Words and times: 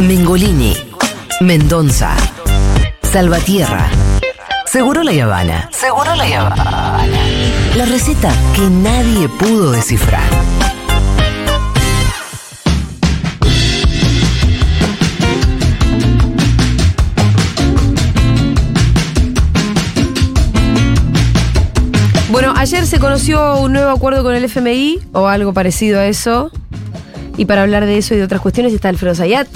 Mengolini, 0.00 0.76
Mendonza, 1.40 2.16
Salvatierra, 3.02 3.88
Seguro 4.66 5.04
la 5.04 5.12
Habana. 5.22 5.70
Seguro 5.72 6.14
la 6.16 6.24
Habana. 6.24 7.06
La 7.76 7.84
receta 7.86 8.32
que 8.56 8.62
nadie 8.62 9.28
pudo 9.28 9.70
descifrar. 9.70 10.28
Bueno, 22.30 22.52
ayer 22.56 22.84
se 22.84 22.98
conoció 22.98 23.58
un 23.60 23.72
nuevo 23.72 23.90
acuerdo 23.90 24.24
con 24.24 24.34
el 24.34 24.44
FMI 24.44 24.98
o 25.12 25.28
algo 25.28 25.54
parecido 25.54 26.00
a 26.00 26.06
eso. 26.06 26.50
Y 27.36 27.44
para 27.44 27.62
hablar 27.62 27.86
de 27.86 27.98
eso 27.98 28.14
y 28.14 28.16
de 28.16 28.24
otras 28.24 28.40
cuestiones 28.40 28.72
está 28.72 28.88
Alfredo 28.88 29.14
Zayat. 29.14 29.46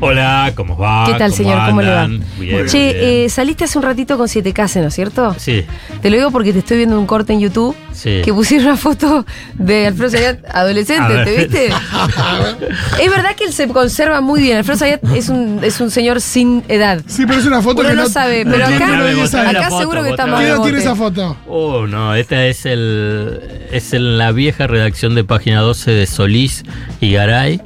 Hola, 0.00 0.52
¿cómo 0.54 0.76
va? 0.76 1.06
¿Qué 1.06 1.14
tal, 1.14 1.32
señor? 1.32 1.58
¿Cómo 1.66 1.82
le 1.82 1.90
va? 1.90 2.06
Bien, 2.06 2.22
che, 2.68 2.78
bien. 2.78 2.96
eh, 3.24 3.28
saliste 3.28 3.64
hace 3.64 3.78
un 3.78 3.84
ratito 3.84 4.16
con 4.16 4.28
7K, 4.28 4.80
¿no 4.80 4.86
es 4.88 4.94
cierto? 4.94 5.34
Sí, 5.38 5.64
Te 6.00 6.08
lo 6.08 6.16
digo 6.16 6.30
porque 6.30 6.52
te 6.52 6.60
estoy 6.60 6.76
viendo 6.76 6.98
un 7.00 7.06
corte 7.06 7.32
en 7.32 7.40
YouTube 7.40 7.74
Sí. 7.92 8.22
que 8.24 8.32
pusieron 8.32 8.68
una 8.68 8.76
foto 8.76 9.26
de 9.54 9.88
Alfredo 9.88 10.10
Zayat 10.10 10.44
A 10.46 10.60
adolescente, 10.60 11.12
ver. 11.12 11.24
¿te 11.24 11.36
viste? 11.36 11.66
es 13.02 13.10
verdad 13.10 13.34
que 13.34 13.44
él 13.46 13.52
se 13.52 13.66
conserva 13.66 14.20
muy 14.20 14.40
bien. 14.40 14.58
Alfredo 14.58 14.78
Zayat 14.78 15.00
es 15.16 15.28
un, 15.30 15.58
es 15.64 15.80
un 15.80 15.90
señor 15.90 16.20
sin 16.20 16.62
edad. 16.68 17.02
Sí, 17.08 17.24
pero 17.26 17.40
es 17.40 17.46
una 17.46 17.60
foto 17.60 17.80
Uno 17.80 17.88
que 17.90 17.96
no, 17.96 18.02
no 18.04 18.08
sabe, 18.08 18.44
no 18.44 18.52
pero 18.52 18.66
acá, 18.66 19.48
acá 19.50 19.64
foto, 19.70 19.78
seguro 19.80 20.04
que 20.04 20.10
está 20.10 20.24
¿Qué 20.26 20.30
edad 20.30 20.38
bebote. 20.40 20.62
tiene 20.62 20.78
esa 20.78 20.94
foto? 20.94 21.36
Oh, 21.48 21.88
no, 21.88 22.14
esta 22.14 22.46
es 22.46 22.64
el 22.66 23.40
es 23.72 23.92
en 23.92 24.16
la 24.16 24.30
vieja 24.30 24.68
redacción 24.68 25.16
de 25.16 25.24
página 25.24 25.60
12 25.60 25.90
de 25.90 26.06
Solís 26.06 26.62
y 27.00 27.12
Garay. 27.14 27.60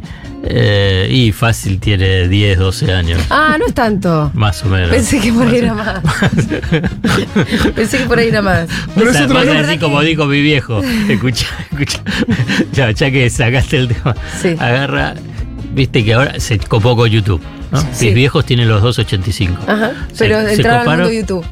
Eh, 0.45 1.09
y 1.11 1.33
fácil 1.33 1.79
tiene 1.79 2.29
10, 2.29 2.59
12 2.59 2.93
años. 2.93 3.21
Ah, 3.31 3.57
no 3.59 3.67
es 3.67 3.75
tanto. 3.75 4.31
Más 4.35 4.63
o 4.65 4.69
menos. 4.69 4.91
Pensé 4.91 5.21
que 5.21 5.33
por 5.33 5.47
ahí 5.47 5.57
era 5.59 5.75
más. 5.75 6.01
Pensé 7.75 7.99
que 7.99 8.05
por 8.07 8.19
ahí 8.19 8.29
era 8.29 8.43
más. 8.43 8.69
Pero 8.95 9.11
es 9.11 9.15
Vas 9.15 9.23
a- 9.23 9.25
otra 9.25 9.35
vas 9.41 9.45
a 9.45 9.49
cosa. 9.51 9.63
decir 9.63 9.81
como 9.81 10.01
dijo 10.03 10.27
mi 10.27 10.41
viejo. 10.41 10.81
Escucha, 11.09 11.47
escucha. 11.71 12.01
Ya, 12.73 12.91
ya 12.91 13.11
que 13.11 13.29
sacaste 13.31 13.77
el 13.79 13.89
tema. 13.89 14.15
Sí. 14.41 14.49
Agarra. 14.59 15.15
Viste 15.75 16.05
que 16.05 16.15
ahora 16.15 16.39
se 16.41 16.59
copó 16.59 16.95
con 16.97 17.09
YouTube. 17.09 17.41
¿No? 17.73 17.81
Sí. 17.93 18.07
Mis 18.07 18.15
viejos 18.15 18.45
tienen 18.47 18.69
los 18.69 18.81
285. 18.83 19.63
Ajá. 19.67 19.93
Pero 20.19 20.41
Se- 20.43 20.47
se 20.47 20.55
entraron 20.55 20.81
al 20.89 20.97
mundo 20.99 21.09
de 21.09 21.17
YouTube. 21.17 21.45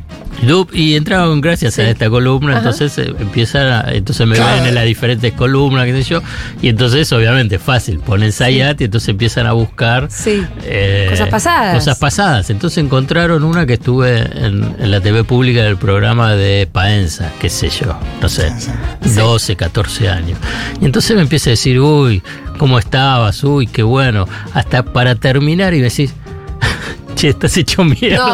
YouTube, 0.43 0.71
y 0.75 0.95
entraron 0.95 1.41
gracias 1.43 1.75
Sí. 1.75 1.83
a 1.83 1.91
esta 1.91 2.09
columna, 2.09 2.53
Ajá. 2.53 2.59
entonces 2.61 2.97
eh, 2.99 3.15
empiezan 3.19 3.67
a- 3.67 3.93
entonces 3.93 4.27
me 4.27 4.37
Claro. 4.37 4.57
ven 4.57 4.69
en 4.69 4.75
las 4.75 4.85
diferentes 4.87 5.33
columnas, 5.35 5.85
qué 5.85 5.93
sé 6.03 6.09
yo, 6.09 6.23
y 6.63 6.69
entonces 6.69 7.13
obviamente 7.13 7.59
fácil, 7.59 7.99
ponen 7.99 8.33
Sayat 8.33 8.81
y 8.81 8.85
entonces 8.85 9.09
empiezan 9.11 9.47
a 9.47 9.53
buscar 9.53 10.07
Sí. 10.11 10.43
eh, 10.65 11.09
Cosas 11.11 11.29
pasadas. 11.29 11.75
Cosas 11.75 11.99
pasadas. 11.99 12.49
Entonces 12.49 12.79
encontraron 12.83 13.45
una 13.45 13.67
que 13.67 13.75
estuve 13.75 14.21
en, 14.21 14.77
en 14.79 14.91
la 14.91 15.01
TV 15.03 15.25
pública 15.25 15.63
del 15.63 15.77
programa 15.77 16.33
de 16.35 16.67
Paenza, 16.73 17.31
qué 17.39 17.51
sé 17.51 17.69
yo, 17.69 17.99
no 18.23 18.29
sé, 18.31 18.51
12, 19.17 19.57
14 19.57 20.09
años. 20.09 20.39
Y 20.81 20.87
entonces 20.87 21.15
me 21.17 21.23
empieza 21.23 21.51
a 21.51 21.53
decir, 21.53 21.81
uy, 21.81 22.23
¿cómo 22.57 22.79
estabas? 22.79 23.45
Uy, 23.45 23.67
qué 23.67 23.83
bueno. 23.83 24.27
Hasta 24.55 24.85
para 24.85 25.17
terminar 25.17 25.75
y 25.75 25.79
me 25.79 25.85
decís, 25.91 26.10
che, 27.21 27.29
estás 27.29 27.57
hecho 27.57 27.85
mierda. 27.85 28.27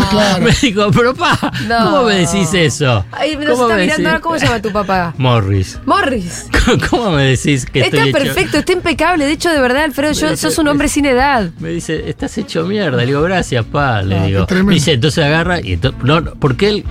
No, 0.00 0.08
claro. 0.10 0.42
Me 0.44 0.50
dijo, 0.52 0.90
pero 0.90 1.14
pa, 1.14 1.38
No. 1.68 1.78
¿cómo 1.84 2.02
me 2.04 2.14
decís 2.16 2.52
eso? 2.54 3.04
Ay, 3.12 3.36
nos 3.36 3.50
¿Cómo 3.50 3.62
está 3.64 3.76
me 3.76 3.82
mirando 3.82 4.08
ahora. 4.08 4.20
¿Cómo 4.20 4.38
se 4.38 4.46
llama 4.46 4.62
tu 4.62 4.72
papá? 4.72 5.14
Morris. 5.18 5.78
Morris. 5.84 6.46
¿Cómo 6.90 7.10
me 7.10 7.24
decís 7.24 7.66
que 7.66 7.80
Está 7.80 7.96
estoy 7.98 8.10
hecho- 8.10 8.18
perfecto, 8.18 8.58
está 8.58 8.72
impecable. 8.72 9.24
De 9.26 9.32
hecho, 9.32 9.50
de 9.50 9.60
verdad, 9.60 9.84
Alfredo, 9.84 10.12
yo, 10.12 10.36
sos 10.36 10.56
un 10.58 10.68
hombre 10.68 10.88
sin 10.88 11.06
edad. 11.06 11.50
Me 11.58 11.68
dice, 11.70 12.08
estás 12.08 12.36
hecho 12.38 12.64
mierda. 12.64 12.96
Le 12.98 13.06
digo, 13.06 13.22
gracias, 13.22 13.64
pa. 13.64 14.02
Le 14.02 14.16
Ah, 14.18 14.24
digo. 14.26 14.46
Me 14.64 14.74
dice, 14.74 14.92
entonces 14.92 15.24
agarra 15.24 15.60
y 15.60 15.76
ento- 15.78 15.94
no, 16.02 16.20
no, 16.20 16.34
porque 16.34 16.68
él, 16.68 16.84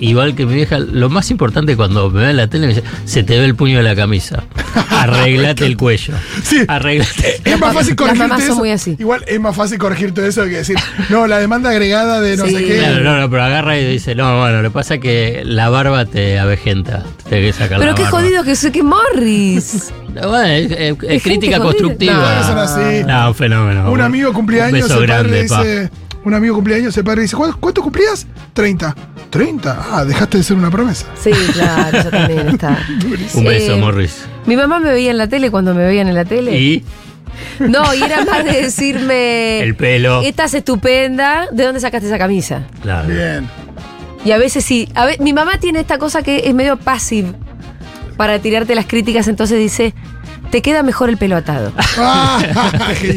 igual 0.00 0.34
que 0.34 0.46
mi 0.46 0.54
vieja, 0.54 0.78
lo 0.78 1.08
más 1.08 1.30
importante 1.30 1.76
cuando 1.76 2.10
me 2.10 2.24
ve 2.24 2.30
en 2.30 2.36
la 2.36 2.48
tele 2.48 2.66
me 2.66 2.74
dice, 2.74 2.86
se 3.04 3.22
te 3.22 3.38
ve 3.38 3.44
el 3.44 3.54
puño 3.54 3.78
de 3.78 3.84
la 3.84 3.94
camisa. 3.94 4.42
Arreglate 4.90 5.66
el 5.66 5.76
cuello. 5.76 6.14
Sí. 6.42 6.64
Arreglate. 6.66 7.40
Es 7.44 7.58
más 7.58 7.74
fácil 7.74 7.96
corregirte 7.96 8.42
eso. 8.42 8.56
muy 8.56 8.70
así. 8.70 8.96
Igual 8.98 9.24
es 9.26 9.40
más 9.40 9.54
fácil 9.56 9.78
corregirte 9.78 10.26
eso 10.26 10.42
que 10.44 10.50
decir, 10.50 10.76
no, 11.08 11.26
la 11.26 11.38
demanda 11.38 11.70
agregada 11.70 12.20
de 12.20 12.36
no 12.36 12.46
Sí. 12.46 12.54
sé 12.54 12.64
qué. 12.64 12.78
Claro, 12.78 13.00
no, 13.04 13.20
no, 13.20 13.30
pero 13.30 13.42
agarra 13.44 13.78
y 13.78 13.84
dice, 13.86 14.14
no, 14.14 14.38
bueno, 14.40 14.62
lo 14.62 14.68
que 14.70 14.74
pasa 14.74 14.94
es 14.94 15.00
que 15.00 15.42
la 15.44 15.68
barba 15.68 16.04
te 16.06 16.38
avejenta. 16.38 17.04
Te 17.28 17.40
que 17.40 17.52
sacar 17.52 17.78
Pero 17.78 17.90
la 17.92 17.96
qué 17.96 18.02
barba. 18.04 18.18
jodido 18.20 18.42
que 18.44 18.56
soy 18.56 18.70
que 18.70 18.82
Morris. 18.82 19.92
Bueno, 20.10 20.44
es, 20.44 20.72
es- 20.72 20.78
es 20.80 20.96
gente 20.98 21.20
crítica 21.22 21.58
jodida. 21.58 21.70
constructiva. 21.70 22.40
No, 22.40 22.44
son 22.48 22.58
así. 22.58 23.04
No, 23.06 23.28
un 23.28 23.34
fenómeno. 23.36 23.92
Un 23.92 24.00
amigo 24.00 24.32
cumplía 24.32 24.66
Un 24.66 24.74
años, 24.74 25.00
grande, 25.02 25.42
dice. 25.42 25.88
Un 26.24 26.34
amigo 26.34 26.54
cumplía 26.54 26.76
años, 26.76 26.96
el 26.96 27.04
padre 27.04 27.22
dice, 27.22 27.34
"¿Cuál- 27.36 27.56
¿cuánto 27.56 27.82
cumplías? 27.82 28.26
30. 28.52 28.94
30. 29.30 29.86
Ah, 29.90 30.04
dejaste 30.04 30.38
de 30.38 30.44
ser 30.44 30.56
una 30.56 30.70
promesa. 30.70 31.06
Sí, 31.18 31.30
claro, 31.52 31.98
eso 31.98 32.10
también 32.10 32.48
está. 32.48 32.78
Un 33.34 33.44
beso, 33.44 33.74
Eh, 33.74 33.80
Morris. 33.80 34.24
Mi 34.46 34.56
mamá 34.56 34.80
me 34.80 34.90
veía 34.90 35.10
en 35.12 35.18
la 35.18 35.28
tele 35.28 35.50
cuando 35.50 35.74
me 35.74 35.84
veían 35.84 36.08
en 36.08 36.14
la 36.14 36.24
tele. 36.24 36.58
Y 36.58 36.84
No, 37.60 37.94
y 37.94 38.02
era 38.02 38.24
más 38.24 38.44
de 38.44 38.62
decirme. 38.62 39.60
el 39.60 39.74
pelo. 39.76 40.20
Estás 40.22 40.52
estupenda. 40.54 41.46
¿De 41.52 41.64
dónde 41.64 41.80
sacaste 41.80 42.06
esa 42.08 42.18
camisa? 42.18 42.64
Claro. 42.82 43.08
Bien. 43.08 43.48
Y 44.24 44.32
a 44.32 44.38
veces 44.38 44.62
sí. 44.64 44.88
A 44.94 45.06
ve- 45.06 45.16
mi 45.20 45.32
mamá 45.32 45.58
tiene 45.58 45.80
esta 45.80 45.96
cosa 45.96 46.22
que 46.22 46.42
es 46.44 46.54
medio 46.54 46.76
passive 46.76 47.32
para 48.18 48.38
tirarte 48.40 48.74
las 48.74 48.84
críticas, 48.86 49.26
entonces 49.28 49.58
dice. 49.58 49.94
Te 50.50 50.62
queda 50.62 50.82
mejor 50.82 51.08
el 51.10 51.16
pelo 51.16 51.36
atado. 51.36 51.72
Ah. 52.02 52.40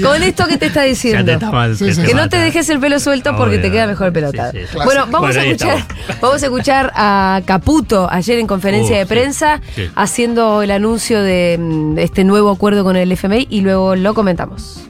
Con 0.04 0.22
esto 0.24 0.46
que 0.48 0.58
te 0.58 0.66
está 0.68 0.82
Ya 0.82 0.88
diciendo. 0.90 1.26
te 1.26 1.34
está 1.34 1.52
mal. 1.52 1.76
Sí, 1.78 1.86
que 1.86 1.94
sí. 1.96 2.02
te 2.02 2.08
Que 2.08 2.14
no 2.14 2.22
mata. 2.24 2.38
te 2.38 2.44
dejes 2.44 2.70
el 2.70 2.80
pelo 2.80 3.00
suelto 3.00 3.36
porque 3.38 3.58
te 3.60 3.72
queda 3.72 3.88
mejor 3.88 4.08
el 4.08 4.14
pelo 4.14 4.28
atado. 4.28 4.52
sí, 4.52 4.60
sí. 4.72 4.78
Bueno, 4.84 5.06
vamos 5.10 5.30
Bueno, 5.34 5.40
a 5.42 5.44
escuchar, 5.46 5.86
vamos 6.22 6.44
a 6.44 6.46
escuchar 6.46 6.92
a 6.96 7.42
Caputo 7.46 8.08
ayer 8.12 8.40
en 8.40 8.48
conferencia 8.48 8.96
Uh, 8.96 9.00
de 9.00 9.06
prensa 9.06 9.62
sí. 9.76 9.90
haciendo 9.96 10.62
el 10.62 10.72
anuncio 10.72 11.22
de 11.22 11.58
mm, 11.60 11.98
este 12.00 12.24
nuevo 12.24 12.52
acuerdo 12.52 12.84
con 12.84 12.96
el 12.98 13.12
FMI 13.12 13.48
y 13.50 13.62
luego 13.62 13.96
lo 13.96 14.14
comentamos. 14.14 14.82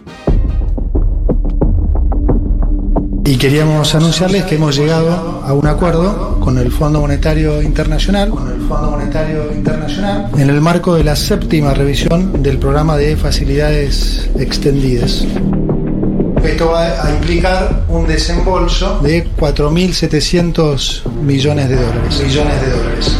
Y 3.25 3.37
queríamos 3.37 3.95
anunciarles 3.95 4.43
que 4.43 4.55
hemos 4.55 4.75
llegado 4.75 5.43
a 5.45 5.53
un 5.53 5.65
acuerdo 5.67 6.32
con 6.43 6.57
el 6.57 6.71
Fondo 6.73 6.99
Monetario 6.99 7.61
Internacional, 7.61 8.29
con 8.29 8.51
el 8.51 8.67
Fondo 8.67 8.91
Monetario 8.91 9.53
Internacional, 9.53 10.29
en 10.37 10.49
el 10.49 10.59
marco 10.59 10.93
de 10.95 11.05
la 11.05 11.15
séptima 11.15 11.73
revisión 11.73 12.43
del 12.43 12.57
programa 12.57 12.97
de 12.97 13.15
facilidades 13.15 14.29
extendidas. 14.37 15.25
Esto 16.43 16.71
va 16.71 17.05
a 17.05 17.11
implicar 17.11 17.83
un 17.87 18.05
desembolso 18.05 18.99
de 18.99 19.25
4.700 19.37 21.09
millones 21.21 21.69
de 21.69 21.75
dólares. 21.77 22.21
Millones 22.21 22.61
de 22.61 22.71
dólares. 22.71 23.17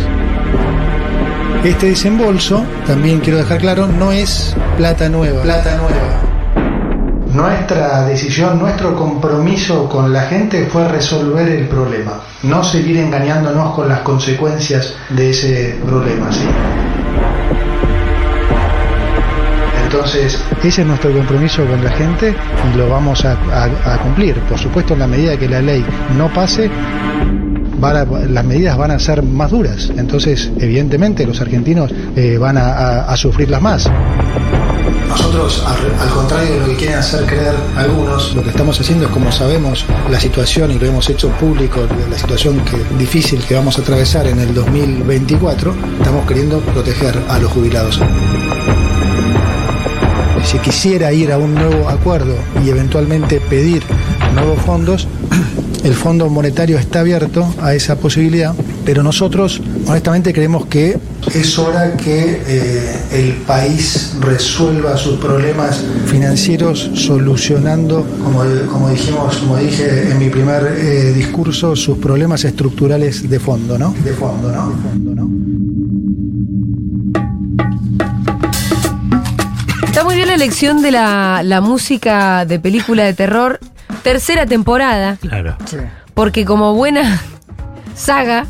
Este 1.64 1.86
desembolso, 1.88 2.62
también 2.86 3.22
quiero 3.22 3.38
dejar 3.40 3.60
claro, 3.60 3.88
no 3.88 4.12
es 4.12 4.54
plata 4.76 5.08
nueva. 5.08 5.44
Plata 5.44 5.78
nueva. 5.78 6.33
Nuestra 7.34 8.04
decisión, 8.06 8.60
nuestro 8.60 8.96
compromiso 8.96 9.90
con 9.90 10.14
la 10.14 10.22
gente 10.22 10.68
fue 10.68 10.88
resolver 10.88 11.48
el 11.50 11.68
problema, 11.68 12.22
no 12.44 12.64
seguir 12.64 12.98
engañándonos 12.98 13.74
con 13.74 13.90
las 13.90 14.00
consecuencias 14.02 14.94
de 15.10 15.32
ese 15.32 15.80
problema. 15.84 16.30
Entonces, 19.86 20.40
ese 20.64 20.82
es 20.82 20.88
nuestro 20.88 21.12
compromiso 21.12 21.66
con 21.66 21.84
la 21.84 21.92
gente 21.92 22.36
y 22.74 22.78
lo 22.78 22.90
vamos 22.90 23.26
a, 23.26 23.32
a- 23.34 23.98
cumplir. 23.98 24.36
Por 24.42 24.58
supuesto, 24.60 24.94
en 24.94 25.00
la 25.00 25.08
medida 25.08 25.38
que 25.38 25.48
la 25.50 25.62
ley 25.62 25.84
no 26.18 26.28
pase, 26.34 26.70
a- 27.86 28.06
las 28.06 28.46
medidas 28.46 28.78
van 28.78 28.92
a 28.92 29.00
ser 29.00 29.24
más 29.24 29.52
duras. 29.52 29.92
Entonces, 29.98 30.52
evidentemente, 30.60 31.26
los 31.26 31.42
argentinos 31.42 31.92
eh, 32.16 32.38
van 32.38 32.58
a, 32.58 32.68
a- 32.74 33.02
a 33.12 33.18
sufrirlas 33.18 33.62
más. 33.62 33.90
Nosotros, 35.10 35.64
al, 36.02 36.10
contrario 36.10 36.54
de 36.54 36.60
lo 36.62 36.66
que 36.68 36.76
quieren 36.76 36.98
hacer 36.98 37.26
creer 37.26 37.54
algunos, 37.78 38.34
lo 38.36 38.42
que 38.42 38.50
estamos 38.50 38.80
haciendo 38.80 39.06
es 39.06 39.12
como 39.12 39.32
sabemos 39.32 39.86
la 40.10 40.20
situación 40.20 40.72
y 40.72 40.80
lo 40.80 40.88
hemos 40.88 41.08
hecho 41.10 41.30
público, 41.30 41.82
la 42.10 42.18
situación 42.18 42.60
que, 42.62 42.78
difícil 42.98 43.40
que 43.44 43.54
vamos 43.54 43.78
a 43.78 43.82
atravesar 43.82 44.26
en 44.26 44.40
el 44.40 44.54
2024, 44.56 45.76
estamos 46.00 46.26
queriendo 46.28 46.60
proteger 46.62 47.16
a 47.30 47.38
los 47.38 47.52
jubilados. 47.52 48.00
Si 50.44 50.58
quisiera 50.60 51.14
ir 51.14 51.32
a 51.32 51.38
un 51.38 51.54
nuevo 51.56 51.88
acuerdo 51.90 52.36
y 52.66 52.70
eventualmente 52.70 53.40
pedir 53.40 53.84
nuevos 54.36 54.60
fondos, 54.64 55.08
el 55.84 55.94
Fondo 55.94 56.30
Monetario 56.30 56.78
está 56.78 57.02
abierto 57.02 57.54
a 57.62 57.74
esa 57.74 57.98
posibilidad, 57.98 58.54
pero 58.86 59.04
nosotros 59.04 59.62
honestamente 59.88 60.34
creemos 60.34 60.66
que 60.68 60.98
es 61.34 61.60
hora 61.60 61.96
que 61.98 62.42
eh, 62.48 63.02
el 63.12 63.34
país 63.46 64.16
resuelva 64.22 64.98
sus 64.98 65.20
problemas 65.20 65.84
financieros 66.06 66.92
solucionando, 66.96 68.06
como, 68.24 68.90
dijimos, 68.90 69.38
como 69.38 69.58
dije 69.58 70.12
en 70.12 70.20
mi 70.20 70.30
primer 70.30 70.76
eh, 70.78 71.14
discurso, 71.14 71.76
sus 71.76 71.98
problemas 71.98 72.44
estructurales 72.46 73.30
de 73.30 73.40
fondo, 73.40 73.78
¿no? 73.78 73.94
De 74.04 74.14
fondo, 74.14 74.52
¿no? 74.52 74.70
De 74.70 74.76
fondo, 74.82 75.16
¿no? 75.16 75.30
Está 79.86 80.04
muy 80.04 80.16
bien 80.16 80.28
Tercera 80.28 80.34
elección 80.34 80.82
de 80.82 80.92
la, 80.92 81.42
la 81.44 81.62
música 81.62 82.46
de 82.46 82.60
película 82.60 83.04
de 83.04 83.14
terror. 83.14 83.60
Tercera 84.04 84.46
temporada. 84.46 85.18
Claro. 85.22 85.56
Sí. 85.66 85.78
Porque 86.14 86.46
como 86.46 86.74
buena 86.76 87.22
saga, 87.96 88.46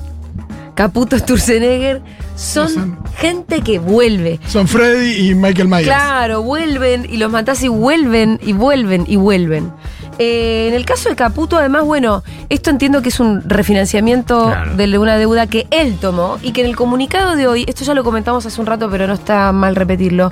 Caputo 0.75 1.17
Sturzenegger 1.17 2.01
son 2.35 2.69
Son- 2.69 2.99
gente 3.17 3.61
que 3.61 3.77
vuelve. 3.79 4.39
Son 4.47 4.67
Freddy 4.67 5.29
y 5.29 5.35
Michael 5.35 5.67
Myers. 5.67 5.85
Claro, 5.85 6.41
vuelven 6.41 7.05
y 7.09 7.17
los 7.17 7.31
matás 7.31 7.61
y 7.63 7.67
vuelven 7.67 8.39
y 8.43 8.53
vuelven 8.53 9.05
y 9.07 9.15
vuelven. 9.17 9.71
Eh, 10.19 10.67
en 10.67 10.75
el 10.75 10.85
caso 10.85 11.09
de 11.09 11.15
Caputo, 11.15 11.57
además, 11.57 11.85
bueno, 11.85 12.23
esto 12.49 12.69
entiendo 12.69 13.01
que 13.01 13.09
es 13.09 13.19
un 13.19 13.41
refinanciamiento 13.49 14.45
Claro. 14.45 14.75
de 14.75 14.97
una 14.99 15.17
deuda 15.17 15.47
que 15.47 15.65
él 15.71 15.97
tomó 15.99 16.37
y 16.43 16.51
que 16.51 16.61
en 16.61 16.67
el 16.67 16.75
comunicado 16.75 17.35
de 17.35 17.47
hoy, 17.47 17.65
esto 17.67 17.83
ya 17.83 17.95
lo 17.95 18.03
comentamos 18.03 18.45
hace 18.45 18.59
un 18.61 18.67
rato, 18.67 18.89
pero 18.91 19.07
no 19.07 19.13
está 19.13 19.51
mal 19.51 19.75
repetirlo, 19.75 20.31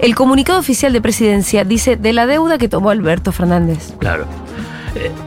el 0.00 0.14
comunicado 0.14 0.58
oficial 0.58 0.92
de 0.92 1.00
presidencia 1.00 1.64
dice 1.64 1.96
de 1.96 2.12
la 2.12 2.26
deuda 2.26 2.58
que 2.58 2.68
tomó 2.68 2.90
Alberto 2.90 3.32
Fernández. 3.32 3.94
Claro. 3.98 4.26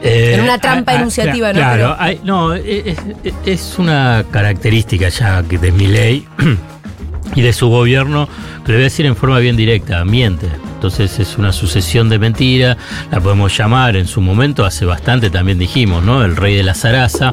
Eh, 0.02 0.34
En 0.34 0.42
una 0.42 0.58
trampa 0.58 0.94
enunciativa, 0.94 1.52
¿no? 1.52 1.58
Claro, 1.58 1.76
Pero- 1.76 1.96
hay- 1.98 2.20
no, 2.24 2.54
es, 2.54 3.74
una 3.78 4.24
característica 4.30 5.08
ya 5.08 5.42
de 5.42 5.72
mi 5.72 5.86
ley 5.86 6.26
y 7.34 7.40
de 7.42 7.52
su 7.52 7.68
gobierno, 7.68 8.28
que 8.64 8.72
le 8.72 8.78
voy 8.78 8.82
a 8.82 8.84
decir 8.84 9.06
en 9.06 9.16
forma 9.16 9.38
bien 9.38 9.56
directa, 9.56 10.04
miente. 10.04 10.46
Entonces 10.74 11.18
es 11.18 11.38
una 11.38 11.52
sucesión 11.52 12.08
de 12.10 12.18
mentiras, 12.18 12.76
la 13.10 13.20
podemos 13.20 13.56
llamar 13.56 13.96
en 13.96 14.06
su 14.06 14.20
momento, 14.20 14.64
hace 14.64 14.84
bastante 14.84 15.30
también 15.30 15.58
dijimos, 15.58 16.04
¿no? 16.04 16.22
El 16.22 16.36
rey 16.36 16.54
de 16.54 16.62
la 16.62 16.74
zaraza. 16.74 17.32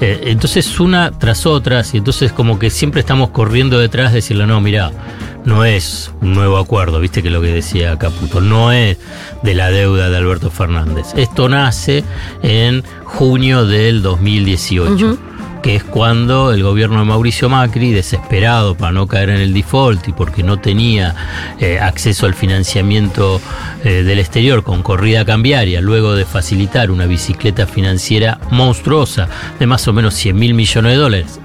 Eh, 0.00 0.20
entonces 0.26 0.78
una 0.80 1.10
tras 1.10 1.46
otras, 1.46 1.92
y 1.94 1.98
entonces 1.98 2.32
como 2.32 2.58
que 2.58 2.70
siempre 2.70 3.00
estamos 3.00 3.30
corriendo 3.30 3.78
detrás 3.80 4.12
de 4.12 4.16
decirle, 4.16 4.46
no, 4.46 4.60
mira, 4.60 4.92
no 5.46 5.64
es 5.64 6.12
un 6.20 6.34
nuevo 6.34 6.58
acuerdo, 6.58 7.00
viste 7.00 7.22
que 7.22 7.30
lo 7.30 7.40
que 7.40 7.52
decía 7.52 7.96
Caputo, 7.98 8.40
no 8.40 8.72
es 8.72 8.98
de 9.42 9.54
la 9.54 9.70
deuda 9.70 10.10
de 10.10 10.16
Alberto 10.16 10.50
Fernández. 10.50 11.06
Esto 11.16 11.48
nace 11.48 12.04
en 12.42 12.84
junio 13.04 13.64
del 13.64 14.02
2018. 14.02 14.92
Ujú. 14.92 15.18
que 15.62 15.74
es 15.74 15.82
cuando 15.82 16.52
el 16.52 16.62
gobierno 16.62 17.00
de 17.00 17.06
Mauricio 17.06 17.48
Macri, 17.48 17.90
desesperado 17.90 18.76
para 18.76 18.92
no 18.92 19.08
caer 19.08 19.30
en 19.30 19.40
el 19.40 19.52
default 19.52 20.06
y 20.06 20.12
porque 20.12 20.44
no 20.44 20.60
tenía 20.60 21.16
eh, 21.58 21.80
acceso 21.80 22.26
al 22.26 22.34
financiamiento 22.34 23.40
eh, 23.82 24.04
del 24.04 24.20
exterior 24.20 24.62
con 24.62 24.84
corrida 24.84 25.24
cambiaria, 25.24 25.80
luego 25.80 26.14
de 26.14 26.24
facilitar 26.24 26.92
una 26.92 27.06
bicicleta 27.06 27.66
financiera 27.66 28.38
monstruosa 28.50 29.28
de 29.58 29.66
más 29.66 29.88
o 29.88 29.92
menos 29.92 30.14
100 30.14 30.36
mil 30.36 30.54
millones 30.54 30.92
de 30.92 30.98
dólares, 30.98 31.40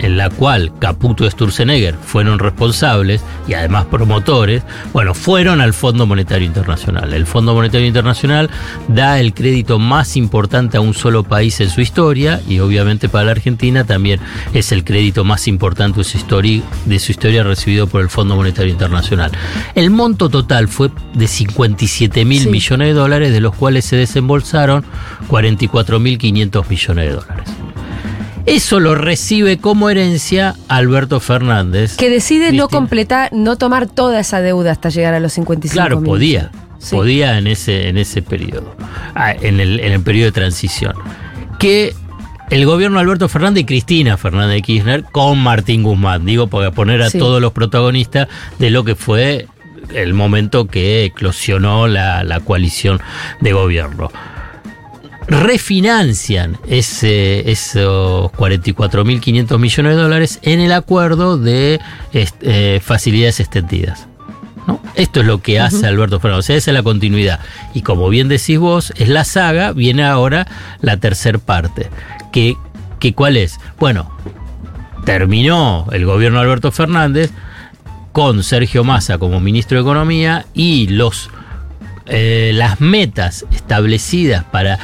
en 0.00 0.16
la 0.16 0.30
cual 0.30 0.72
Caputo 0.78 1.24
y 1.24 1.30
Sturzenegger 1.30 1.94
fueron 1.94 2.38
responsables 2.38 3.22
y 3.46 3.54
además 3.54 3.86
promotores, 3.86 4.62
bueno, 4.92 5.14
fueron 5.14 5.60
al 5.60 5.72
Fondo 5.74 6.06
Monetario 6.06 6.46
Internacional. 6.46 7.12
El 7.12 7.26
Fondo 7.26 7.54
Monetario 7.54 7.86
Internacional 7.86 8.50
da 8.88 9.20
el 9.20 9.34
crédito 9.34 9.78
más 9.78 10.16
importante 10.16 10.76
a 10.76 10.80
un 10.80 10.94
solo 10.94 11.22
país 11.22 11.60
en 11.60 11.70
su 11.70 11.80
historia 11.80 12.40
y 12.48 12.58
obviamente 12.60 13.08
para 13.08 13.26
la 13.26 13.30
Argentina 13.32 13.84
también 13.84 14.20
es 14.52 14.72
el 14.72 14.84
crédito 14.84 15.24
más 15.24 15.46
importante 15.48 15.98
de 15.98 16.04
su 16.04 16.16
historia, 16.16 16.62
de 16.86 16.98
su 16.98 17.12
historia 17.12 17.42
recibido 17.44 17.86
por 17.86 18.00
el 18.00 18.08
Fondo 18.08 18.36
Monetario 18.36 18.72
Internacional. 18.72 19.30
El 19.74 19.90
monto 19.90 20.28
total 20.28 20.68
fue 20.68 20.90
de 21.14 21.26
57 21.26 22.24
mil 22.24 22.40
Sí. 22.42 22.48
millones 22.48 22.88
de 22.88 22.94
dólares, 22.94 23.32
de 23.32 23.40
los 23.40 23.54
cuales 23.54 23.84
se 23.84 23.96
desembolsaron 23.96 24.84
44 25.28 26.00
mil 26.00 26.18
500 26.18 26.68
millones 26.70 27.06
de 27.08 27.12
dólares. 27.14 27.48
Eso 28.50 28.80
lo 28.80 28.94
recibe 28.96 29.58
como 29.58 29.90
herencia 29.90 30.56
Alberto 30.68 31.20
Fernández. 31.20 31.96
Que 31.96 32.10
decide 32.10 32.52
no 32.52 32.68
completar, 32.68 33.32
no 33.32 33.56
tomar 33.56 33.86
toda 33.86 34.18
esa 34.20 34.40
deuda 34.40 34.72
hasta 34.72 34.88
llegar 34.88 35.14
a 35.14 35.20
los 35.20 35.32
55 35.34 35.72
Claro, 35.72 36.00
mil. 36.00 36.08
podía. 36.10 36.50
Sí. 36.78 36.96
Podía 36.96 37.38
en 37.38 37.46
ese, 37.46 37.88
en 37.88 37.96
ese 37.98 38.22
periodo. 38.22 38.74
Ah, 39.14 39.32
en, 39.40 39.60
el, 39.60 39.78
en 39.80 39.92
el 39.92 40.00
periodo 40.02 40.26
de 40.26 40.32
transición. 40.32 40.94
Que 41.58 41.94
el 42.50 42.66
gobierno 42.66 42.96
de 42.98 43.02
Alberto 43.04 43.28
Fernández 43.28 43.62
y 43.62 43.66
Cristina 43.66 44.16
Fernández 44.16 44.54
de 44.56 44.62
Kirchner 44.62 45.04
con 45.04 45.38
Martín 45.38 45.82
Guzmán, 45.84 46.24
digo, 46.26 46.48
para 46.48 46.72
poner 46.72 47.02
a 47.02 47.10
Sí. 47.10 47.18
todos 47.18 47.40
los 47.40 47.52
protagonistas 47.52 48.26
de 48.58 48.70
lo 48.70 48.82
que 48.82 48.96
fue 48.96 49.46
el 49.94 50.14
momento 50.14 50.66
que 50.66 51.04
eclosionó 51.04 51.86
la, 51.86 52.24
la 52.24 52.40
coalición 52.40 53.00
de 53.40 53.52
gobierno. 53.52 54.10
Refinancian 55.30 56.58
ese, 56.68 57.48
esos 57.52 58.32
44.500 58.32 59.58
millones 59.58 59.96
de 59.96 60.02
dólares 60.02 60.40
en 60.42 60.58
el 60.58 60.72
acuerdo 60.72 61.38
de 61.38 61.80
eh, 62.12 62.80
facilidades 62.82 63.38
extendidas. 63.38 64.08
¿no? 64.66 64.82
Esto 64.96 65.20
es 65.20 65.26
lo 65.26 65.40
que 65.40 65.60
hace 65.60 65.86
Alberto 65.86 66.18
Fernández, 66.18 66.40
o 66.40 66.46
sea, 66.46 66.56
esa 66.56 66.72
es 66.72 66.74
la 66.74 66.82
continuidad. 66.82 67.38
Y 67.74 67.82
como 67.82 68.08
bien 68.08 68.26
decís 68.26 68.58
vos, 68.58 68.92
es 68.96 69.08
la 69.08 69.24
saga, 69.24 69.72
viene 69.72 70.04
ahora 70.04 70.48
la 70.80 70.96
tercer 70.96 71.38
parte. 71.38 71.90
Que, 72.32 72.56
que 72.98 73.14
¿Cuál 73.14 73.36
es? 73.36 73.60
Bueno, 73.78 74.10
terminó 75.04 75.86
el 75.92 76.06
gobierno 76.06 76.38
de 76.38 76.44
Alberto 76.44 76.72
Fernández 76.72 77.30
con 78.10 78.42
Sergio 78.42 78.82
Massa 78.82 79.18
como 79.18 79.38
ministro 79.38 79.76
de 79.78 79.82
Economía 79.82 80.46
y 80.54 80.88
los, 80.88 81.30
eh, 82.06 82.50
las 82.52 82.80
metas 82.80 83.46
establecidas 83.52 84.42
para 84.42 84.80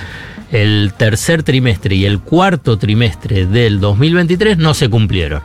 el 0.52 0.92
tercer 0.96 1.42
trimestre 1.42 1.94
y 1.96 2.04
el 2.06 2.20
cuarto 2.20 2.78
trimestre 2.78 3.46
del 3.46 3.80
2023 3.80 4.58
no 4.58 4.74
se 4.74 4.88
cumplieron. 4.88 5.42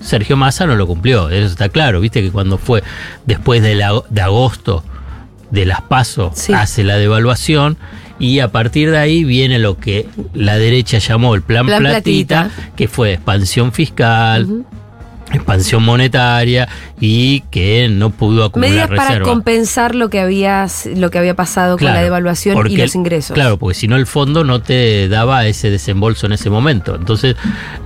Sergio 0.00 0.36
Massa 0.36 0.66
no 0.66 0.74
lo 0.74 0.86
cumplió, 0.86 1.28
eso 1.30 1.46
está 1.46 1.68
claro, 1.68 2.00
viste 2.00 2.22
que 2.22 2.30
cuando 2.30 2.58
fue 2.58 2.82
después 3.24 3.62
de, 3.62 3.76
la- 3.76 4.02
de 4.10 4.20
agosto 4.20 4.82
de 5.52 5.64
las 5.66 5.82
PASO 5.82 6.32
Sí. 6.34 6.52
hace 6.52 6.82
la 6.82 6.96
devaluación 6.96 7.76
y 8.18 8.40
a 8.40 8.50
partir 8.50 8.90
de 8.90 8.98
ahí 8.98 9.22
viene 9.22 9.58
lo 9.60 9.76
que 9.78 10.08
la 10.34 10.56
derecha 10.58 10.98
llamó 10.98 11.34
el 11.36 11.42
plan, 11.42 11.66
Plan 11.66 11.82
platita, 11.82 12.48
Platita. 12.48 12.72
que 12.76 12.88
fue 12.88 13.12
expansión 13.14 13.72
fiscal. 13.72 14.64
Expansión 15.32 15.82
monetaria 15.82 16.68
y 17.00 17.40
que 17.50 17.88
no 17.90 18.10
pudo 18.10 18.44
acumular 18.44 18.70
Medidas 18.70 18.88
para 18.88 19.08
reserva. 19.08 19.28
compensar 19.28 19.94
lo 19.94 20.08
que 20.10 20.20
había, 20.20 20.66
lo 20.96 21.10
que 21.10 21.18
había 21.18 21.34
pasado 21.34 21.76
con 21.78 21.86
la 21.88 22.02
devaluación 22.02 22.54
y 22.54 22.56
porque 22.56 22.76
los 22.78 22.94
ingresos. 22.94 23.34
Claro, 23.34 23.58
porque 23.58 23.74
si 23.74 23.88
no 23.88 23.96
el 23.96 24.06
fondo 24.06 24.44
no 24.44 24.60
te 24.62 25.08
daba 25.08 25.46
ese 25.46 25.70
desembolso 25.70 26.26
en 26.26 26.32
ese 26.32 26.50
momento. 26.50 26.94
Entonces, 26.96 27.36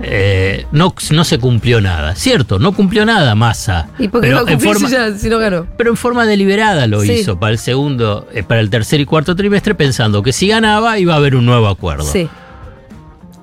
eh, 0.01 0.65
no, 0.71 0.93
no 1.11 1.23
se 1.23 1.39
cumplió 1.39 1.81
nada. 1.81 2.15
Cierto, 2.15 2.59
no 2.59 2.71
cumplió 2.73 3.05
nada 3.05 3.33
Massa. 3.35 3.89
¿Y 3.99 4.07
por 4.07 4.21
qué 4.21 4.27
pero, 4.27 4.41
no 4.43 4.47
en 4.49 4.59
forma, 4.59 4.87
si 4.87 4.93
ya- 4.93 5.13
si 5.17 5.29
no 5.29 5.39
ganó? 5.39 5.67
pero 5.77 5.89
en 5.89 5.97
forma 5.97 6.25
deliberada 6.25 6.87
lo 6.87 7.01
Sí. 7.01 7.13
hizo 7.13 7.39
para 7.39 7.53
el 7.53 7.59
segundo, 7.59 8.27
eh, 8.33 8.43
para 8.43 8.59
el 8.61 8.69
tercer 8.69 8.99
y 8.99 9.05
cuarto 9.05 9.35
trimestre, 9.35 9.75
pensando 9.75 10.21
que 10.23 10.33
si 10.33 10.47
ganaba 10.47 10.99
iba 10.99 11.13
a 11.13 11.17
haber 11.17 11.35
un 11.35 11.45
nuevo 11.45 11.67
acuerdo. 11.67 12.03
Sí. 12.05 12.27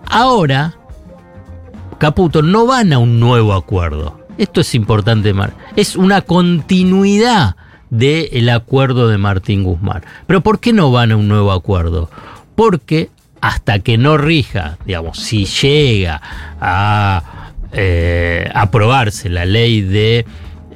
Ahora, 0.06 0.74
Caputo 1.98 2.42
no 2.42 2.66
van 2.66 2.92
a 2.92 2.98
un 2.98 3.20
nuevo 3.20 3.52
acuerdo. 3.52 4.20
Esto 4.38 4.60
es 4.60 4.74
importante, 4.74 5.32
Mar. 5.32 5.54
Es 5.76 5.96
una 5.96 6.22
continuidad 6.22 7.56
del 7.90 8.48
acuerdo 8.48 9.08
de 9.08 9.18
Martín 9.18 9.62
Guzmán. 9.62 10.02
Pero 10.26 10.40
¿por 10.40 10.58
qué 10.58 10.72
no 10.72 10.90
van 10.90 11.12
a 11.12 11.16
un 11.16 11.28
nuevo 11.28 11.52
acuerdo? 11.52 12.10
Porque 12.56 13.10
hasta 13.40 13.78
que 13.78 13.98
no 13.98 14.16
rija, 14.16 14.78
digamos, 14.86 15.18
si 15.18 15.44
llega 15.44 16.20
a 16.60 17.52
eh, 17.72 18.50
aprobarse 18.54 19.28
la 19.28 19.44
ley 19.44 19.82
de 19.82 20.24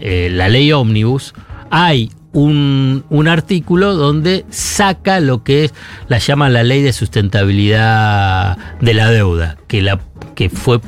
eh, 0.00 0.28
la 0.30 0.48
ley 0.48 0.72
ómnibus, 0.72 1.34
hay 1.70 2.10
un, 2.32 3.04
un 3.08 3.28
artículo 3.28 3.94
donde 3.94 4.44
saca 4.50 5.20
lo 5.20 5.42
que 5.42 5.64
es, 5.64 5.74
la 6.08 6.18
llama 6.18 6.48
la 6.48 6.62
ley 6.62 6.82
de 6.82 6.92
sustentabilidad 6.92 8.58
de 8.80 8.94
la 8.94 9.10
deuda, 9.10 9.56
que, 9.66 9.82
la, 9.82 9.98
que 10.38 10.48
fue 10.48 10.78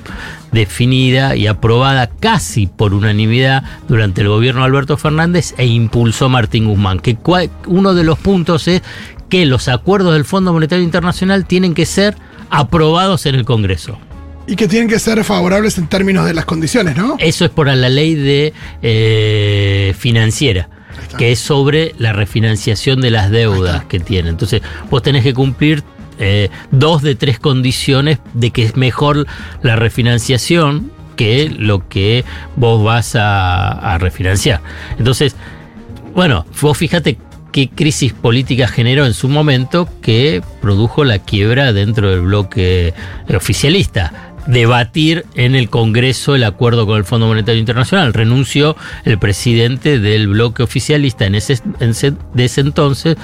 definida 0.52 1.34
y 1.34 1.48
aprobada 1.48 2.08
casi 2.08 2.68
por 2.68 2.94
unanimidad 2.94 3.64
durante 3.88 4.20
el 4.20 4.28
gobierno 4.28 4.60
de 4.60 4.66
Alberto 4.68 4.96
Fernández 4.96 5.54
e 5.58 5.66
impulsó 5.66 6.28
Martín 6.28 6.68
Guzmán. 6.68 7.00
Que 7.00 7.18
uno 7.66 7.92
de 7.92 8.04
los 8.04 8.16
puntos 8.20 8.68
es 8.68 8.82
que 9.28 9.46
los 9.46 9.66
acuerdos 9.66 10.12
del 10.14 10.24
Fondo 10.24 10.52
Monetario 10.52 10.84
Internacional 10.84 11.46
tienen 11.46 11.74
que 11.74 11.84
ser 11.84 12.14
aprobados 12.48 13.26
en 13.26 13.34
el 13.34 13.44
Congreso. 13.44 13.98
Y 14.46 14.54
que 14.54 14.68
tienen 14.68 14.88
que 14.88 15.00
ser 15.00 15.24
favorables 15.24 15.78
en 15.78 15.88
términos 15.88 16.26
de 16.26 16.34
las 16.34 16.44
condiciones, 16.44 16.96
¿no? 16.96 17.16
Eso 17.18 17.44
es 17.44 17.50
por 17.50 17.66
la 17.66 17.88
ley 17.88 18.14
de 18.14 18.52
eh, 18.82 19.96
financiera, 19.98 20.68
que 21.18 21.32
es 21.32 21.40
sobre 21.40 21.96
la 21.98 22.12
refinanciación 22.12 23.00
de 23.00 23.10
las 23.10 23.32
deudas 23.32 23.84
que 23.86 23.98
tiene. 23.98 24.28
Entonces, 24.28 24.62
vos 24.88 25.02
tenés 25.02 25.24
que 25.24 25.34
cumplir 25.34 25.82
eh, 26.20 26.50
dos 26.70 27.00
de 27.00 27.14
tres 27.14 27.38
condiciones 27.38 28.18
de 28.34 28.50
que 28.50 28.62
es 28.62 28.76
mejor 28.76 29.26
la 29.62 29.74
refinanciación 29.74 30.92
que 31.16 31.48
lo 31.50 31.88
que 31.88 32.24
vos 32.56 32.84
vas 32.84 33.16
a, 33.18 33.96
refinanciar. 33.98 34.60
Entonces, 34.98 35.34
bueno, 36.14 36.46
vos 36.60 36.76
fíjate 36.76 37.18
qué 37.52 37.68
crisis 37.68 38.12
política 38.12 38.68
generó 38.68 39.06
en 39.06 39.14
su 39.14 39.28
momento 39.28 39.88
que 40.02 40.42
produjo 40.60 41.04
la 41.04 41.18
quiebra 41.18 41.72
dentro 41.72 42.10
del 42.10 42.20
bloque 42.22 42.94
oficialista. 43.34 44.34
debatir 44.46 45.26
en 45.34 45.54
el 45.54 45.68
Congreso 45.68 46.34
el 46.34 46.44
acuerdo 46.44 46.86
con 46.86 46.96
el 46.96 47.04
Fondo 47.04 47.26
Monetario 47.26 47.60
Internacional. 47.60 48.14
Renunció 48.14 48.76
el 49.04 49.18
presidente 49.18 49.98
del 49.98 50.28
bloque 50.28 50.62
oficialista 50.62 51.26
en 51.26 51.34
ese, 51.34 51.60
en 51.80 51.92
de 52.32 52.44
ese 52.44 52.60
entonces, 52.62 53.16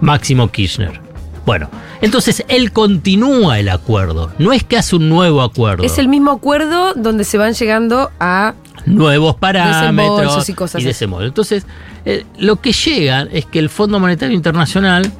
Máximo 0.00 0.50
Kirchner. 0.50 1.09
Bueno, 1.46 1.68
entonces 2.00 2.44
él 2.48 2.72
continúa 2.72 3.58
el 3.58 3.68
acuerdo, 3.68 4.32
no 4.38 4.52
es 4.52 4.62
que 4.64 4.76
hace 4.76 4.96
un 4.96 5.08
nuevo 5.08 5.42
acuerdo. 5.42 5.84
Es 5.84 5.98
el 5.98 6.08
mismo 6.08 6.30
acuerdo 6.30 6.94
donde 6.94 7.24
se 7.24 7.38
van 7.38 7.54
llegando 7.54 8.10
a. 8.20 8.54
nuevos 8.86 9.36
parámetros 9.36 10.48
y 10.48 10.54
cosas 10.54 10.82
de 10.82 10.90
así. 10.90 10.96
ese 10.96 11.06
modo. 11.06 11.24
Entonces, 11.24 11.66
eh, 12.04 12.24
lo 12.38 12.56
que 12.56 12.72
llega 12.72 13.22
es 13.32 13.46
que 13.46 13.58
el 13.58 13.68
Fondo 13.68 13.98
Monetario 14.00 14.34
Internacional 14.34 15.10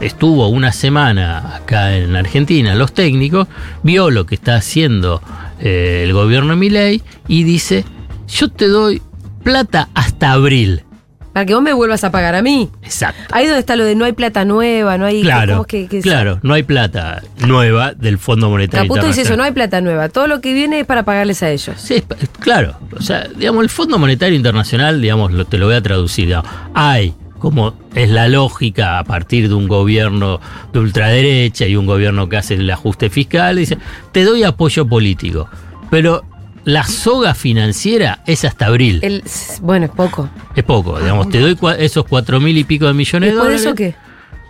estuvo 0.00 0.48
una 0.48 0.72
semana 0.72 1.56
acá 1.56 1.96
en 1.96 2.16
Argentina, 2.16 2.74
los 2.74 2.92
técnicos, 2.92 3.48
vio 3.82 4.10
lo 4.10 4.26
que 4.26 4.34
está 4.34 4.56
haciendo 4.56 5.22
eh, 5.60 6.02
el 6.04 6.12
gobierno 6.12 6.50
de 6.50 6.56
Milei 6.56 7.02
y 7.28 7.44
dice, 7.44 7.84
yo 8.28 8.48
te 8.48 8.68
doy 8.68 9.02
plata 9.42 9.88
hasta 9.94 10.32
abril. 10.32 10.84
Para 11.32 11.46
que 11.46 11.54
vos 11.54 11.62
me 11.62 11.72
vuelvas 11.72 12.02
a 12.02 12.10
pagar 12.10 12.34
a 12.34 12.42
mí. 12.42 12.68
Exacto. 12.82 13.20
Ahí 13.30 13.46
donde 13.46 13.60
está 13.60 13.76
lo 13.76 13.84
de 13.84 13.94
no 13.94 14.04
hay 14.04 14.12
plata 14.12 14.44
nueva, 14.44 14.98
no 14.98 15.06
hay. 15.06 15.22
Claro, 15.22 15.52
¿cómo 15.52 15.62
es 15.62 15.66
que- 15.68 15.86
que- 15.88 16.00
claro, 16.00 16.40
no 16.42 16.54
hay 16.54 16.62
plata 16.64 17.22
nueva 17.46 17.94
del 17.94 18.18
Fondo 18.18 18.50
Monetario 18.50 18.88
Caputo 18.88 19.06
dice 19.06 19.22
eso, 19.22 19.36
no 19.36 19.44
hay 19.44 19.52
plata 19.52 19.80
nueva. 19.80 20.08
Todo 20.08 20.26
lo 20.26 20.40
que 20.40 20.52
viene 20.52 20.80
es 20.80 20.86
para 20.86 21.04
pagarles 21.04 21.42
a 21.42 21.50
ellos. 21.50 21.76
Sí, 21.80 22.02
claro. 22.40 22.74
O 22.98 23.02
sea, 23.02 23.28
digamos, 23.36 23.62
el 23.62 23.70
Fondo 23.70 23.98
Monetario 23.98 24.34
Internacional, 24.36 25.00
digamos, 25.00 25.32
lo- 25.32 25.44
te 25.44 25.56
lo 25.58 25.66
voy 25.66 25.76
a 25.76 25.82
traducir. 25.82 26.26
digamos, 26.26 26.50
hay, 26.74 27.14
como 27.38 27.74
es 27.94 28.10
la 28.10 28.28
lógica 28.28 28.98
a 28.98 29.04
partir 29.04 29.48
de 29.48 29.54
un 29.54 29.68
gobierno 29.68 30.40
de 30.72 30.78
ultraderecha 30.80 31.64
y 31.66 31.76
un 31.76 31.86
gobierno 31.86 32.28
que 32.28 32.36
hace 32.38 32.54
el 32.54 32.68
ajuste 32.70 33.08
fiscal, 33.08 33.56
dice, 33.56 33.78
te 34.12 34.24
doy 34.24 34.42
apoyo 34.42 34.86
político, 34.86 35.48
pero 35.90 36.24
la 36.64 36.84
soga 36.84 37.34
financiera 37.34 38.22
es 38.26 38.44
hasta 38.44 38.66
abril. 38.66 39.00
El, 39.02 39.22
bueno, 39.62 39.86
es 39.86 39.92
poco. 39.92 40.28
es 40.54 40.64
poco, 40.64 40.98
digamos, 40.98 41.28
te 41.30 41.38
doy 41.40 41.54
cua- 41.54 41.76
esos 41.78 42.04
cuatro 42.06 42.40
mil 42.40 42.56
y 42.58 42.64
pico 42.64 42.86
de 42.86 42.94
millones 42.94 43.30
de 43.30 43.34
¿Después 43.34 43.62
de 43.62 43.64
dólares. 43.70 43.92
eso 43.92 43.96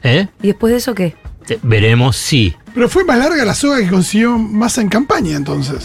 qué? 0.02 0.10
¿Eh? 0.20 0.28
¿Y 0.42 0.46
después 0.48 0.72
de 0.72 0.78
eso 0.78 0.94
qué? 0.94 1.16
Veremos 1.62 2.16
si. 2.16 2.54
Pero 2.74 2.88
fue 2.88 3.04
más 3.04 3.18
larga 3.18 3.44
la 3.44 3.54
soga 3.54 3.78
que 3.78 3.88
consiguió 3.88 4.38
Massa 4.38 4.80
en 4.80 4.88
campaña 4.88 5.36
entonces. 5.36 5.82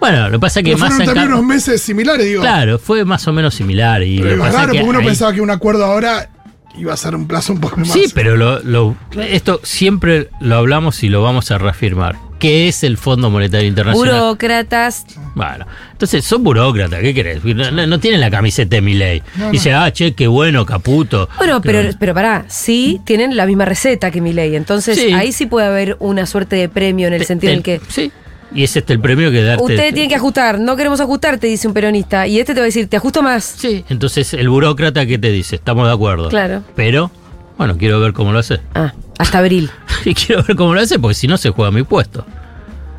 Bueno, 0.00 0.24
lo 0.26 0.32
que 0.32 0.38
pasa 0.40 0.60
es 0.60 0.64
que 0.66 0.76
fueron 0.76 0.98
también 1.04 1.28
unos 1.28 1.44
meses 1.44 1.80
similares, 1.80 2.26
digo. 2.26 2.40
Claro, 2.42 2.78
fue 2.78 3.04
más 3.04 3.26
o 3.28 3.32
menos 3.32 3.54
similar. 3.54 4.02
Y 4.02 4.20
Pero 4.20 4.38
pasa 4.40 4.52
raro 4.60 4.72
que 4.72 4.78
porque 4.78 4.90
uno 4.90 4.98
ahí- 5.00 5.04
pensaba 5.06 5.32
que 5.32 5.40
un 5.40 5.50
acuerdo 5.50 5.84
ahora 5.84 6.28
iba 6.76 6.92
a 6.92 6.96
ser 6.96 7.14
un 7.14 7.28
plazo 7.28 7.52
un 7.52 7.60
poco 7.60 7.76
más. 7.76 7.90
Sí, 7.92 8.06
pero 8.14 8.36
lo, 8.36 8.60
lo- 8.62 8.96
esto 9.20 9.60
siempre 9.62 10.28
lo 10.40 10.56
hablamos 10.56 11.02
y 11.04 11.08
lo 11.08 11.22
vamos 11.22 11.50
a 11.50 11.58
reafirmar. 11.58 12.16
¿Qué 12.42 12.66
es 12.66 12.82
el 12.82 12.96
Fondo 12.96 13.30
Monetario 13.30 13.68
Internacional? 13.68 14.14
Burócratas. 14.20 15.06
Bueno, 15.36 15.64
entonces 15.92 16.24
son 16.24 16.42
burócratas, 16.42 16.98
¿qué 17.00 17.14
querés? 17.14 17.44
No, 17.44 17.70
no- 17.70 17.86
no 17.86 18.00
tienen 18.00 18.20
la 18.20 18.32
camiseta 18.32 18.74
de 18.74 18.82
mi 18.82 18.94
ley. 18.94 19.22
Dice, 19.52 19.72
ah, 19.72 19.92
che, 19.92 20.12
qué 20.14 20.26
bueno, 20.26 20.66
Caputo. 20.66 21.28
Bueno, 21.38 21.62
pero, 21.62 21.88
pero 22.00 22.14
pará, 22.14 22.44
sí 22.48 23.00
tienen 23.04 23.36
la 23.36 23.46
misma 23.46 23.64
receta 23.64 24.10
que 24.10 24.20
mi 24.20 24.32
ley. 24.32 24.56
Entonces 24.56 24.98
Sí. 24.98 25.12
ahí 25.12 25.30
sí 25.30 25.46
puede 25.46 25.68
haber 25.68 25.96
una 26.00 26.26
suerte 26.26 26.56
de 26.56 26.68
premio 26.68 27.06
en 27.06 27.12
el 27.12 27.20
Te- 27.20 27.26
sentido 27.26 27.52
en 27.52 27.58
el 27.58 27.62
que. 27.62 27.80
Sí, 27.88 28.10
y 28.52 28.64
es 28.64 28.76
este 28.76 28.92
el 28.92 28.98
premio 28.98 29.30
que 29.30 29.40
darte. 29.44 29.62
Usted 29.62 29.94
tiene 29.94 30.08
que 30.08 30.16
ajustar, 30.16 30.58
no 30.58 30.74
queremos 30.74 31.00
ajustar, 31.00 31.38
te 31.38 31.46
dice 31.46 31.68
un 31.68 31.74
peronista. 31.74 32.26
Y 32.26 32.40
este 32.40 32.54
te 32.54 32.58
va 32.60 32.64
a 32.64 32.66
decir, 32.66 32.88
te 32.88 32.96
ajusto 32.96 33.22
más. 33.22 33.44
Sí, 33.44 33.84
entonces 33.88 34.34
el 34.34 34.48
burócrata, 34.48 35.06
¿qué 35.06 35.16
te 35.16 35.30
dice? 35.30 35.54
Estamos 35.54 35.86
de 35.86 35.94
acuerdo. 35.94 36.28
Claro. 36.28 36.64
Pero, 36.74 37.12
bueno, 37.56 37.78
quiero 37.78 38.00
ver 38.00 38.12
cómo 38.12 38.32
lo 38.32 38.40
hace. 38.40 38.58
Ah, 38.74 38.92
hasta 39.22 39.38
abril. 39.38 39.70
Y 40.04 40.14
quiero 40.14 40.42
ver 40.42 40.56
cómo 40.56 40.74
lo 40.74 40.80
hace 40.80 40.98
porque 40.98 41.14
si 41.14 41.28
no 41.28 41.36
se 41.38 41.50
juega 41.50 41.70
mi 41.70 41.84
puesto. 41.84 42.24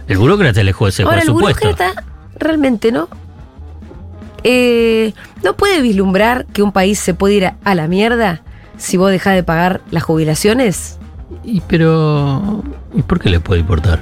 El 0.08 0.18
burócrata 0.18 0.63
le 0.63 0.72
juega, 0.74 0.92
se 0.92 1.03
juega 1.03 1.15
Ahora, 1.18 1.22
el 1.22 1.27
su 1.27 1.38
puesto. 1.38 1.60
burócrata 1.65 2.03
realmente 2.38 2.92
no. 2.92 3.10
Eh, 4.44 5.13
¿No 5.44 5.56
puede 5.56 5.82
vislumbrar 5.82 6.46
que 6.48 6.62
un 6.63 6.72
país 6.72 7.00
se 7.00 7.13
puede 7.13 7.36
ir 7.36 7.46
a, 7.46 7.56
a 7.63 7.75
la 7.75 7.88
mierda 7.88 8.42
si 8.77 8.98
vos 8.98 9.12
dejás 9.12 9.36
de 9.36 9.44
pagar 9.44 9.82
las 9.92 10.03
jubilaciones? 10.03 10.98
Y 11.44 11.62
pero. 11.62 12.63
¿Y 12.94 13.01
por 13.01 13.20
qué 13.20 13.30
le 13.30 13.39
puede 13.39 13.62
importar? 13.62 14.00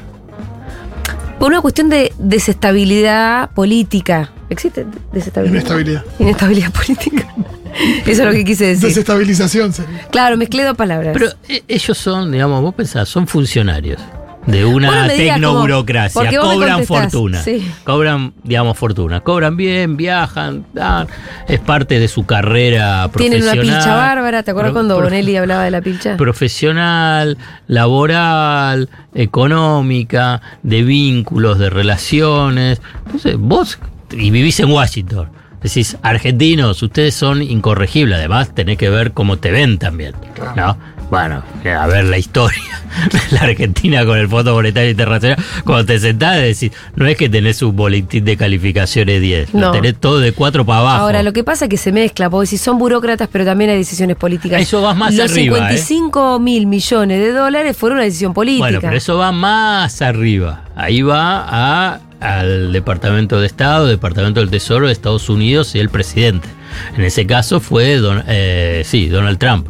Por 1.40 1.52
una 1.52 1.62
cuestión 1.62 1.90
de 1.90 2.14
desestabilidad 2.20 3.50
política. 3.52 4.30
¿Existe 4.50 4.86
desestabilidad? 5.12 5.56
Inestabilidad. 5.60 6.06
Inestabilidad 6.20 6.72
política. 6.72 7.26
Eso 8.06 8.22
es 8.22 8.28
lo 8.28 8.32
que 8.32 8.46
quise 8.46 8.66
decir. 8.66 8.88
Desestabilización 8.90 9.74
sería. 9.74 10.08
Claro, 10.10 10.38
mezclé 10.38 10.64
dos 10.64 10.78
palabras. 10.78 11.14
Pero 11.14 11.28
eh, 11.48 11.64
ellos 11.68 11.98
son, 11.98 12.32
digamos, 12.32 12.62
vos 12.62 12.74
pensás, 12.74 13.10
son 13.10 13.28
funcionarios 13.28 14.00
de 14.46 14.66
una 14.66 15.08
tecnoburocracia. 15.08 16.40
Cobran 16.40 16.86
fortuna. 16.86 17.42
sí. 17.42 17.66
Cobran, 17.84 18.34
digamos, 18.44 18.78
fortuna. 18.78 19.22
Cobran 19.22 19.56
bien, 19.56 19.98
viajan, 19.98 20.66
dan, 20.74 21.08
es 21.48 21.60
parte 21.60 22.00
de 22.00 22.08
su 22.08 22.26
carrera 22.26 23.10
Tienen 23.16 23.44
una 23.44 23.52
profesional. 23.52 23.84
pilcha 23.84 23.96
bárbara. 23.96 24.44
¿Te 24.44 24.52
acuerdas 24.52 24.74
cuando 24.74 25.00
Bonelli 25.00 25.36
hablaba 25.36 25.64
de 25.64 25.72
la 25.72 25.82
pilcha? 25.82 26.18
Profesional, 26.18 27.38
laboral, 27.68 28.90
económica, 29.14 30.42
de 30.64 30.84
vínculos, 30.84 31.60
de 31.60 31.70
relaciones. 31.70 32.82
Entonces, 33.06 33.38
vos, 33.38 33.80
y 34.12 34.32
vivís 34.32 34.60
en 34.60 34.72
Washington, 34.72 35.30
decís, 35.62 35.98
argentinos, 36.02 36.82
ustedes 36.82 37.14
son 37.14 37.42
incorregibles. 37.42 38.18
Además, 38.18 38.54
tenés 38.54 38.78
que 38.78 38.90
ver 38.90 39.12
cómo 39.12 39.38
te 39.38 39.52
ven 39.52 39.78
también. 39.78 40.14
¿no? 40.56 40.78
Bueno, 41.12 41.44
a 41.78 41.88
ver 41.88 42.06
la 42.06 42.18
historia 42.18 42.64
de 43.12 43.36
la 43.36 43.42
Argentina 43.44 44.06
con 44.06 44.18
el 44.18 44.30
Fondo 44.30 44.54
Monetario 44.56 44.92
Internacional. 44.92 45.38
Cuando 45.66 45.86
te 45.86 46.00
sentás, 46.00 46.38
decís, 46.40 46.72
no 46.96 47.06
es 47.06 47.18
que 47.18 47.28
tenés 47.28 47.62
un 47.62 47.76
boletín 47.76 48.24
de 48.24 48.38
calificaciones 48.38 49.20
10, 49.22 49.54
lo 49.54 49.60
No. 49.60 49.72
tenés 49.74 49.98
todo 50.00 50.20
de 50.22 50.32
4 50.32 50.66
para 50.66 50.80
abajo. 50.80 51.04
Ahora, 51.04 51.22
lo 51.22 51.34
que 51.34 51.44
pasa 51.44 51.66
es 51.66 51.70
que 51.70 51.76
se 51.78 51.92
mezcla, 51.92 52.30
porque 52.30 52.48
si 52.48 52.58
son 52.58 52.78
burócratas, 52.80 53.28
pero 53.30 53.44
también 53.44 53.70
hay 53.72 53.78
decisiones 53.78 54.16
políticas. 54.16 54.62
Eso 54.62 54.82
vas 54.82 54.96
más 54.96 55.14
Los 55.14 55.30
arriba, 55.32 55.58
¿eh? 55.58 55.78
55 55.78 56.40
mil 56.40 56.66
millones 56.66 57.20
de 57.20 57.32
dólares 57.34 57.76
fueron 57.76 57.98
una 57.98 58.06
decisión 58.06 58.34
política. 58.34 58.64
Bueno, 58.66 58.80
pero 58.82 58.96
eso 58.96 59.18
va 59.18 59.34
más 59.34 60.02
arriba. 60.02 60.64
Ahí 60.78 61.02
va 61.02 61.46
a, 61.46 62.00
al 62.22 62.72
Departamento 62.72 63.42
de 63.42 63.48
Estado, 63.48 63.86
Departamento 63.86 64.40
del 64.40 64.50
Tesoro 64.50 64.88
de 64.88 64.94
Estados 64.94 65.28
Unidos 65.30 65.76
y 65.76 65.80
el 65.80 65.90
presidente. 65.90 66.48
En 66.96 67.04
ese 67.04 67.28
caso 67.28 67.60
fue 67.60 67.98
Don- 67.98 68.24
eh, 68.28 68.84
sí, 68.86 69.10
Donald 69.10 69.38
Trump. 69.38 69.68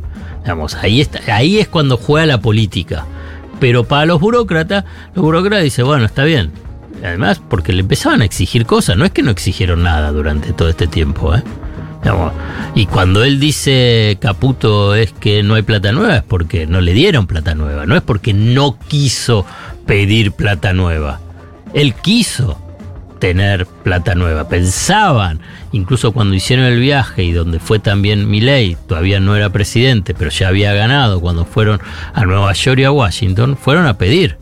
Ahí, 0.81 1.01
está, 1.01 1.19
ahí 1.35 1.59
es 1.59 1.67
cuando 1.67 1.97
juega 1.97 2.25
la 2.25 2.41
política. 2.41 3.05
Pero 3.59 3.83
para 3.83 4.05
los 4.05 4.19
burócratas, 4.19 4.85
los 5.13 5.23
burócratas 5.23 5.63
dicen, 5.63 5.85
bueno, 5.85 6.05
está 6.05 6.23
bien. 6.23 6.51
Además, 7.03 7.41
porque 7.47 7.73
le 7.73 7.81
empezaban 7.81 8.21
a 8.21 8.25
exigir 8.25 8.65
cosas, 8.65 8.97
no 8.97 9.05
es 9.05 9.11
que 9.11 9.23
no 9.23 9.31
exigieron 9.31 9.83
nada 9.83 10.11
durante 10.11 10.53
todo 10.53 10.69
este 10.69 10.87
tiempo, 10.87 11.35
¿eh? 11.35 11.43
Y 12.73 12.85
cuando 12.87 13.23
él 13.23 13.39
dice 13.39 14.17
Caputo 14.19 14.95
es 14.95 15.11
que 15.13 15.43
no 15.43 15.55
hay 15.55 15.61
plata 15.61 15.91
nueva, 15.91 16.17
es 16.17 16.23
porque 16.23 16.65
no 16.65 16.81
le 16.81 16.93
dieron 16.93 17.27
plata 17.27 17.53
nueva, 17.53 17.85
no 17.85 17.95
es 17.95 18.01
porque 18.01 18.33
no 18.33 18.77
quiso 18.87 19.45
pedir 19.85 20.31
plata 20.31 20.73
nueva. 20.73 21.19
Él 21.73 21.93
quiso 21.93 22.57
tener 23.21 23.67
plata 23.67 24.15
nueva. 24.15 24.49
Pensaban, 24.49 25.39
incluso 25.71 26.11
cuando 26.11 26.35
hicieron 26.35 26.65
el 26.65 26.79
viaje 26.79 27.23
y 27.23 27.31
donde 27.31 27.59
fue 27.59 27.79
también 27.79 28.29
Milley, 28.29 28.75
todavía 28.87 29.21
no 29.21 29.35
era 29.37 29.51
presidente, 29.51 30.13
pero 30.13 30.31
ya 30.31 30.49
había 30.49 30.73
ganado, 30.73 31.21
cuando 31.21 31.45
fueron 31.45 31.79
a 32.13 32.25
Nueva 32.25 32.51
York 32.51 32.79
y 32.79 32.83
a 32.83 32.91
Washington, 32.91 33.55
fueron 33.55 33.85
a 33.85 33.97
pedir. 33.97 34.37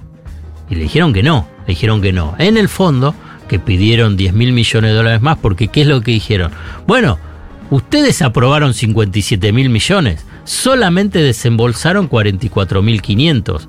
Y 0.70 0.76
le 0.76 0.84
dijeron 0.84 1.14
que 1.14 1.22
no, 1.22 1.48
le 1.68 1.74
dijeron 1.74 2.02
que 2.02 2.14
no. 2.14 2.36
En 2.40 2.56
el 2.56 2.70
fondo, 2.70 3.14
que 3.50 3.60
pidieron 3.60 4.16
10 4.16 4.34
mil 4.34 4.54
millones 4.54 4.92
de 4.92 4.96
dólares 4.96 5.22
más, 5.22 5.38
porque 5.38 5.68
¿qué 5.68 5.82
es 5.82 5.88
lo 5.88 6.00
que 6.00 6.12
dijeron? 6.12 6.52
Bueno, 6.88 7.20
ustedes 7.70 8.22
aprobaron 8.22 8.74
57 8.74 9.52
mil 9.52 9.70
millones, 9.70 10.26
solamente 10.46 11.20
desembolsaron 11.20 12.08
44 12.08 12.82
mil 12.82 13.02
500. 13.02 13.68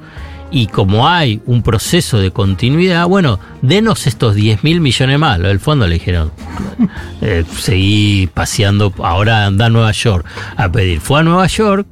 Y 0.50 0.66
como 0.66 1.07
hay 1.09 1.40
un 1.47 1.62
proceso 1.62 2.19
de 2.19 2.33
continuidad, 2.33 3.07
bueno, 3.07 3.38
denos 3.62 4.07
estos 4.07 4.35
10 4.35 4.64
mil 4.64 4.80
millones 4.80 5.19
más. 5.19 5.38
Lo 5.38 5.49
del 5.49 5.61
fondo 5.61 5.87
le 5.87 5.95
dijeron, 5.95 6.33
eh, 7.21 7.45
seguí 7.57 8.28
paseando, 8.33 8.92
ahora 8.99 9.47
anda 9.47 9.66
a 9.66 9.71
Nueva 9.71 9.92
York 9.92 10.26
a 10.57 10.71
pedir. 10.71 11.00
Fue 11.00 11.21
a 11.21 11.23
Nueva 11.23 11.47
York 11.47 11.87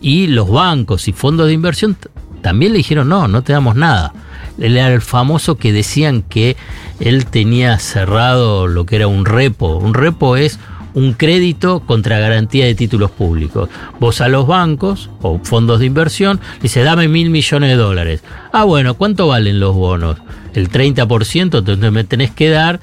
y 0.00 0.28
los 0.28 0.50
bancos 0.50 1.08
y 1.08 1.12
fondos 1.12 1.48
de 1.48 1.52
inversión 1.52 1.96
también 2.40 2.72
le 2.72 2.78
dijeron, 2.78 3.08
no, 3.08 3.28
no 3.28 3.42
te 3.42 3.52
damos 3.52 3.76
nada. 3.76 4.12
Él 4.58 4.76
era 4.76 4.92
el 4.92 5.02
famoso 5.02 5.56
que 5.56 5.72
decían 5.72 6.22
que 6.22 6.56
él 7.00 7.26
tenía 7.26 7.78
cerrado 7.78 8.66
lo 8.66 8.86
que 8.86 8.96
era 8.96 9.06
un 9.06 9.24
repo. 9.24 9.76
Un 9.76 9.94
repo 9.94 10.36
es 10.36 10.58
un 10.94 11.12
crédito 11.12 11.80
contra 11.80 12.18
garantía 12.18 12.66
de 12.66 12.74
títulos 12.74 13.10
públicos. 13.10 13.68
Vos 14.00 14.20
a 14.20 14.28
los 14.28 14.46
bancos 14.46 15.10
o 15.22 15.38
fondos 15.42 15.80
de 15.80 15.86
inversión 15.86 16.40
le 16.56 16.62
dices, 16.62 16.84
dame 16.84 17.08
mil 17.08 17.30
millones 17.30 17.70
de 17.70 17.76
dólares. 17.76 18.22
Ah, 18.52 18.64
bueno, 18.64 18.94
¿cuánto 18.94 19.28
valen 19.28 19.60
los 19.60 19.74
bonos? 19.74 20.18
El 20.54 20.70
30%, 20.70 21.58
entonces 21.58 21.92
me 21.92 22.04
tenés 22.04 22.30
que 22.30 22.48
dar 22.50 22.80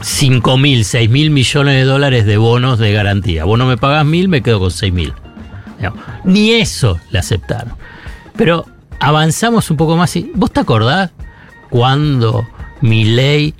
5 0.00 0.56
mil, 0.56 0.84
6 0.84 1.10
mil 1.10 1.30
millones 1.30 1.74
de 1.74 1.84
dólares 1.84 2.26
de 2.26 2.36
bonos 2.36 2.78
de 2.78 2.92
garantía. 2.92 3.44
Vos 3.44 3.58
no 3.58 3.66
me 3.66 3.76
pagás 3.76 4.06
mil, 4.06 4.28
me 4.28 4.42
quedo 4.42 4.60
con 4.60 4.70
6 4.70 4.92
mil. 4.92 5.12
Digamos, 5.76 6.00
Ni 6.24 6.52
eso 6.52 6.98
le 7.10 7.18
aceptaron. 7.18 7.74
Pero 8.36 8.66
avanzamos 9.00 9.70
un 9.70 9.76
poco 9.76 9.96
más 9.96 10.14
y. 10.16 10.30
¿Vos 10.34 10.52
te 10.52 10.60
acordás 10.60 11.10
cuando 11.70 12.46
Milei 12.80 13.54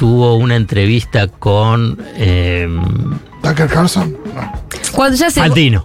tuvo 0.00 0.36
una 0.36 0.56
entrevista 0.56 1.28
con 1.28 2.02
eh, 2.14 2.66
Tucker 3.42 3.68
Carlson. 3.68 4.16
No. 4.40 4.52
Cuando 4.92 5.16
ya 5.16 5.30
se. 5.30 5.40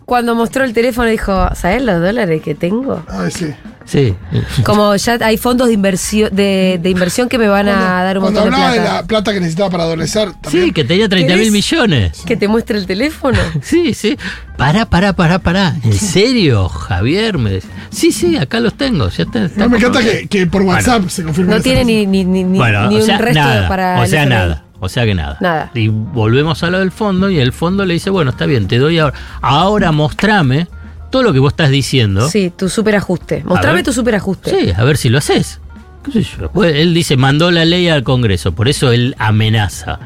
Cuando 0.06 0.36
mostró 0.36 0.64
el 0.64 0.74
teléfono 0.74 1.08
dijo, 1.10 1.50
¿sabes 1.56 1.82
los 1.84 2.02
dólares 2.02 2.42
que 2.42 2.56
tengo? 2.56 3.04
Ay, 3.08 3.30
sí. 3.32 3.48
sí, 3.86 4.16
Como 4.64 4.96
ya 4.96 5.18
hay 5.22 5.38
fondos 5.38 5.68
de 5.68 5.74
inversión, 5.74 6.30
de, 6.36 6.80
de 6.82 6.90
inversión 6.90 7.30
que 7.30 7.38
me 7.38 7.48
van 7.48 7.68
a 7.70 8.04
dar 8.04 8.18
un 8.18 8.24
Cuando 8.24 8.42
montón 8.42 8.60
de 8.60 8.66
hablaba 8.66 8.74
de, 8.74 8.80
plata. 8.82 9.02
la 9.02 9.08
plata 9.08 9.34
que 9.34 9.40
necesitaba 9.40 9.70
para 9.70 9.84
adolescer, 9.84 10.32
también. 10.42 10.66
sí, 10.66 10.72
que 10.72 10.84
tenía 10.84 11.08
30 11.08 11.36
mil 11.36 11.52
millones. 11.52 12.24
Que 12.26 12.36
te 12.36 12.48
muestre 12.48 12.78
el 12.78 12.86
teléfono. 12.88 13.38
Sí, 13.62 13.94
sí. 13.94 14.18
Pará, 14.58 14.86
pará, 14.86 15.14
pará, 15.14 15.38
pará. 15.40 15.76
¿En 15.84 15.94
serio, 15.94 16.68
Javier? 16.70 17.38
Me 17.38 17.52
decía, 17.52 17.70
sí, 17.92 18.12
sí, 18.12 18.38
acá 18.38 18.60
los 18.60 18.74
tengo. 18.76 19.10
Ya 19.10 19.24
está, 19.24 19.46
está 19.46 19.60
No, 19.64 19.70
me 19.70 19.78
encanta 19.78 20.02
que, 20.02 20.28
que 20.28 20.48
por 20.48 20.62
WhatsApp 20.64 21.08
se 21.10 21.24
confirme. 21.24 21.54
No 21.56 21.62
tiene 21.62 21.86
ni, 21.86 22.06
ni, 22.08 22.24
ni, 22.26 22.44
ni- 22.44 22.58
Bueno, 22.58 22.90
ni 22.90 22.96
o 22.96 23.00
un 23.00 23.06
sea, 23.06 23.18
resto 23.20 23.40
nada. 23.40 23.68
para. 23.68 24.00
o 24.02 24.06
sea, 24.08 24.26
nada. 24.26 24.64
O 24.86 24.90
sea 24.90 25.06
que 25.06 25.14
nada. 25.16 25.38
Nada. 25.42 25.72
Y 25.74 25.88
volvemos 25.90 26.64
a 26.64 26.70
lo 26.70 26.80
del 26.80 26.92
fondo 26.92 27.30
y 27.30 27.40
el 27.40 27.52
fondo 27.54 27.86
le 27.86 27.94
dice, 27.96 28.10
bueno, 28.10 28.32
está 28.32 28.46
bien, 28.46 28.68
te 28.68 28.78
doy 28.78 29.00
ahora. 29.00 29.18
Ahora 29.42 29.92
mostrame 29.92 30.68
todo 31.12 31.24
lo 31.24 31.34
que 31.34 31.40
vos 31.40 31.54
estás 31.54 31.70
diciendo. 31.70 32.28
Sí, 32.30 32.52
tu 32.56 32.70
superajuste. 32.70 33.44
Mostrame 33.46 33.76
ver. 33.78 33.86
tu 33.86 33.94
superajuste. 33.94 34.50
Sí, 34.52 34.72
a 34.76 34.84
ver 34.84 34.98
si 34.98 35.10
lo 35.10 35.18
haces. 35.18 35.60
¿Qué 36.04 36.12
sé 36.12 36.24
yo? 36.24 36.52
Pues 36.52 36.76
él 36.76 36.94
dice, 36.94 37.18
mandó 37.18 37.50
la 37.52 37.66
ley 37.66 37.88
al 37.90 38.04
Congreso, 38.04 38.52
por 38.54 38.68
eso 38.68 38.92
él 38.92 39.16
amenaza. 39.18 40.00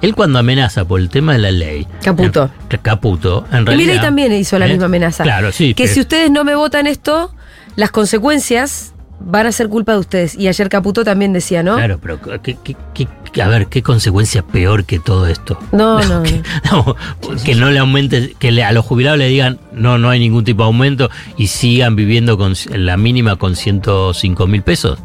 Él 0.00 0.14
cuando 0.14 0.38
amenaza 0.38 0.84
por 0.84 0.98
el 1.00 1.08
tema 1.10 1.32
de 1.34 1.38
la 1.38 1.50
ley. 1.52 1.86
Caputo. 2.02 2.50
en- 2.70 2.78
Caputo, 2.80 3.44
en 3.52 3.62
Y 3.62 3.64
realidad. 3.66 3.76
Milei 3.86 4.00
también 4.00 4.32
hizo 4.32 4.58
la 4.58 4.66
¿eh? 4.66 4.70
misma 4.70 4.86
amenaza. 4.86 5.22
Claro, 5.24 5.52
sí. 5.52 5.74
Que 5.74 5.84
pero- 5.84 5.94
si 5.94 6.00
ustedes 6.00 6.30
no 6.30 6.42
me 6.42 6.54
votan 6.56 6.86
esto, 6.88 7.32
las 7.76 7.90
consecuencias 7.92 8.94
van 9.20 9.46
a 9.46 9.52
ser 9.52 9.68
culpa 9.68 9.92
de 9.92 9.98
ustedes. 9.98 10.34
Y 10.36 10.48
ayer 10.48 10.68
Caputo 10.68 11.04
también 11.04 11.32
decía, 11.32 11.62
¿no? 11.62 11.76
Claro, 11.76 11.98
pero 12.02 12.20
¿qué, 12.42 12.56
qué- 12.62 12.76
qué- 12.94 13.06
qué- 13.32 13.42
a 13.42 13.48
ver, 13.48 13.66
¿qué 13.68 13.82
consecuencia 13.82 14.42
peor 14.42 14.84
que 14.84 14.98
todo 14.98 15.26
esto? 15.26 15.58
No, 15.72 16.00
no, 16.08 16.22
que, 16.22 16.42
no. 16.70 16.84
no, 16.86 16.96
que 17.44 17.54
no 17.54 17.70
le 17.70 17.78
aumente, 17.78 18.34
que 18.38 18.50
le- 18.52 18.64
a 18.64 18.72
los 18.72 18.84
jubilados 18.84 19.18
le 19.18 19.28
digan 19.28 19.58
no, 19.72 19.96
no 19.98 20.10
hay 20.10 20.20
ningún 20.20 20.44
tipo 20.44 20.62
de 20.62 20.66
aumento 20.66 21.10
y 21.36 21.46
sigan 21.46 21.96
viviendo 21.96 22.36
con 22.36 22.54
la 22.70 22.96
mínima 22.96 23.36
con 23.36 23.56
105 23.56 24.46
mil 24.46 24.62
pesos. 24.62 24.98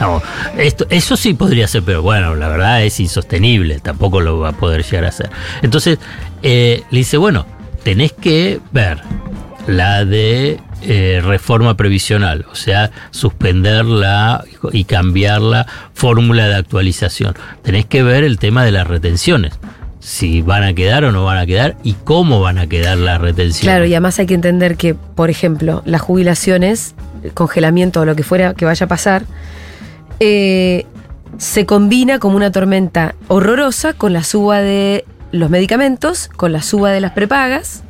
No, 0.00 0.22
esto, 0.56 0.86
eso 0.90 1.16
sí 1.16 1.34
podría 1.34 1.66
ser, 1.66 1.82
pero 1.82 2.02
bueno, 2.02 2.36
la 2.36 2.46
verdad 2.48 2.84
es 2.84 3.00
insostenible, 3.00 3.80
tampoco 3.80 4.20
lo 4.20 4.38
va 4.38 4.50
a 4.50 4.52
poder 4.52 4.84
llegar 4.84 5.04
a 5.06 5.08
hacer. 5.08 5.28
Entonces, 5.62 5.98
eh, 6.44 6.84
le 6.90 6.98
dice, 6.98 7.16
bueno, 7.16 7.46
tenés 7.82 8.12
que 8.12 8.60
ver 8.70 9.00
la 9.66 10.04
de 10.04 10.60
eh, 10.82 11.20
reforma 11.24 11.76
previsional, 11.76 12.46
o 12.52 12.54
sea, 12.54 12.92
suspenderla 13.10 14.44
y 14.72 14.84
cambiar 14.84 15.40
la 15.40 15.66
fórmula 15.92 16.46
de 16.46 16.54
actualización. 16.54 17.34
Tenés 17.62 17.86
que 17.86 18.04
ver 18.04 18.22
el 18.22 18.38
tema 18.38 18.64
de 18.64 18.70
las 18.70 18.86
retenciones, 18.86 19.58
si 19.98 20.40
van 20.40 20.62
a 20.62 20.74
quedar 20.74 21.04
o 21.04 21.10
no 21.10 21.24
van 21.24 21.38
a 21.38 21.46
quedar 21.46 21.76
y 21.82 21.94
cómo 22.04 22.40
van 22.40 22.58
a 22.58 22.68
quedar 22.68 22.96
las 22.96 23.20
retenciones. 23.20 23.62
Claro, 23.62 23.86
y 23.86 23.92
además 23.92 24.20
hay 24.20 24.26
que 24.26 24.34
entender 24.34 24.76
que, 24.76 24.94
por 24.94 25.30
ejemplo, 25.30 25.82
las 25.84 26.00
jubilaciones, 26.00 26.94
el 27.24 27.32
congelamiento 27.32 28.02
o 28.02 28.04
lo 28.04 28.14
que 28.14 28.22
fuera 28.22 28.54
que 28.54 28.64
vaya 28.64 28.86
a 28.86 28.88
pasar, 28.88 29.24
eh, 30.20 30.86
se 31.38 31.66
combina 31.66 32.20
como 32.20 32.36
una 32.36 32.52
tormenta 32.52 33.16
horrorosa 33.26 33.94
con 33.94 34.12
la 34.12 34.22
suba 34.22 34.60
de 34.60 35.04
los 35.32 35.50
medicamentos, 35.50 36.28
con 36.36 36.52
la 36.52 36.62
suba 36.62 36.92
de 36.92 37.00
las 37.00 37.12
prepagas 37.12 37.82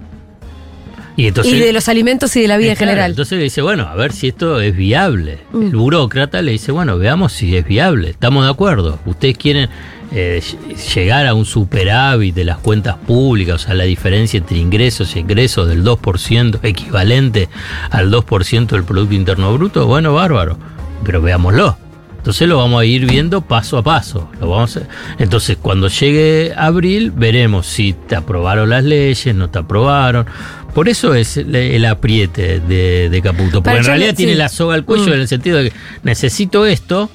y, 1.19 1.27
entonces, 1.27 1.53
y 1.53 1.59
de 1.59 1.73
los 1.73 1.89
alimentos 1.89 2.35
y 2.37 2.43
de 2.43 2.49
la 2.49 2.57
vida 2.57 2.71
en 2.71 2.77
claro, 2.77 2.91
general. 2.93 3.11
Entonces 3.11 3.37
le 3.39 3.45
dice, 3.45 3.61
bueno, 3.61 3.89
a 3.89 3.95
ver 3.97 4.13
si 4.13 4.29
esto 4.29 4.61
es 4.61 4.75
viable. 4.77 5.39
Mm. 5.53 5.63
El 5.67 5.77
burócrata 5.77 6.41
le 6.43 6.53
dice, 6.53 6.73
bueno, 6.73 6.97
veamos 6.97 7.33
si 7.33 7.57
es 7.57 7.67
viable. 7.67 8.11
Estamos 8.11 8.45
de 8.45 8.51
acuerdo. 8.51 8.99
Ustedes 9.05 9.37
quieren 9.37 9.69
eh, 10.13 10.41
ll- 10.41 10.95
llegar 10.95 11.27
a 11.27 11.35
un 11.35 11.45
superávit 11.45 12.35
de 12.35 12.45
las 12.45 12.59
cuentas 12.59 12.97
públicas, 12.97 13.57
o 13.57 13.67
sea, 13.67 13.75
la 13.75 13.85
diferencia 13.85 14.39
entre 14.39 14.59
ingresos 14.59 15.15
y 15.17 15.19
egresos 15.19 15.69
del 15.69 15.85
2%, 15.85 16.61
equivalente 16.63 17.49
al 17.91 18.11
2% 18.13 18.67
del 18.69 18.85
Producto 18.85 19.15
Interno 19.15 19.53
Bruto. 19.55 19.87
Bueno, 19.87 20.15
bárbaro. 20.15 20.57
Pero 21.05 21.21
veámoslo. 21.21 21.77
Entonces 22.19 22.49
lo 22.49 22.59
vamos 22.59 22.81
a 22.81 22.85
ir 22.85 23.07
viendo 23.07 23.41
paso 23.43 23.79
a 23.79 23.83
paso. 23.83 24.29
Lo 24.41 24.51
vamos 24.51 24.77
a- 24.77 24.83
Entonces, 25.19 25.57
cuando 25.61 25.89
llegue 25.89 26.53
abril, 26.57 27.11
veremos 27.11 27.67
si 27.67 27.93
te 27.95 28.17
aprobaron 28.17 28.69
las 28.71 28.85
leyes, 28.85 29.35
no 29.35 29.49
te 29.51 29.61
aprobaron. 29.61 30.27
Por 30.79 30.89
eso 30.89 31.13
es 31.15 31.37
el, 31.37 31.85
apriete 31.87 32.61
de, 32.61 33.09
de 33.11 33.21
Caputo. 33.21 33.55
Porque 33.55 33.63
Para 33.65 33.79
en 33.81 33.85
realidad 33.85 34.11
le- 34.11 34.15
tiene 34.15 34.33
sí. 34.35 34.39
la 34.39 34.49
soga 34.49 34.77
al 34.77 34.85
cuello 34.85 35.07
Mm. 35.09 35.13
en 35.15 35.21
el 35.23 35.27
sentido 35.27 35.59
de 35.59 35.71
que 35.71 35.77
necesito 36.05 36.67
esto, 36.67 37.11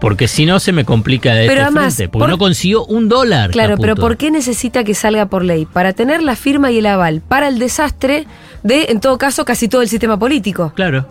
porque 0.00 0.28
si 0.28 0.46
no 0.46 0.60
se 0.60 0.70
me 0.70 0.84
complica 0.84 1.34
de 1.34 1.48
Pero 1.48 1.52
este 1.54 1.62
además, 1.64 1.96
frente. 1.96 2.08
Porque 2.08 2.22
por- 2.22 2.30
no 2.30 2.38
consiguió 2.38 2.84
un 2.84 3.08
dólar. 3.08 3.50
Claro, 3.50 3.78
pero. 3.80 3.96
¿por 3.96 4.16
qué 4.16 4.30
necesita 4.30 4.84
que 4.84 4.94
salga 4.94 5.26
por 5.26 5.44
ley? 5.44 5.66
Para 5.66 5.92
tener 5.92 6.22
la 6.22 6.36
firma 6.36 6.70
y 6.70 6.78
el 6.78 6.86
aval 6.86 7.20
para 7.20 7.48
el 7.48 7.58
desastre 7.58 8.28
de, 8.62 8.84
en 8.90 9.00
todo 9.00 9.18
caso, 9.18 9.44
casi 9.44 9.66
todo 9.66 9.82
el 9.82 9.88
sistema 9.88 10.16
político. 10.16 10.72
Claro. 10.76 11.04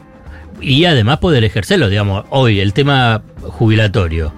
Y 0.61 0.85
además 0.85 1.17
poder 1.17 1.43
ejercerlo, 1.43 1.89
digamos, 1.89 2.23
hoy 2.29 2.61
el 2.61 2.71
tema 2.71 3.23
jubilatorio. 3.41 4.31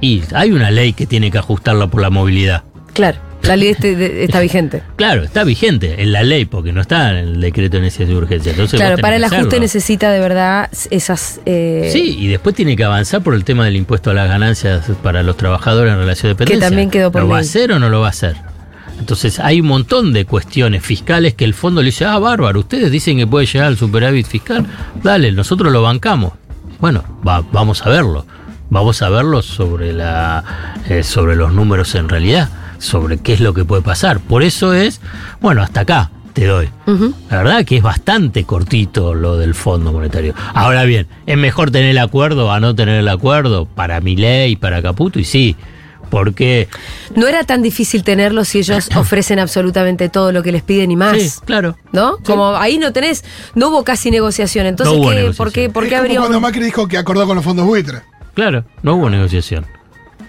Y 0.00 0.22
hay 0.32 0.52
una 0.52 0.70
ley 0.70 0.92
que 0.92 1.06
tiene 1.06 1.32
que 1.32 1.38
ajustarla 1.38 1.88
por 1.88 2.00
la 2.02 2.10
movilidad. 2.10 2.62
Claro, 2.94 3.18
la 3.48 3.56
ley 3.56 3.68
este- 3.68 3.96
de- 3.96 4.24
está 4.24 4.40
vigente. 4.40 4.82
Claro, 4.96 5.24
está 5.24 5.44
vigente 5.44 6.02
en 6.02 6.12
la 6.12 6.22
ley 6.22 6.44
porque 6.44 6.72
no 6.72 6.80
está 6.80 7.10
en 7.10 7.16
el 7.16 7.40
decreto 7.40 7.76
de 7.78 7.82
necesidad 7.82 8.08
de 8.08 8.16
urgencia. 8.16 8.50
Entonces 8.52 8.78
Claro, 8.78 8.98
para 8.98 9.16
el 9.16 9.28
que 9.28 9.34
ajuste 9.36 9.58
necesita 9.60 10.10
de 10.12 10.20
verdad 10.20 10.70
esas... 10.90 11.40
eh, 11.46 11.90
Sí, 11.92 12.16
y 12.18 12.28
después 12.28 12.54
tiene 12.54 12.76
que 12.76 12.84
avanzar 12.84 13.22
por 13.22 13.34
el 13.34 13.44
tema 13.44 13.64
del 13.64 13.76
impuesto 13.76 14.10
a 14.10 14.14
las 14.14 14.28
ganancias 14.28 14.86
para 15.02 15.22
los 15.22 15.36
trabajadores 15.36 15.92
en 15.92 15.98
relación 15.98 16.24
de 16.30 16.34
dependencia. 16.34 16.68
también 16.68 16.90
quedó 16.90 17.10
por 17.10 17.22
¿Lo 17.22 17.28
va 17.28 17.38
a 17.38 17.40
hacer 17.40 17.72
o 17.72 17.78
no 17.78 17.88
lo 17.88 18.00
va 18.00 18.06
a 18.06 18.10
hacer? 18.10 18.36
Entonces 18.98 19.38
hay 19.38 19.60
un 19.60 19.66
montón 19.68 20.12
de 20.12 20.24
cuestiones 20.24 20.82
fiscales 20.82 21.34
que 21.34 21.44
el 21.44 21.54
fondo 21.54 21.80
le 21.82 21.86
dice, 21.86 22.04
ah, 22.04 22.18
bárbaro, 22.18 22.60
ustedes 22.60 22.90
dicen 22.90 23.16
que 23.16 23.26
puede 23.26 23.46
llegar 23.46 23.68
al 23.68 23.76
superávit 23.76 24.26
fiscal, 24.26 24.66
dale, 25.02 25.30
nosotros 25.32 25.72
lo 25.72 25.82
bancamos. 25.82 26.32
Bueno, 26.80 27.04
va- 27.26 27.44
vamos 27.52 27.84
a 27.86 27.90
verlo. 27.90 28.26
Vamos 28.70 29.00
a 29.02 29.08
verlo 29.08 29.40
sobre, 29.40 29.92
la, 29.92 30.44
eh, 30.88 31.02
sobre 31.02 31.36
los 31.36 31.52
números 31.54 31.94
en 31.94 32.08
realidad, 32.08 32.50
sobre 32.78 33.18
qué 33.18 33.34
es 33.34 33.40
lo 33.40 33.54
que 33.54 33.64
puede 33.64 33.82
pasar. 33.82 34.20
Por 34.20 34.42
eso 34.42 34.72
es, 34.72 35.00
bueno, 35.40 35.62
hasta 35.62 35.80
acá 35.80 36.10
te 36.32 36.46
doy. 36.46 36.68
La 37.30 37.38
verdad 37.38 37.64
que 37.64 37.76
es 37.78 37.82
bastante 37.82 38.44
cortito 38.44 39.14
lo 39.14 39.36
del 39.36 39.54
Fondo 39.54 39.92
Monetario. 39.92 40.34
Ahora 40.54 40.84
bien, 40.84 41.08
¿es 41.26 41.36
mejor 41.36 41.70
tener 41.70 41.90
el 41.90 41.98
acuerdo 41.98 42.52
a 42.52 42.60
no 42.60 42.74
tener 42.74 43.00
el 43.00 43.08
acuerdo? 43.08 43.66
Para 43.66 44.00
Milei, 44.00 44.56
para 44.56 44.80
Caputo, 44.80 45.18
y 45.18 45.24
sí, 45.24 45.56
porque... 46.10 46.68
No 47.16 47.26
era 47.26 47.44
tan 47.44 47.62
difícil 47.62 48.04
tenerlo 48.04 48.44
si 48.44 48.58
ellos 48.58 48.88
ofrecen 48.96 49.38
absolutamente 49.38 50.08
todo 50.08 50.30
lo 50.32 50.42
que 50.42 50.52
les 50.52 50.62
piden 50.62 50.90
y 50.90 50.96
más. 50.96 51.20
Sí, 51.20 51.40
claro. 51.44 51.76
¿No? 51.92 52.18
Como 52.18 52.56
ahí 52.56 52.78
no 52.78 52.92
tenés, 52.92 53.24
no 53.54 53.68
hubo 53.68 53.84
casi 53.84 54.10
negociación. 54.10 54.66
Entonces, 54.66 54.94
No 54.94 55.00
hubo 55.00 55.10
¿qué, 55.10 55.16
negociación. 55.16 55.44
¿por 55.44 55.52
qué, 55.52 55.70
por 55.70 55.84
Es 55.84 55.88
qué 55.88 55.96
como 55.96 56.02
habría 56.04 56.20
cuando 56.20 56.40
Macri 56.40 56.64
dijo 56.64 56.86
que 56.86 56.98
acordó 56.98 57.26
con 57.26 57.36
los 57.36 57.44
fondos 57.44 57.66
buitres. 57.66 58.02
Claro, 58.34 58.64
no 58.82 58.94
hubo 58.94 59.10
negociación. 59.10 59.66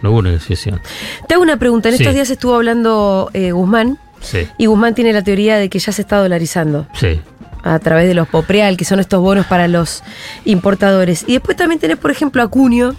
No 0.01 0.12
hubo 0.12 0.21
negociación. 0.21 0.81
Te 1.27 1.33
hago 1.33 1.43
una 1.43 1.57
pregunta. 1.57 1.89
En 1.89 1.95
Sí. 1.97 2.03
estos 2.03 2.13
días 2.15 2.29
estuvo 2.29 2.55
hablando 2.55 3.29
eh, 3.33 3.51
Guzmán 3.51 3.97
Sí, 4.21 4.47
y 4.57 4.65
Guzmán 4.65 4.95
tiene 4.95 5.13
la 5.13 5.23
teoría 5.23 5.57
de 5.57 5.69
que 5.69 5.79
ya 5.79 5.91
se 5.93 6.01
está 6.01 6.17
dolarizando 6.17 6.88
sí. 6.93 7.21
a 7.63 7.79
través 7.79 8.07
de 8.07 8.13
los 8.13 8.27
POPREAL, 8.27 8.75
que 8.77 8.83
son 8.85 8.99
estos 8.99 9.21
bonos 9.21 9.45
para 9.45 9.67
los 9.69 10.03
importadores. 10.45 11.23
Y 11.27 11.33
después 11.33 11.55
también 11.55 11.79
tenés, 11.79 11.97
por 11.97 12.12
ejemplo, 12.12 12.41
a 12.43 12.47
Cunio, 12.49 12.95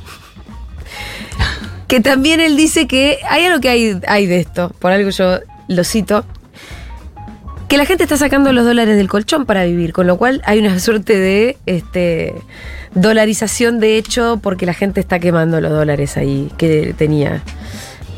que 1.88 2.00
también 2.00 2.40
él 2.40 2.56
dice 2.56 2.86
que 2.86 3.18
hay 3.28 3.44
algo 3.44 3.60
que 3.60 3.68
hay, 3.68 4.00
hay 4.06 4.26
de 4.26 4.40
esto, 4.40 4.72
por 4.78 4.92
algo 4.92 5.10
yo 5.10 5.40
lo 5.68 5.84
cito, 5.84 6.24
que 7.70 7.78
la 7.78 7.86
gente 7.86 8.02
está 8.02 8.16
sacando 8.18 8.52
los 8.52 8.64
dólares 8.66 8.96
del 8.96 9.08
colchón 9.08 9.46
para 9.46 9.64
vivir, 9.64 9.92
con 9.94 10.06
lo 10.06 10.16
cual 10.18 10.42
hay 10.44 10.58
una 10.58 10.78
suerte 10.80 11.16
de 11.18 11.56
este, 11.66 12.34
dolarización 12.94 13.78
de 13.80 13.96
hecho 13.96 14.40
porque 14.42 14.66
la 14.66 14.74
gente 14.74 15.00
está 15.00 15.18
quemando 15.20 15.60
los 15.60 15.70
dólares 15.70 16.16
ahí 16.16 16.50
que 16.58 16.94
tenía 16.98 17.42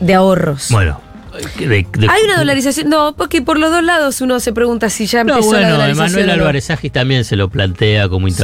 de 0.00 0.14
ahorros. 0.14 0.68
Bueno. 0.70 1.00
de- 1.58 1.66
de- 1.66 2.08
Hay 2.10 2.22
una 2.24 2.36
dolarización, 2.38 2.88
no, 2.90 3.14
porque 3.16 3.40
por 3.40 3.58
los 3.58 3.70
dos 3.70 3.82
lados 3.82 4.20
uno 4.20 4.38
se 4.40 4.52
pregunta 4.52 4.90
si 4.90 5.06
ya 5.06 5.24
No, 5.24 5.34
empezó 5.34 5.52
la 5.52 5.58
bueno, 5.60 5.72
dolarización. 5.74 6.22
O 6.24 6.26
no. 6.26 6.32
Álvarez 6.32 6.70
Agis 6.70 6.92
también 6.92 7.24
se 7.24 7.36
lo 7.36 7.48
plantea 7.48 8.08
como 8.08 8.28
Sí. 8.28 8.34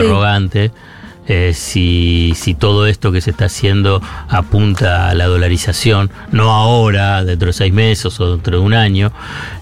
Eh, 1.28 1.52
si, 1.54 2.32
si 2.34 2.54
todo 2.54 2.86
esto 2.86 3.12
que 3.12 3.20
se 3.20 3.30
está 3.30 3.44
haciendo 3.44 4.02
apunta 4.28 5.10
a 5.10 5.14
la 5.14 5.26
dolarización, 5.26 6.10
no 6.32 6.50
ahora, 6.50 7.22
dentro 7.24 7.48
de 7.48 7.52
seis 7.52 7.72
meses 7.72 8.18
o 8.18 8.32
dentro 8.32 8.58
de 8.58 8.64
un 8.64 8.72
año, 8.74 9.12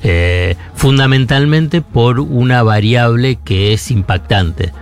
eh, 0.03 0.57
fundamentalmente 0.75 1.83
por 1.83 2.21
una 2.21 2.63
variable 2.63 3.39
que 3.45 3.73
es 3.73 3.91
impactante 3.91 4.73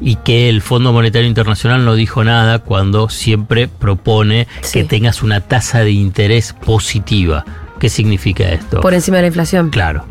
y 0.00 0.16
que 0.16 0.48
el 0.48 0.62
Fondo 0.62 0.92
Monetario 0.92 1.28
Internacional 1.28 1.84
no 1.84 1.94
dijo 1.94 2.22
nada 2.24 2.58
cuando 2.60 3.08
siempre 3.08 3.68
propone 3.68 4.46
Sí. 4.62 4.80
que 4.80 4.84
tengas 4.84 5.22
una 5.22 5.40
tasa 5.40 5.80
de 5.80 5.90
interés 5.92 6.52
positiva. 6.52 7.44
¿Qué 7.78 7.88
significa 7.88 8.44
esto? 8.50 8.80
Por 8.80 8.92
encima 8.94 9.16
de 9.16 9.22
la 9.22 9.26
inflación. 9.28 9.70
Claro. 9.70 10.04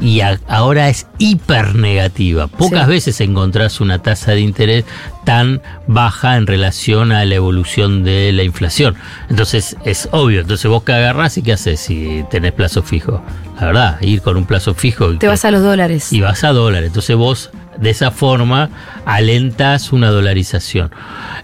Y 0.00 0.20
a- 0.20 0.40
ahora 0.48 0.88
es 0.88 1.06
hiper 1.18 1.74
negativa. 1.74 2.46
Pocas 2.48 2.84
Sí. 2.86 2.90
veces 2.90 3.20
encontrás 3.20 3.80
una 3.80 4.00
tasa 4.00 4.32
de 4.32 4.40
interés 4.40 4.84
tan 5.24 5.60
baja 5.86 6.36
en 6.36 6.46
relación 6.46 7.12
a 7.12 7.24
la 7.24 7.34
evolución 7.34 8.02
de 8.04 8.32
la 8.32 8.42
inflación. 8.42 8.94
Entonces 9.28 9.76
es 9.84 10.08
obvio, 10.12 10.40
entonces 10.40 10.70
vos 10.70 10.82
que 10.84 10.92
agarrás 10.92 11.36
y 11.38 11.42
qué 11.42 11.52
haces 11.52 11.80
si 11.80 12.24
tenés 12.30 12.52
plazo 12.52 12.82
fijo. 12.82 13.22
La 13.60 13.66
verdad, 13.66 14.00
ir 14.00 14.22
con 14.22 14.36
un 14.38 14.46
plazo 14.46 14.72
fijo 14.74 15.12
y 15.12 15.18
Te 15.18 15.28
vas 15.28 15.44
a 15.44 15.50
los 15.50 15.62
dólares. 15.62 16.12
y 16.12 16.20
vas 16.20 16.44
a 16.44 16.52
dólar. 16.52 16.82
Entonces 16.84 17.14
vos 17.16 17.50
de 17.76 17.90
esa 17.90 18.10
forma 18.10 18.70
alentas 19.04 19.92
una 19.92 20.08
dolarización. 20.10 20.90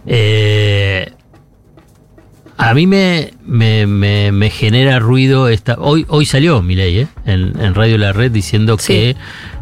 Eh, 0.07 1.12
a 2.59 2.73
mí 2.75 2.87
me, 2.87 3.33
me, 3.47 3.87
me- 3.87 4.33
me 4.33 4.51
genera 4.51 4.99
ruido 4.99 5.49
esta. 5.49 5.75
Hoy, 5.79 6.07
hoy 6.09 6.25
salió 6.27 6.62
mi 6.62 6.75
ley 6.75 7.07
en, 7.27 7.61
en 7.61 7.75
Radio 7.75 7.99
La 7.99 8.12
Red 8.12 8.33
diciendo 8.33 8.77
Sí. 8.79 8.92
que 8.92 9.16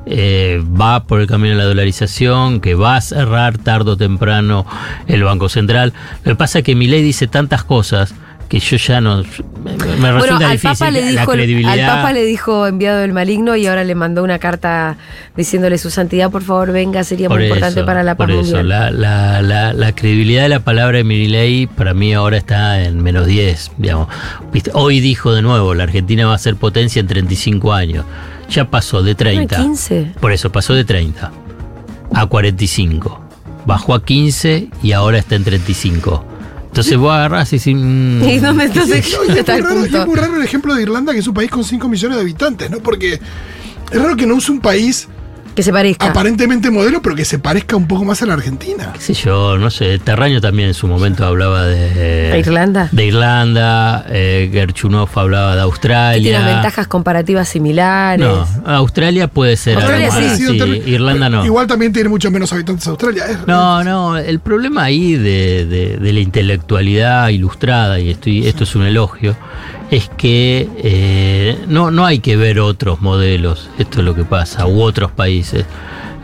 eh, 0.07 0.62
va 0.80 1.04
por 1.04 1.20
el 1.20 1.26
camino 1.26 1.50
de 1.50 1.57
la 1.57 1.64
dolarización, 1.64 2.61
que 2.61 2.74
va 2.74 2.96
a 2.96 3.00
cerrar 3.00 3.59
tarde 3.59 3.92
o 3.92 3.96
temprano 3.96 4.66
el 5.07 5.22
Banco 5.24 5.48
Central. 5.48 5.92
Lo 6.24 6.33
que 6.33 6.37
pasa 6.37 6.59
es 6.59 6.64
que 6.64 6.74
mi 6.74 6.87
ley 6.87 7.02
dice 7.02 7.26
tantas 7.26 7.64
cosas 7.64 8.14
que 8.48 8.59
yo 8.59 8.76
ya 8.76 9.00
no. 9.00 9.22
Me, 9.64 9.76
me 9.76 9.96
Bueno, 9.98 10.12
resulta 10.20 10.46
al 10.46 10.52
difícil 10.52 10.78
Papa, 10.78 10.90
le 10.90 11.00
la 11.00 11.07
dijo, 11.09 11.30
al 11.30 11.38
credibilidad. 11.38 11.96
Papa 11.96 12.12
le 12.12 12.24
dijo 12.24 12.66
enviado 12.66 13.00
del 13.00 13.12
maligno 13.12 13.57
y 13.57 13.66
ahora 13.66 13.85
le 13.85 13.94
mandó 13.94 14.22
una 14.22 14.38
carta 14.38 14.96
diciéndole 15.37 15.78
su 15.78 15.90
santidad, 15.90 16.30
por 16.30 16.42
favor, 16.42 16.72
venga, 16.72 17.04
sería 17.04 17.28
muy 17.28 17.37
Por 17.38 17.44
importante 17.46 17.85
para 17.85 18.02
la 18.02 18.16
paz 18.16 18.28
por 18.28 18.37
eso, 18.37 18.62
la, 18.62 18.90
la, 18.90 19.42
la, 19.42 19.72
la 19.72 19.94
credibilidad 19.94 20.42
de 20.42 20.48
la 20.48 20.61
palabra 20.61 20.98
de 20.98 21.04
Milei 21.04 21.66
para 21.66 21.94
mí 21.94 22.12
ahora 22.14 22.37
está 22.37 22.83
en 22.83 23.02
menos 23.02 23.26
10. 23.26 23.72
Digamos. 23.78 24.09
Viste, 24.52 24.70
Hoy 24.74 25.00
dijo 25.00 25.33
de 25.33 25.42
nuevo, 25.42 25.74
la 25.74 25.85
Argentina 25.85 26.26
va 26.26 26.35
a 26.35 26.38
ser 26.38 26.57
potencia 26.57 27.00
en 27.00 27.07
35 27.07 27.72
años. 27.72 28.04
Ya 28.50 28.70
pasó 28.70 29.02
de 29.02 29.14
30. 29.14 29.57
15. 29.57 30.12
Por 30.20 30.33
eso, 30.33 30.52
pasó 30.52 30.74
de 30.74 30.85
30 30.85 31.33
a 32.12 32.26
45. 32.26 33.20
Bajó 33.66 33.94
a 33.94 34.04
15 34.04 34.68
y 34.83 34.92
ahora 34.92 35.18
está 35.18 35.37
en 35.37 35.44
35. 35.44 36.24
Entonces 36.74 36.96
vos 36.98 37.12
agarrás 37.12 37.52
y 37.52 37.72
mm, 37.72 38.24
¿Y 38.24 38.38
dónde 38.40 38.64
entonces 38.64 39.06
Sí, 39.06 39.14
y 39.28 39.30
es, 39.30 39.37
está 39.38 39.52
muy 39.52 39.62
raro, 39.62 39.87
y 39.87 39.94
es 39.94 40.06
muy 40.06 40.16
raro 40.16 40.37
el 40.37 40.42
ejemplo 40.42 40.74
de 40.74 40.82
Irlanda, 40.82 41.12
que 41.12 41.20
es 41.20 41.26
un 41.28 41.34
país 41.34 41.48
con 41.48 41.62
5 41.62 41.88
millones 41.88 42.16
de 42.16 42.22
habitantes, 42.22 42.68
¿no? 42.68 42.80
Porque 42.80 43.20
es 43.92 44.02
raro 44.02 44.16
que 44.16 44.26
no 44.26 44.34
use 44.34 44.50
un 44.50 44.58
país 44.58 45.06
Que 45.55 45.62
se 45.62 45.73
parezca. 45.73 46.07
aparentemente 46.07 46.71
modelo, 46.71 47.01
pero 47.01 47.14
que 47.14 47.25
se 47.25 47.38
parezca 47.38 47.77
un 47.77 47.87
poco 47.87 48.05
más 48.05 48.21
a 48.23 48.27
la 48.27 48.35
Argentina. 48.35 48.90
qué 48.93 49.01
sé 49.01 49.14
yo, 49.14 49.57
no 49.57 49.71
sé, 49.71 49.99
Terraño 50.01 50.40
también 50.40 50.69
en 50.69 50.75
su 50.75 50.88
momento 50.88 51.25
hablaba 51.25 51.64
de... 51.67 52.33
¿A 52.33 52.37
Irlanda? 52.38 52.88
De 52.90 53.07
Irlanda, 53.07 54.05
eh, 54.09 54.51
Gerchunov 54.53 55.09
hablaba 55.14 55.55
de 55.55 55.61
Australia. 55.62 56.38
tiene 56.40 56.53
ventajas 56.55 56.88
comparativas 56.88 57.49
similares. 57.49 58.27
No, 58.27 58.47
Australia 58.67 59.29
puede 59.29 59.57
ser. 59.57 59.77
Australia 59.77 60.09
algo 60.12 60.19
sí. 60.21 60.25
más, 60.27 60.38
Sí, 60.38 60.83
sí, 60.85 60.90
Irlanda 60.90 61.29
no. 61.31 61.45
Igual 61.45 61.67
también 61.69 61.93
tiene 61.93 62.09
mucho 62.09 62.31
menos 62.31 62.53
habitantes 62.53 62.87
Australia. 62.88 63.25
es- 63.31 63.47
No, 63.47 63.85
no, 63.85 64.17
el 64.17 64.40
problema 64.40 64.83
ahí 64.85 65.14
de, 65.14 65.67
de- 65.67 65.97
de 65.99 66.12
la 66.12 66.21
intelectualidad 66.21 67.29
ilustrada, 67.29 68.01
y 68.01 68.11
estoy, 68.11 68.47
esto 68.47 68.64
es 68.64 68.75
un 68.75 68.85
elogio, 68.85 69.37
es 69.94 70.09
que 70.09 70.68
eh, 70.76 71.64
no, 71.68 71.92
no 71.92 72.04
hay 72.04 72.18
que 72.18 72.37
ver 72.37 72.59
otros 72.59 73.00
modelos, 73.00 73.70
esto 73.78 74.00
es 74.00 74.04
lo 74.04 74.12
que 74.12 74.24
pasa, 74.24 74.66
u 74.66 74.83
otros 74.83 75.12
países. 75.12 75.66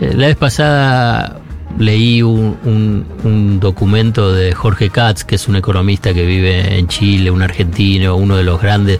Eh, 0.00 0.12
la 0.16 0.26
vez 0.26 0.36
pasada 0.36 1.40
leí 1.78 2.22
un, 2.22 2.56
un- 2.64 3.06
un 3.24 3.60
documento 3.60 4.32
de 4.32 4.52
Jorge 4.54 4.90
Katz, 4.90 5.24
que 5.24 5.36
es 5.36 5.48
un 5.48 5.56
economista 5.56 6.12
que 6.12 6.26
vive 6.26 6.78
en 6.78 6.88
Chile, 6.88 7.30
un 7.30 7.42
argentino, 7.42 8.16
uno 8.16 8.36
de 8.36 8.44
los 8.44 8.60
grandes 8.60 8.98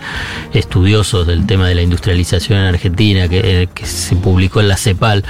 estudiosos 0.53 1.27
del 1.27 1.47
tema 1.47 1.69
de 1.69 1.75
la 1.75 1.83
industrialización 1.83 2.59
en 2.61 2.67
Argentina, 2.67 3.29
que, 3.29 3.63
eh, 3.63 3.69
que 3.75 3.87
se 3.87 4.17
publicó 4.17 4.61
en 4.61 4.69
la 4.69 4.77
CEPAL, 4.77 5.25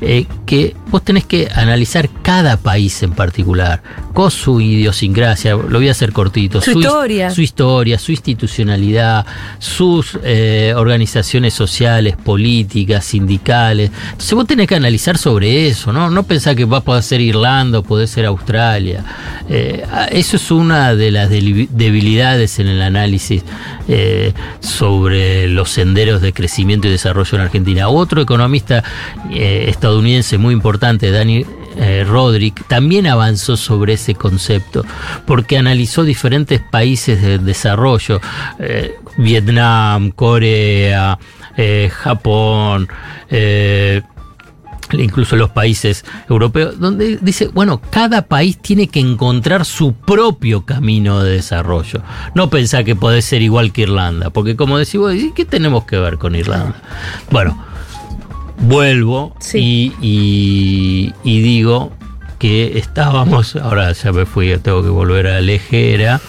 eh, 0.00 0.26
que 0.46 0.74
vos 0.90 1.02
tenés 1.04 1.24
que 1.24 1.48
analizar 1.54 2.08
cada 2.22 2.56
país 2.56 3.02
en 3.02 3.12
particular, 3.12 3.82
con 4.12 4.30
su 4.30 4.60
idiosincrasia, 4.60 5.52
lo 5.54 5.78
voy 5.78 5.88
a 5.88 5.92
hacer 5.92 6.12
cortito, 6.12 6.60
Su 6.60 6.72
his- 6.72 6.76
historia. 6.78 7.30
su 7.30 7.40
historia, 7.42 7.98
su 7.98 8.12
institucionalidad, 8.12 9.24
sus 9.58 10.18
eh, 10.22 10.74
organizaciones 10.76 11.54
sociales, 11.54 12.16
políticas, 12.16 13.04
sindicales. 13.04 13.90
Entonces 14.10 14.34
vos 14.34 14.46
tenés 14.46 14.66
que 14.68 14.74
analizar 14.74 15.16
sobre 15.18 15.68
eso, 15.68 15.92
¿no? 15.92 16.10
No 16.10 16.22
pensar 16.24 16.54
que 16.56 16.64
va 16.64 16.78
a 16.78 16.80
poder 16.92 17.02
ser 17.02 17.20
Irlanda 17.22 17.78
poder 17.82 18.06
ser 18.06 18.26
Australia. 18.26 19.02
Eh, 19.48 19.82
eso 20.10 20.36
es 20.36 20.50
una 20.50 20.94
de 20.94 21.10
las 21.10 21.30
debilidades 21.30 22.58
en 22.58 22.68
el 22.68 22.82
análisis 22.82 23.42
eh, 23.88 24.32
sobre 24.60 25.48
los 25.48 25.70
senderos 25.70 26.20
de 26.20 26.34
crecimiento 26.34 26.88
y 26.88 26.90
desarrollo 26.90 27.38
en 27.38 27.44
Argentina. 27.44 27.88
Otro 27.88 28.20
economista 28.20 28.84
eh, 29.30 29.66
estadounidense 29.68 30.36
muy 30.36 30.52
importante, 30.52 31.10
Danny 31.10 31.46
eh, 31.78 32.04
Roderick, 32.06 32.66
también 32.68 33.06
avanzó 33.06 33.56
sobre 33.56 33.94
ese 33.94 34.14
concepto, 34.14 34.84
porque 35.26 35.56
analizó 35.56 36.04
diferentes 36.04 36.60
países 36.60 37.22
de 37.22 37.38
desarrollo, 37.38 38.20
eh, 38.58 38.96
Vietnam, 39.16 40.10
Corea, 40.10 41.18
Japón, 41.90 42.88
incluso 44.98 45.36
los 45.36 45.50
países 45.50 46.04
europeos, 46.28 46.78
donde 46.80 47.18
dice, 47.20 47.48
bueno, 47.48 47.80
cada 47.90 48.22
país 48.22 48.58
tiene 48.58 48.88
que 48.88 49.00
encontrar 49.00 49.64
su 49.64 49.94
propio 49.94 50.64
camino 50.64 51.22
de 51.22 51.32
desarrollo. 51.32 52.02
No 52.34 52.50
pensar 52.50 52.84
que 52.84 52.94
puede 52.96 53.22
ser 53.22 53.42
igual 53.42 53.72
que 53.72 53.82
Irlanda, 53.82 54.30
porque 54.30 54.56
como 54.56 54.78
decís 54.78 54.96
vos, 55.00 55.14
¿y 55.14 55.32
¿qué 55.32 55.44
tenemos 55.44 55.84
que 55.84 55.96
ver 55.98 56.18
con 56.18 56.34
Irlanda? 56.34 56.74
Bueno, 57.30 57.62
vuelvo 58.58 59.34
Sí. 59.40 59.92
y, 60.00 60.06
y- 60.06 61.14
y 61.24 61.40
digo 61.42 61.92
que 62.38 62.76
estábamos, 62.78 63.54
ahora 63.56 63.92
ya 63.92 64.10
me 64.12 64.26
fui, 64.26 64.56
tengo 64.58 64.82
que 64.82 64.88
volver 64.88 65.28
a 65.28 65.40
la 65.40 65.52
Era. 65.70 66.20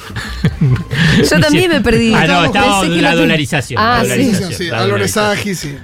Yo 1.28 1.40
también 1.40 1.72
me 1.72 1.82
perdí. 1.82 2.14
Ah, 2.14 2.28
no, 2.28 2.46
estábamos 2.46 2.86
en 2.86 3.02
la 3.02 3.16
dolarización. 3.16 3.82
Ah, 3.84 4.04
la 4.04 4.14
sí. 4.16 4.22
Sí, 4.26 4.32
dolarización, 4.32 4.50
sí, 4.52 4.56
sí. 4.58 4.70
la 4.70 4.84
Álvarez 4.84 5.14
dolarización. 5.16 5.40
Agi, 5.40 5.56
sí. 5.56 5.78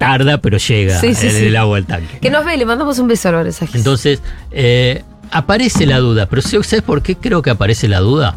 Tarda, 0.00 0.38
pero 0.38 0.56
llega 0.56 0.98
Sí, 0.98 1.14
sí, 1.14 1.26
el 1.26 1.56
agua 1.56 1.76
del 1.76 1.84
tanque. 1.84 2.20
Que 2.22 2.30
nos 2.30 2.42
ve, 2.42 2.56
le 2.56 2.64
mandamos 2.64 2.98
un 2.98 3.06
beso 3.06 3.28
a 3.28 3.40
Agis. 3.42 3.74
Entonces, 3.74 4.22
eh, 4.50 5.04
aparece 5.30 5.84
la 5.84 5.98
duda, 5.98 6.24
pero 6.24 6.40
¿sabes 6.40 6.80
por 6.80 7.02
qué 7.02 7.16
creo 7.16 7.42
que 7.42 7.50
aparece 7.50 7.86
la 7.86 8.00
duda? 8.00 8.34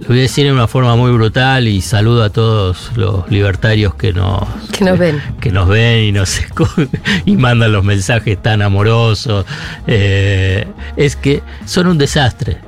Lo 0.00 0.08
voy 0.08 0.18
a 0.18 0.22
decir 0.22 0.46
en 0.46 0.52
una 0.54 0.68
forma 0.68 0.94
muy 0.94 1.10
brutal 1.10 1.66
y 1.66 1.80
saludo 1.80 2.22
a 2.22 2.30
todos 2.30 2.92
los 2.94 3.28
libertarios 3.32 3.96
que 3.96 4.12
nos, 4.12 4.44
Que 4.70 4.84
nos 4.84 4.96
ven. 4.96 5.20
que 5.40 5.50
nos 5.50 5.68
ven 5.68 6.04
y 6.04 6.12
nos 6.12 6.40
y 7.26 7.36
mandan 7.36 7.72
los 7.72 7.82
mensajes 7.82 8.40
tan 8.40 8.62
amorosos. 8.62 9.44
Eh, 9.88 10.68
es 10.96 11.16
que 11.16 11.42
son 11.64 11.88
un 11.88 11.98
desastre. 11.98 12.58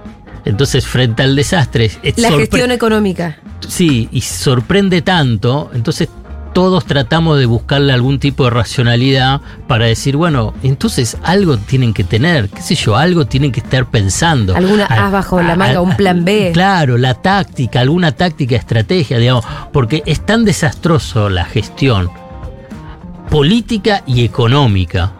Entonces, 0.44 0.84
frente 0.88 1.22
al 1.22 1.36
desastre, 1.36 1.88
es 2.02 2.18
La 2.18 2.32
gestión 2.32 2.72
económica. 2.72 3.38
Sí, 3.68 4.08
y 4.10 4.22
sorprende 4.22 5.02
tanto, 5.02 5.70
entonces 5.72 6.08
todos 6.56 6.86
tratamos 6.86 7.38
de 7.38 7.44
buscarle 7.44 7.92
algún 7.92 8.18
tipo 8.18 8.44
de 8.44 8.48
racionalidad 8.48 9.42
para 9.68 9.84
decir, 9.84 10.16
bueno, 10.16 10.54
entonces 10.62 11.18
algo 11.22 11.58
tienen 11.58 11.92
que 11.92 12.02
tener, 12.02 12.48
qué 12.48 12.62
sé 12.62 12.74
yo, 12.74 12.96
algo 12.96 13.26
tienen 13.26 13.52
que 13.52 13.60
estar 13.60 13.84
pensando. 13.90 14.56
Alguna 14.56 14.86
as 14.86 15.12
bajo 15.12 15.42
la 15.42 15.54
manga, 15.54 15.82
un 15.82 15.94
plan 15.98 16.24
B. 16.24 16.52
Claro, 16.54 16.96
la 16.96 17.12
táctica, 17.12 17.80
alguna 17.80 18.12
táctica, 18.12 18.56
estrategia, 18.56 19.18
digamos, 19.18 19.44
porque 19.70 20.02
es 20.06 20.24
tan 20.24 20.46
desastroso 20.46 21.28
la 21.28 21.44
gestión 21.44 22.10
política 23.28 24.02
y 24.06 24.24
económica 24.24 25.12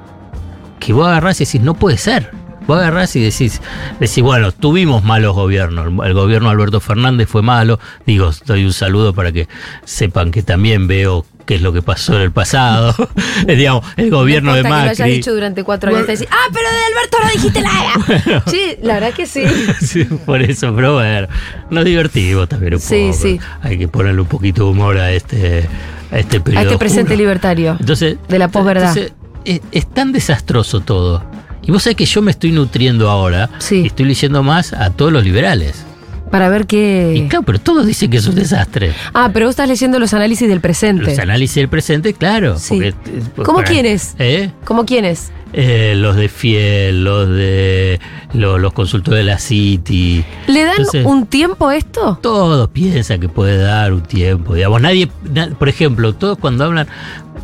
que 0.81 0.95
vos 0.95 1.07
agarrás 1.07 1.39
y 1.43 1.45
decís, 1.45 1.61
no 1.61 1.75
puede 1.75 1.99
ser. 1.99 2.31
Vos 2.67 2.79
agarrás 2.79 3.15
y 3.17 3.21
decís, 3.21 3.61
decís, 4.01 4.23
bueno, 4.23 4.53
tuvimos 4.53 5.05
malos 5.05 5.35
gobiernos. 5.35 5.87
El 6.07 6.15
gobierno 6.15 6.49
de 6.49 6.55
Alberto 6.55 6.81
Fernández 6.81 7.29
fue 7.29 7.43
malo. 7.43 7.79
Digo, 8.07 8.31
doy 8.47 8.65
un 8.65 8.73
saludo 8.73 9.13
para 9.15 9.31
que 9.33 9.49
sepan 9.85 10.31
que 10.31 10.43
también 10.43 10.87
veo 10.89 11.25
qué 11.47 11.55
es 11.55 11.63
lo 11.63 11.73
que 11.73 11.81
pasó 11.81 12.17
en 12.17 12.23
el 12.23 12.33
pasado. 12.33 12.93
Digamos, 13.47 13.85
el 13.97 14.11
gobierno 14.11 14.51
no 14.51 14.55
de 14.57 14.63
importa 14.63 14.79
que 14.79 14.85
lo 14.85 14.91
hayas 14.91 14.99
Macri. 14.99 15.13
dicho 15.15 15.33
durante 15.33 15.63
cuatro 15.63 15.91
años. 15.91 16.07
Bueno. 16.07 16.19
te 16.19 16.25
decís, 16.25 16.29
ah, 16.33 16.51
pero 16.53 16.69
de 16.69 16.85
Alberto 16.87 17.19
no 17.23 17.31
dijiste 17.31 17.63
nada. 17.63 18.43
Sí, 18.51 18.77
la 18.83 18.95
verdad 18.95 19.13
que 19.15 19.27
sí. 19.27 19.45
Sí, 19.81 20.05
por 20.05 20.43
eso, 20.43 20.75
pero 20.75 20.95
bueno, 20.95 21.29
nos 21.71 21.85
divertimos 21.85 22.49
también 22.49 22.75
un 22.75 22.81
Sí, 22.81 23.11
poco. 23.13 23.23
sí. 23.23 23.41
Hay 23.63 23.79
que 23.79 23.87
ponerle 23.87 24.21
un 24.23 24.27
poquito 24.27 24.65
de 24.65 24.71
humor 24.71 24.99
a 24.99 25.13
este, 25.13 25.69
a 26.11 26.19
este 26.19 26.41
periodo. 26.41 26.61
A 26.61 26.65
este 26.65 26.79
presente 26.79 27.03
oscuro. 27.13 27.19
libertario. 27.19 27.77
Entonces, 27.79 28.17
De 28.29 28.39
la 28.41 28.49
posverdad. 28.49 28.89
entonces, 28.97 29.13
Es, 29.45 29.61
es 29.71 29.87
tan 29.95 30.11
desastroso 30.11 30.81
todo. 30.81 31.23
Y 31.67 31.71
vos 31.73 31.83
sabés 31.83 31.97
que 31.97 32.07
yo 32.07 32.23
me 32.23 32.31
estoy 32.31 32.53
nutriendo 32.53 33.11
ahora 33.11 33.51
Sí. 33.59 33.83
y 33.83 33.87
estoy 33.87 34.07
leyendo 34.07 34.43
más 34.43 34.73
a 34.73 34.91
todos 34.91 35.13
los 35.13 35.25
liberales. 35.25 35.85
Para 36.31 36.49
ver 36.49 36.63
Y 36.63 36.67
qué. 36.67 37.27
claro, 37.31 37.45
pero 37.45 37.61
todos 37.61 37.87
dicen 37.87 38.11
que 38.11 38.17
es 38.17 38.27
un 38.27 38.35
desastre. 38.35 38.93
Ah, 39.15 39.31
pero 39.33 39.47
vos 39.47 39.51
estás 39.53 39.69
leyendo 39.69 39.99
los 40.01 40.13
análisis 40.13 40.49
del 40.49 40.61
presente. 40.61 41.05
Los 41.11 41.19
análisis 41.21 41.55
del 41.57 41.69
presente, 41.69 42.15
claro. 42.15 42.59
Sí. 42.59 42.75
porque, 42.75 42.89
eh, 42.89 43.23
¿Cómo 43.45 43.59
para- 43.59 43.69
quiénes? 43.71 44.15
¿Eh? 44.19 44.51
¿Cómo 44.65 44.85
quiénes? 44.85 45.31
Eh, 45.53 45.95
los 45.97 46.17
de 46.17 46.29
Fiel, 46.29 47.05
los 47.05 47.29
de 47.29 48.01
lo- 48.35 48.59
los 48.59 48.73
consultores 48.73 49.19
de 49.21 49.25
la 49.25 49.39
City. 49.39 50.25
¿Le 50.49 50.65
dan 50.65 50.75
Entonces- 50.79 51.07
un 51.07 51.27
tiempo 51.27 51.69
a 51.69 51.77
esto? 51.77 52.19
Todos 52.21 52.69
piensan 52.71 53.21
que 53.21 53.29
puede 53.29 53.57
dar 53.59 53.93
un 53.93 54.03
tiempo. 54.03 54.55
Digamos, 54.55 54.81
nadie, 54.83 55.09
na- 55.33 55.51
por 55.57 55.69
ejemplo, 55.69 56.13
todos 56.13 56.37
cuando 56.39 56.65
hablan, 56.65 56.89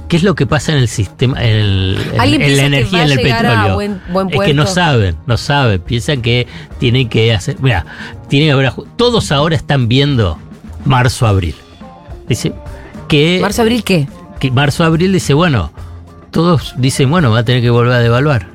¿Qué 0.09 0.17
es 0.17 0.23
lo 0.25 0.35
que 0.35 0.47
pasa 0.47 0.73
en 0.73 0.79
el 0.79 0.89
sistema, 0.89 1.43
en, 1.43 1.57
el- 1.57 1.99
en- 2.15 2.21
¿Alguien 2.21 2.43
en 2.43 2.47
piensa 2.49 2.63
la 2.63 2.67
energía, 2.67 3.05
en 3.05 3.11
el 3.13 3.21
petróleo? 3.21 3.75
buen- 3.75 4.01
buen 4.11 4.29
es 4.31 4.41
que 4.41 4.55
no 4.55 4.67
saben, 4.67 5.17
no 5.27 5.37
saben. 5.39 5.81
Piensan 5.81 6.21
que 6.21 6.47
tienen 6.79 7.09
que 7.09 7.33
hacer. 7.33 7.57
Mira, 7.61 7.87
tienen 8.29 8.49
que 8.49 8.53
haber. 8.53 8.73
Todos 8.97 9.33
ahora 9.33 9.57
están 9.57 9.89
viendo 9.89 10.39
marzo-abril. 10.85 11.55
Dice 12.29 12.53
que. 13.09 13.39
¿Marzo, 13.41 13.63
abril 13.63 13.85
qué? 13.85 14.07
que 14.39 14.51
marzo-abril 14.51 15.13
dice, 15.13 15.35
bueno, 15.35 15.73
todos 16.31 16.75
dicen, 16.77 17.09
bueno, 17.11 17.31
va 17.31 17.39
a 17.39 17.45
tener 17.45 17.63
que 17.63 17.71
volver 17.71 17.93
a 17.93 17.99
devaluar. 18.01 18.49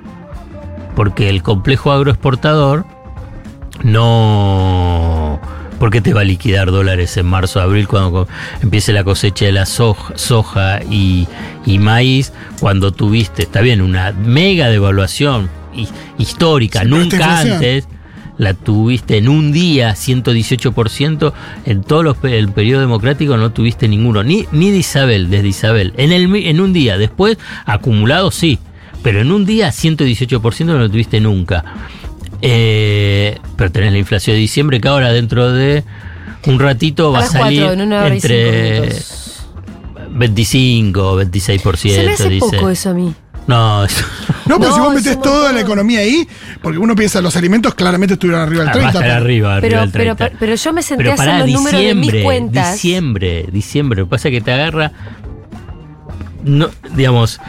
Porque 0.95 1.29
el 1.29 1.41
complejo 1.43 1.91
agroexportador 1.93 2.85
no... 3.83 4.96
¿Por 5.79 5.91
qué 5.91 6.01
te 6.01 6.13
va 6.13 6.21
a 6.21 6.23
liquidar 6.23 6.71
dólares 6.71 7.15
en 7.17 7.25
marzo-abril 7.27 7.87
cuando 7.87 8.11
co- 8.11 8.27
empiece 8.61 8.93
la 8.93 9.03
cosecha 9.03 9.45
de 9.45 9.51
la 9.51 9.65
soja, 9.65 10.13
soja 10.17 10.79
y, 10.89 11.27
y 11.65 11.77
maíz? 11.79 12.33
Cuando 12.59 12.91
tuviste, 12.91 13.43
está 13.43 13.61
bien, 13.61 13.81
una 13.81 14.11
mega 14.11 14.69
devaluación 14.69 15.49
hi- 15.75 15.87
histórica, 16.17 16.81
Sí, 16.81 16.87
nunca 16.87 17.17
antes 17.53 17.87
la 18.39 18.53
tuviste 18.53 19.17
en 19.17 19.29
un 19.29 19.51
día 19.51 19.95
118%, 19.95 21.33
en 21.65 21.83
todo 21.83 22.03
los 22.03 22.17
el 22.23 22.49
periodo 22.51 22.81
democrático 22.81 23.35
no 23.37 23.51
tuviste 23.51 23.87
ninguno, 23.87 24.23
ni, 24.23 24.45
ni 24.51 24.71
de 24.71 24.77
Isabel, 24.77 25.29
desde 25.29 25.47
Isabel. 25.47 25.93
En, 25.97 26.11
el, 26.11 26.33
en 26.35 26.59
un 26.61 26.73
día, 26.73 26.97
después 26.97 27.37
acumulado 27.65 28.29
sí, 28.31 28.59
pero 29.03 29.21
en 29.21 29.31
un 29.31 29.45
día 29.45 29.69
118% 29.69 30.65
no 30.65 30.77
lo 30.77 30.89
tuviste 30.89 31.19
nunca. 31.19 31.63
Eh, 32.41 33.37
pero 33.55 33.71
tenés 33.71 33.91
la 33.91 33.97
inflación 33.97 34.35
de 34.35 34.39
diciembre 34.41 34.79
que 34.79 34.87
ahora 34.87 35.11
dentro 35.11 35.51
de 35.51 35.83
un 36.45 36.59
ratito 36.59 37.11
va 37.11 37.19
A 37.19 37.27
salir 37.27 37.61
cuatro, 37.61 37.73
en 37.81 37.87
una 37.87 38.03
hora 38.03 38.15
y 38.15 38.21
cinco 38.21 38.33
entre 38.35 38.81
minutos. 38.81 39.23
25 40.11 41.11
o 41.11 41.21
26%. 41.23 41.77
Se 41.95 42.03
me 42.05 42.13
hace 42.13 42.29
dice. 42.29 42.39
poco 42.57 42.69
eso 42.69 42.89
a 42.91 42.93
mí. 42.93 43.13
No, 43.47 43.85
eso- 43.85 44.03
No, 44.45 44.57
pero 44.59 44.69
No, 44.69 44.75
si 44.75 44.81
vos 44.81 44.93
metés 44.93 45.21
toda 45.21 45.51
la 45.53 45.61
economía 45.61 45.99
ahí, 45.99 46.27
porque 46.61 46.77
uno 46.79 46.95
piensa 46.95 47.21
los 47.21 47.35
alimentos 47.35 47.73
claramente 47.75 48.13
estuvieron 48.13 48.41
arriba 48.41 48.61
del 48.63 48.69
Ah, 48.69 48.71
va 48.73 48.77
a 48.77 48.81
30. 48.91 48.99
estar 48.99 49.03
pero- 49.03 49.23
arriba, 49.25 49.55
arriba 49.55 49.61
Pero, 49.69 49.81
del 49.81 49.91
pero, 49.91 50.15
30. 50.15 50.37
pero 50.39 50.55
yo 50.55 50.73
me 50.73 50.81
senté 50.83 50.97
Pero 51.03 51.11
a 51.11 51.13
hacer 51.15 51.25
para 51.25 51.39
los 51.39 51.49
números 51.51 51.79
de 51.81 51.95
mis 51.95 52.01
diciembre, 52.03 52.23
cuentas. 52.23 52.73
diciembre, 52.73 53.45
diciembre. 53.51 53.99
Lo 54.01 54.05
que 54.05 54.09
pasa 54.09 54.27
es 54.29 54.33
que 54.33 54.41
te 54.41 54.51
agarra. 54.53 54.91
No, 56.43 56.69
digamos, 56.95 57.39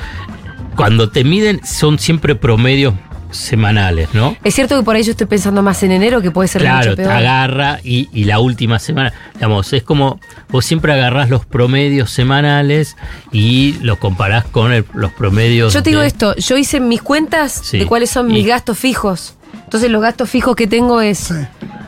cuando 0.76 1.08
te 1.10 1.24
miden 1.24 1.60
son 1.64 1.98
siempre 1.98 2.34
promedios 2.34 2.94
semanales, 3.30 4.08
¿no? 4.14 4.36
Es 4.44 4.54
cierto 4.54 4.76
que 4.76 4.82
por 4.84 4.96
ahí 4.96 5.02
yo 5.02 5.12
estoy 5.12 5.26
pensando 5.26 5.62
más 5.62 5.82
en 5.82 5.92
enero, 5.92 6.20
que 6.20 6.30
puede 6.30 6.48
ser 6.48 6.62
Claro, 6.62 6.78
mucho 6.78 6.96
te 6.96 7.02
peor. 7.02 7.12
agarra 7.14 7.80
y, 7.84 8.08
y 8.12 8.24
la 8.24 8.38
última 8.40 8.78
semana, 8.78 9.12
digamos, 9.34 9.72
es 9.72 9.82
como 9.82 10.20
vos 10.48 10.64
siempre 10.64 10.92
agarrás 10.92 11.28
los 11.30 11.44
promedios 11.46 12.10
semanales 12.10 12.96
y 13.32 13.76
los 13.82 13.98
comparás 13.98 14.44
con 14.44 14.72
el- 14.72 14.84
los 14.94 15.12
promedios. 15.12 15.72
Yo 15.74 15.82
te 15.82 15.90
digo 15.90 16.02
de- 16.02 16.08
esto, 16.08 16.34
yo 16.36 16.56
hice 16.56 16.80
mis 16.80 17.02
cuentas 17.02 17.60
Sí. 17.64 17.78
de 17.78 17.86
cuáles 17.86 18.10
son 18.10 18.30
Y- 18.30 18.34
mis 18.34 18.46
gastos 18.46 18.78
fijos. 18.78 19.34
Entonces 19.64 19.90
los 19.90 20.00
gastos 20.02 20.28
fijos 20.30 20.56
que 20.56 20.66
tengo 20.66 21.00
es 21.00 21.18
Sí. 21.18 21.34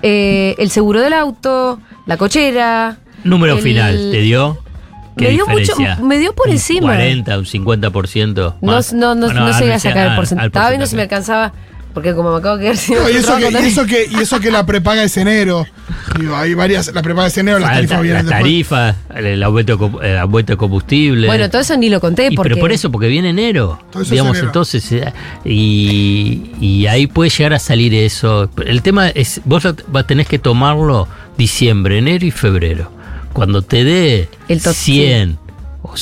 eh, 0.02 0.54
el 0.58 0.70
seguro 0.70 1.00
del 1.00 1.12
auto, 1.12 1.80
la 2.06 2.16
cochera. 2.16 2.98
Número 3.24 3.56
el- 3.56 3.62
final, 3.62 4.08
¿te 4.10 4.20
dio? 4.20 4.58
¿Qué 5.20 5.26
Me 5.26 5.30
dio 5.32 5.46
mucho- 5.46 6.02
me 6.02 6.18
dio 6.18 6.32
por 6.34 6.48
Un 6.48 6.52
encima. 6.54 6.86
40, 6.88 7.38
un 7.38 7.44
50%. 7.46 8.54
No, 8.60 8.72
más. 8.72 8.92
no, 8.92 9.14
no, 9.14 9.26
Bueno, 9.26 9.46
no 9.48 9.58
llegué 9.58 9.72
a 9.74 9.78
sacar 9.78 10.08
el 10.08 10.16
porcentaje. 10.16 10.44
al 10.44 10.48
Estaba 10.48 10.68
viendo 10.70 10.86
si 10.86 10.96
me 10.96 11.02
alcanzaba, 11.02 11.52
porque 11.94 12.14
como 12.14 12.32
me 12.32 12.38
acabo 12.38 12.56
de 12.56 12.62
quedar 12.64 12.76
sin 12.76 12.96
No, 12.96 13.08
y, 13.08 13.12
eso 13.16 13.36
que, 13.36 13.50
y, 13.50 13.66
eso 13.66 13.86
que, 13.86 14.06
y 14.10 14.14
eso 14.16 14.40
que 14.40 14.50
la 14.50 14.64
prepaga 14.66 15.02
es 15.04 15.16
enero. 15.16 15.66
Digo, 16.18 16.36
hay 16.36 16.54
varias, 16.54 16.92
la 16.94 17.02
prepaga 17.02 17.28
es 17.28 17.38
enero, 17.38 17.58
las 17.58 17.72
tarifas 17.72 18.02
vienen 18.02 18.26
las 18.26 18.38
tarifas, 18.38 18.96
el 19.14 19.42
aumento, 19.42 20.00
el 20.02 20.18
aumento 20.18 20.52
de 20.52 20.56
combustible. 20.56 21.26
Bueno, 21.26 21.48
todo 21.50 21.60
eso 21.62 21.76
ni 21.76 21.88
lo 21.88 22.00
conté 22.00 22.28
Y 22.30 22.36
porque. 22.36 22.50
pero 22.50 22.60
por 22.60 22.72
eso, 22.72 22.90
porque 22.90 23.08
viene 23.08 23.30
enero. 23.30 23.78
Todo 23.90 24.02
eso 24.02 24.08
es 24.08 24.10
digamos, 24.10 24.32
enero. 24.36 24.46
entonces, 24.48 24.90
eh, 24.92 25.12
y, 25.44 26.52
y 26.60 26.86
ahí 26.86 27.06
puede 27.06 27.30
llegar 27.30 27.54
a 27.54 27.58
salir 27.58 27.94
eso. 27.94 28.50
El 28.64 28.82
tema 28.82 29.08
es, 29.08 29.40
vos 29.44 29.64
va- 29.66 30.04
tenés 30.04 30.26
que 30.28 30.38
tomarlo 30.38 31.08
diciembre, 31.36 31.98
enero 31.98 32.24
y 32.26 32.30
febrero. 32.30 32.90
Cuando 33.32 33.62
te 33.62 33.84
dé 33.84 34.28
El 34.48 34.62
to- 34.62 34.72
100 34.72 35.38
o 35.82 35.94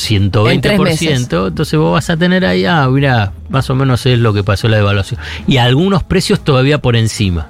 En 0.49 0.61
tres 0.61 0.77
120%, 0.77 0.83
meses. 0.83 1.09
entonces 1.21 1.79
vos 1.79 1.93
vas 1.93 2.09
a 2.09 2.17
tener 2.17 2.45
ahí, 2.45 2.65
ah, 2.65 2.87
mira, 2.89 3.31
más 3.49 3.69
o 3.69 3.75
menos 3.75 4.05
es 4.05 4.19
lo 4.19 4.33
que 4.33 4.43
pasó 4.43 4.67
la 4.67 4.77
devaluación. 4.77 5.19
Y 5.47 5.57
algunos 5.57 6.03
precios 6.03 6.41
todavía 6.41 6.79
por 6.81 6.95
encima. 6.95 7.47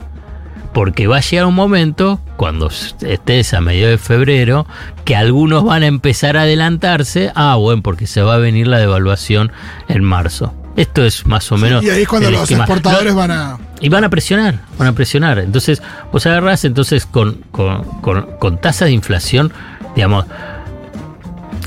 Porque 0.73 1.07
va 1.07 1.17
a 1.17 1.21
llegar 1.21 1.47
un 1.47 1.55
momento, 1.55 2.19
cuando 2.37 2.67
estés 2.69 3.53
a 3.55 3.61
mediados 3.61 3.91
de 3.93 3.97
febrero, 3.97 4.67
que 5.03 5.15
algunos 5.15 5.63
van 5.63 5.81
a 5.81 5.87
empezar 5.87 6.37
a 6.37 6.43
adelantarse. 6.43 7.31
Ah, 7.33 7.55
bueno, 7.55 7.81
porque 7.81 8.05
se 8.05 8.21
va 8.21 8.35
a 8.35 8.37
venir 8.37 8.67
la 8.67 8.77
devaluación 8.77 9.51
en 9.87 10.03
marzo. 10.03 10.53
Esto 10.75 11.03
es 11.03 11.25
más 11.25 11.51
o 11.51 11.57
menos. 11.57 11.83
Y 11.83 11.89
ahí 11.89 12.03
es 12.03 12.07
cuando 12.07 12.31
los 12.31 12.43
esquema. 12.43 12.63
exportadores 12.63 13.13
No, 13.13 13.19
van 13.19 13.31
a. 13.31 13.57
y 13.81 13.89
van 13.89 14.03
a 14.03 14.09
presionar, 14.09 14.59
van 14.77 14.87
a 14.87 14.93
presionar. 14.93 15.39
Entonces, 15.39 15.81
vos 16.11 16.25
agarrás 16.25 16.63
entonces 16.65 17.05
con, 17.05 17.43
con, 17.51 17.83
con, 18.01 18.27
con 18.39 18.61
tasas 18.61 18.87
de 18.87 18.93
inflación, 18.93 19.51
digamos, 19.95 20.25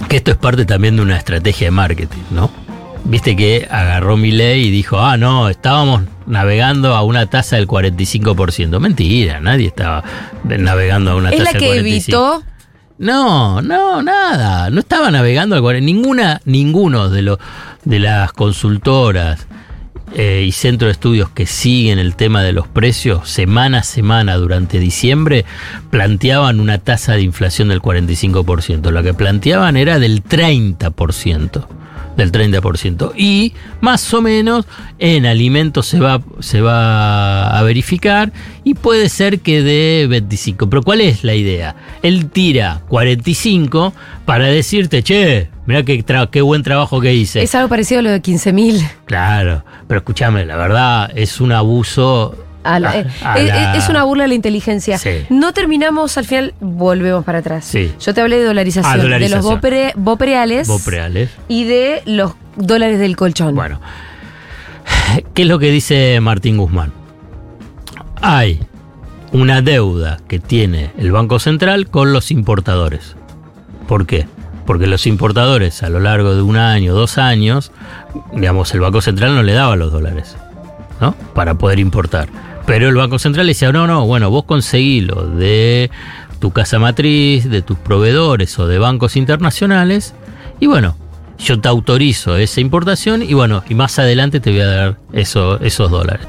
que 0.09 0.17
esto 0.17 0.31
es 0.31 0.37
parte 0.37 0.65
también 0.65 0.97
de 0.97 1.03
una 1.03 1.17
estrategia 1.17 1.67
de 1.67 1.71
marketing, 1.73 2.23
¿no? 2.31 2.51
Viste 3.05 3.35
que 3.35 3.67
agarró 3.71 4.17
mi 4.17 4.31
ley 4.31 4.67
y 4.69 4.71
dijo, 4.71 4.99
ah, 5.01 5.17
no, 5.17 5.49
estábamos 5.49 6.03
navegando 6.27 6.95
a 6.95 7.03
una 7.03 7.27
tasa 7.27 7.57
del 7.57 7.67
45%. 7.67 8.79
Mentira, 8.79 9.41
nadie 9.41 9.67
estaba 9.67 10.05
navegando 10.45 11.11
a 11.11 11.17
una 11.17 11.31
es 11.31 11.39
tasa 11.39 11.53
la 11.53 11.59
del 11.59 11.61
que 11.69 11.77
45%. 11.77 11.79
evitó. 11.81 12.43
No, 12.99 13.61
no, 13.61 14.01
nada. 14.03 14.71
No 14.71 14.79
estaba 14.79 15.11
navegando 15.11 15.57
al 15.57 15.63
40. 15.63 15.85
Ninguna, 15.85 16.41
ninguno 16.45 17.09
de 17.11 17.23
los 17.23 17.39
de 17.85 17.99
las 17.99 18.33
consultoras 18.33 19.47
eh, 20.15 20.45
y 20.47 20.53
centros 20.53 20.89
de 20.89 20.93
estudios 20.93 21.31
que 21.31 21.47
siguen 21.47 21.99
el 21.99 22.17
tema 22.17 22.43
de 22.43 22.53
los 22.53 22.69
precios 22.69 23.31
semana 23.31 23.79
a 23.79 23.83
semana 23.83 24.37
durante 24.37 24.79
diciembre 24.79 25.47
planteaban 25.91 26.61
una 26.61 26.77
tasa 26.79 27.15
de 27.15 27.23
inflación 27.23 27.69
del 27.69 27.81
45%. 27.81 28.91
Lo 28.91 29.03
que 29.03 29.15
planteaban 29.15 29.79
era 29.79 29.99
del 29.99 30.23
30%. 30.23 31.67
Del 32.15 32.31
30%. 32.31 33.13
Y 33.17 33.55
más 33.81 34.13
o 34.13 34.21
menos 34.21 34.67
en 34.99 35.25
alimentos 35.25 35.87
se 35.87 35.99
va, 35.99 36.21
se 36.41 36.61
va 36.61 37.59
a 37.59 37.63
verificar 37.63 38.35
y 38.65 38.75
puede 38.75 39.09
ser 39.09 39.41
que 39.41 39.63
de 39.63 40.07
25. 40.11 40.69
Pero 40.69 40.83
¿cuál 40.83 41.01
es 41.01 41.25
la 41.25 41.35
idea? 41.35 41.75
Él 42.03 42.29
tira 42.29 42.83
45 42.89 43.95
para 44.25 44.47
decirte, 44.47 45.03
che, 45.03 45.49
mira 45.67 45.83
qué, 45.85 46.41
buen 46.43 46.63
trabajo 46.63 47.01
que 47.01 47.13
hice. 47.15 47.43
Es 47.43 47.55
algo 47.55 47.69
parecido 47.69 48.01
a 48.01 48.03
lo 48.03 48.11
de 48.11 48.21
15.000. 48.23 48.89
Claro, 49.07 49.65
pero 49.89 49.99
escúchame, 49.99 50.45
la 50.45 50.57
verdad 50.57 51.11
es 51.15 51.41
un 51.41 51.53
abuso. 51.53 52.37
A 52.65 52.79
la- 52.79 52.91
a- 52.91 52.99
eh, 53.01 53.07
a 53.25 53.39
eh, 53.41 53.47
la- 53.47 53.77
Es 53.77 53.89
una 53.89 54.05
burla 54.05 54.25
a 54.25 54.27
la 54.29 54.35
inteligencia. 54.35 54.97
Sí. 54.97 55.27
No 55.31 55.53
terminamos, 55.53 56.17
al 56.17 56.25
final 56.27 56.55
volvemos 56.61 57.25
para 57.25 57.39
atrás. 57.39 57.65
Sí. 57.65 57.93
Yo 58.01 58.15
te 58.15 58.21
hablé 58.21 58.39
de 58.39 58.45
dolarización, 58.45 58.93
Ah, 58.93 59.03
dolarización. 59.03 59.43
de 59.43 59.49
los 59.49 59.61
bopre- 59.61 59.93
bopreales 59.97 60.69
Bopreales. 60.69 61.31
y 61.49 61.65
de 61.65 62.03
los 62.07 62.35
dólares 62.57 63.01
del 63.01 63.17
colchón. 63.17 63.57
Bueno, 63.57 63.81
¿qué 65.35 65.43
es 65.43 65.49
lo 65.49 65.59
que 65.59 65.71
dice 65.73 66.21
Martín 66.21 66.57
Guzmán? 66.59 66.93
Hay 68.21 68.61
una 69.33 69.61
deuda 69.63 70.19
que 70.29 70.39
tiene 70.39 70.93
el 70.99 71.11
Banco 71.11 71.41
Central 71.41 71.89
con 71.89 72.13
los 72.13 72.31
importadores. 72.31 73.17
¿Por 73.87 74.07
qué? 74.07 74.27
Porque 74.67 74.87
los 74.87 75.07
importadores 75.07 75.83
a 75.83 75.89
lo 75.89 76.01
largo 76.01 76.35
de 76.35 76.43
un 76.43 76.57
año, 76.57 76.95
dos 76.95 77.19
años, 77.19 77.73
digamos, 78.33 78.73
el 78.75 78.81
Banco 78.81 79.01
Central 79.01 79.35
no 79.35 79.43
le 79.43 79.53
daba 79.53 79.77
los 79.77 79.93
dólares, 79.93 80.37
¿no? 81.01 81.15
Para 81.35 81.55
poder 81.55 81.79
importar. 81.79 82.29
Pero 82.65 82.89
el 82.89 82.95
Banco 82.95 83.19
Central 83.19 83.47
decía, 83.49 83.73
no, 83.73 83.87
no, 83.87 84.07
bueno, 84.07 84.31
vos 84.31 84.45
conseguilo 84.45 85.27
de 85.27 85.91
tu 86.39 86.53
casa 86.53 86.79
matriz, 86.79 87.49
de 87.51 87.63
tus 87.63 87.77
proveedores 87.77 88.59
o 88.59 88.67
de 88.69 88.79
bancos 88.79 89.17
internacionales, 89.17 90.15
y 90.61 90.67
bueno, 90.67 90.97
yo 91.39 91.61
te 91.61 91.69
autorizo 91.69 92.37
esa 92.37 92.61
importación 92.61 93.23
y 93.23 93.35
bueno, 93.35 93.65
y 93.69 93.75
más 93.75 93.99
adelante 93.99 94.39
te 94.39 94.51
voy 94.53 94.61
a 94.61 94.67
dar 94.67 94.99
eso- 95.13 95.61
esos 95.61 95.91
dólares. 95.91 96.27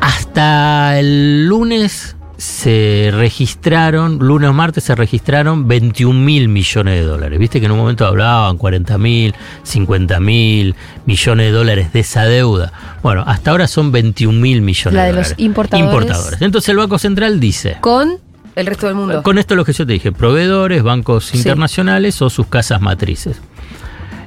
Hasta 0.00 1.00
el 1.00 1.46
lunes 1.48 2.14
se 2.38 3.10
registraron, 3.12 4.18
lunes 4.20 4.48
o 4.48 4.52
martes 4.52 4.84
se 4.84 4.94
registraron 4.94 5.66
21 5.66 6.18
mil 6.20 6.48
millones 6.48 6.94
de 6.94 7.02
dólares. 7.04 7.36
Viste 7.38 7.58
que 7.58 7.66
en 7.66 7.72
un 7.72 7.78
momento 7.78 8.06
hablaban 8.06 8.56
40 8.56 8.96
mil, 8.96 9.34
50 9.64 10.20
mil 10.20 10.76
millones 11.04 11.46
de 11.46 11.52
dólares 11.52 11.92
de 11.92 12.00
esa 12.00 12.24
deuda. 12.26 12.72
Bueno, 13.02 13.24
hasta 13.26 13.50
ahora 13.50 13.66
son 13.66 13.90
21 13.90 14.38
mil 14.40 14.62
millones 14.62 14.94
La 14.94 15.02
de 15.02 15.08
de 15.08 15.14
los 15.14 15.28
dólares. 15.36 15.44
importadores. 15.44 16.40
Entonces 16.40 16.68
el 16.68 16.76
Banco 16.76 16.96
Central 16.98 17.40
dice, 17.40 17.76
Con 17.80 18.18
el 18.54 18.66
resto 18.66 18.86
del 18.86 18.94
mundo. 18.94 19.22
con 19.24 19.36
esto 19.38 19.56
lo 19.56 19.64
que 19.64 19.72
yo 19.72 19.84
te 19.84 19.94
dije, 19.94 20.12
proveedores, 20.12 20.84
bancos 20.84 21.24
Sí. 21.26 21.38
internacionales 21.38 22.22
o 22.22 22.30
sus 22.30 22.46
casas 22.46 22.80
matrices. 22.80 23.40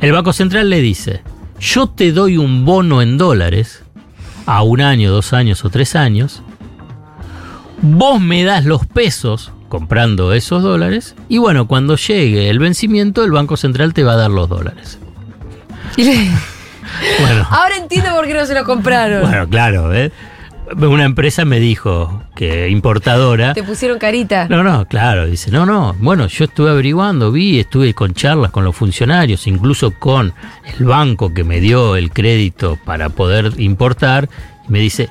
El 0.01 0.11
Banco 0.11 0.33
Central 0.33 0.69
le 0.69 0.81
dice, 0.81 1.21
yo 1.61 1.87
te 1.87 2.11
doy 2.11 2.35
un 2.37 2.65
bono 2.65 3.01
en 3.01 3.17
dólares 3.17 3.83
a 4.45 4.63
un 4.63 4.81
año, 4.81 5.11
dos 5.11 5.31
años 5.31 5.63
o 5.63 5.69
tres 5.69 5.95
años, 5.95 6.43
vos 7.81 8.19
me 8.21 8.43
das 8.43 8.65
los 8.65 8.85
pesos 8.85 9.51
comprando 9.69 10.33
esos 10.33 10.61
dólares 10.63 11.15
y 11.29 11.37
bueno, 11.37 11.67
cuando 11.67 11.95
llegue 11.95 12.49
el 12.49 12.59
vencimiento, 12.59 13.23
el 13.23 13.31
Banco 13.31 13.55
Central 13.57 13.93
te 13.93 14.03
va 14.03 14.13
a 14.13 14.17
dar 14.17 14.31
los 14.31 14.49
dólares. 14.49 14.99
Y 15.97 16.03
le- 16.03 16.31
Bueno, 17.21 17.47
Ahora 17.49 17.77
entiendo 17.77 18.11
por 18.15 18.27
qué 18.27 18.33
no 18.33 18.45
se 18.45 18.53
lo 18.53 18.65
compraron. 18.65 19.21
bueno 19.21 19.47
claro, 19.47 19.93
¿eh? 19.93 20.11
Una 20.77 21.03
empresa 21.03 21.43
me 21.45 21.59
dijo 21.59 22.23
que 22.35 22.69
importadora... 22.69 23.53
Te 23.53 23.63
pusieron 23.63 23.97
carita. 23.99 24.47
No, 24.49 24.63
no, 24.63 24.85
claro, 24.87 25.25
dice, 25.27 25.51
no, 25.51 25.65
no, 25.65 25.95
bueno, 25.99 26.27
yo 26.27 26.45
estuve 26.45 26.69
averiguando, 26.69 27.31
vi, 27.31 27.59
estuve 27.59 27.93
con 27.93 28.13
charlas 28.13 28.51
con 28.51 28.63
los 28.63 28.73
funcionarios, 28.75 29.47
incluso 29.47 29.91
con 29.99 30.33
el 30.79 30.85
banco 30.85 31.33
que 31.33 31.43
me 31.43 31.59
dio 31.59 31.97
el 31.97 32.11
crédito 32.11 32.77
para 32.85 33.09
poder 33.09 33.53
importar, 33.59 34.29
y 34.67 34.71
me 34.71 34.79
dice, 34.79 35.09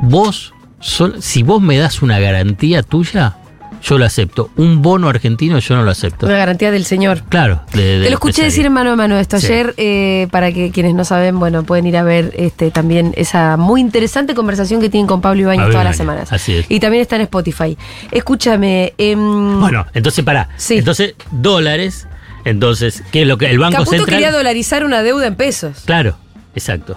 vos, 0.00 0.54
sol- 0.80 1.16
si 1.22 1.42
vos 1.42 1.60
me 1.62 1.76
das 1.78 2.02
una 2.02 2.18
garantía 2.18 2.82
tuya, 2.82 3.36
yo 3.82 3.98
lo 3.98 4.04
acepto. 4.04 4.50
Un 4.56 4.82
bono 4.82 5.08
argentino 5.08 5.58
yo 5.58 5.76
no 5.76 5.82
lo 5.84 5.90
acepto. 5.90 6.26
Una 6.26 6.36
garantía 6.38 6.70
del 6.70 6.84
señor. 6.84 7.22
Claro, 7.28 7.62
de- 7.72 8.00
Te 8.02 8.08
lo 8.10 8.14
escuché 8.14 8.42
decir 8.42 8.66
en 8.66 8.72
mano 8.72 8.92
a 8.92 8.96
mano 8.96 9.16
esto 9.18 9.38
Sí. 9.38 9.46
ayer, 9.46 9.74
eh, 9.76 10.28
para 10.30 10.50
que 10.50 10.70
quienes 10.70 10.94
no 10.94 11.04
saben, 11.04 11.38
bueno, 11.38 11.62
pueden 11.62 11.86
ir 11.86 11.96
a 11.96 12.02
ver 12.02 12.32
este 12.36 12.70
también 12.70 13.12
esa 13.16 13.56
muy 13.56 13.80
interesante 13.80 14.34
conversación 14.34 14.80
que 14.80 14.88
tienen 14.88 15.06
con 15.06 15.20
Pablo 15.20 15.42
Ibáñez 15.42 15.68
todas 15.70 15.84
las 15.84 15.96
semanas. 15.96 16.32
así 16.32 16.54
es. 16.56 16.66
Y 16.70 16.80
también 16.80 17.02
está 17.02 17.16
en 17.16 17.22
Spotify. 17.22 17.76
Escúchame, 18.10 18.94
em, 18.98 19.60
Bueno, 19.60 19.86
entonces 19.94 20.24
pará. 20.24 20.48
Sí. 20.56 20.78
Entonces, 20.78 21.14
dólares. 21.30 22.08
Entonces, 22.44 23.02
¿qué 23.12 23.22
es 23.22 23.28
lo 23.28 23.38
que 23.38 23.50
el 23.50 23.58
Banco 23.58 23.78
Caputo 23.78 23.90
Central? 23.96 24.18
quería 24.20 24.30
dolarizar 24.32 24.84
una 24.84 25.02
deuda 25.02 25.26
en 25.26 25.34
pesos. 25.34 25.82
Claro, 25.84 26.16
exacto. 26.54 26.96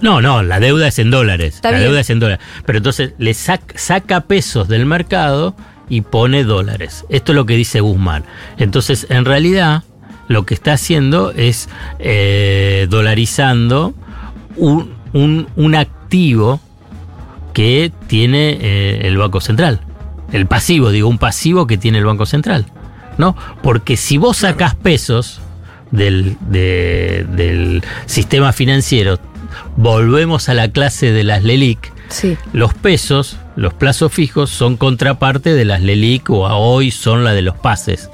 No, 0.00 0.20
no, 0.20 0.42
la 0.42 0.60
deuda 0.60 0.88
es 0.88 0.98
en 0.98 1.10
dólares. 1.10 1.56
Está 1.56 1.70
la 1.72 1.78
bien. 1.78 1.88
deuda 1.90 2.00
es 2.00 2.10
en 2.10 2.20
dólares. 2.20 2.44
Pero 2.64 2.78
entonces 2.78 3.12
le 3.18 3.32
sac- 3.32 3.76
saca 3.76 4.22
pesos 4.22 4.68
del 4.68 4.86
mercado 4.86 5.54
y 5.88 6.02
pone 6.02 6.44
dólares. 6.44 7.04
Esto 7.08 7.32
es 7.32 7.36
lo 7.36 7.46
que 7.46 7.56
dice 7.56 7.80
Guzmán. 7.80 8.24
Entonces, 8.58 9.06
en 9.10 9.24
realidad, 9.24 9.82
lo 10.28 10.44
que 10.46 10.54
está 10.54 10.74
haciendo 10.74 11.32
es 11.32 11.68
eh, 11.98 12.86
dolarizando 12.90 13.94
un, 14.56 14.92
un- 15.12 15.48
un 15.56 15.74
activo 15.74 16.60
que 17.52 17.90
tiene 18.06 18.58
eh, 18.60 19.00
el 19.08 19.16
Banco 19.16 19.40
Central. 19.40 19.80
El 20.32 20.46
pasivo, 20.46 20.90
digo, 20.90 21.08
un 21.08 21.18
pasivo 21.18 21.66
que 21.66 21.76
tiene 21.78 21.98
el 21.98 22.04
Banco 22.04 22.26
Central. 22.26 22.66
¿No? 23.16 23.34
Porque 23.64 23.96
si 23.96 24.16
vos 24.16 24.36
sacás 24.36 24.76
pesos 24.76 25.40
del, 25.90 26.36
de- 26.40 27.26
del 27.34 27.82
sistema 28.06 28.52
financiero, 28.52 29.18
volvemos 29.76 30.48
a 30.48 30.54
la 30.54 30.70
clase 30.70 31.12
de 31.12 31.24
las 31.24 31.42
LELIC, 31.44 31.92
Sí. 32.08 32.38
los 32.54 32.72
pesos, 32.72 33.36
los 33.54 33.74
plazos 33.74 34.12
fijos, 34.12 34.48
son 34.48 34.76
contraparte 34.78 35.52
de 35.54 35.64
las 35.66 35.82
LELIC 35.82 36.30
o 36.30 36.46
a 36.46 36.56
hoy 36.56 36.90
son 36.90 37.22
la 37.22 37.34
de 37.34 37.42
los 37.42 37.56
pases. 37.56 38.08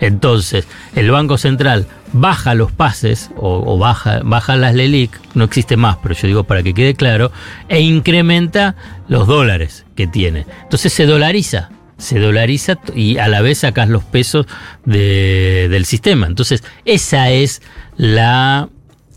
Entonces, 0.00 0.66
el 0.94 1.10
Banco 1.10 1.38
Central 1.38 1.86
baja 2.12 2.54
los 2.54 2.72
pases 2.72 3.30
o, 3.36 3.62
o 3.66 3.78
baja, 3.78 4.20
baja 4.22 4.56
las 4.56 4.74
LELIC, 4.74 5.10
no 5.34 5.44
existe 5.44 5.76
más, 5.78 5.96
pero 6.02 6.14
yo 6.14 6.26
digo 6.28 6.44
para 6.44 6.62
que 6.62 6.74
quede 6.74 6.94
claro, 6.94 7.32
e 7.68 7.80
incrementa 7.80 8.76
los 9.08 9.26
dólares 9.26 9.86
que 9.94 10.06
tiene. 10.06 10.44
Entonces 10.64 10.92
se 10.92 11.06
dolariza. 11.06 11.70
Se 11.96 12.20
dolariza 12.20 12.78
y 12.94 13.16
a 13.18 13.26
la 13.28 13.40
vez 13.40 13.58
sacas 13.58 13.88
los 13.88 14.04
pesos 14.04 14.46
de- 14.84 15.68
del 15.68 15.84
sistema. 15.84 16.26
Entonces, 16.28 16.62
esa 16.84 17.30
es 17.30 17.60
la 17.96 18.68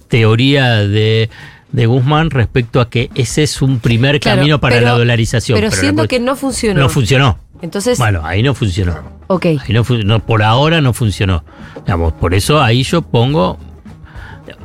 teoría 0.07 0.77
de, 0.88 1.29
de 1.71 1.86
Guzmán 1.86 2.29
respecto 2.29 2.81
a 2.81 2.89
que 2.89 3.10
ese 3.15 3.43
es 3.43 3.62
un 3.62 3.79
primer 3.79 4.19
Claro, 4.19 4.39
camino 4.39 4.60
para 4.60 4.75
pero- 4.75 4.88
la 4.88 4.93
dolarización. 4.97 5.57
Pero, 5.57 5.71
siendo 5.71 6.07
que 6.07 6.19
no 6.19 6.36
funcionó. 6.36 6.79
no 6.81 6.89
funcionó. 6.89 7.38
Entonces, 7.62 7.97
Bueno, 7.97 8.21
ahí 8.25 8.41
no 8.43 8.53
funcionó. 8.55 8.97
ok. 9.27 9.45
Ahí 9.45 9.73
no 9.73 9.84
no, 10.03 10.19
por 10.25 10.41
ahora 10.43 10.81
no 10.81 10.93
funcionó. 10.93 11.43
Digamos, 11.86 12.13
por 12.13 12.34
eso 12.34 12.62
ahí 12.62 12.84
yo 12.84 13.01
pongo. 13.01 13.57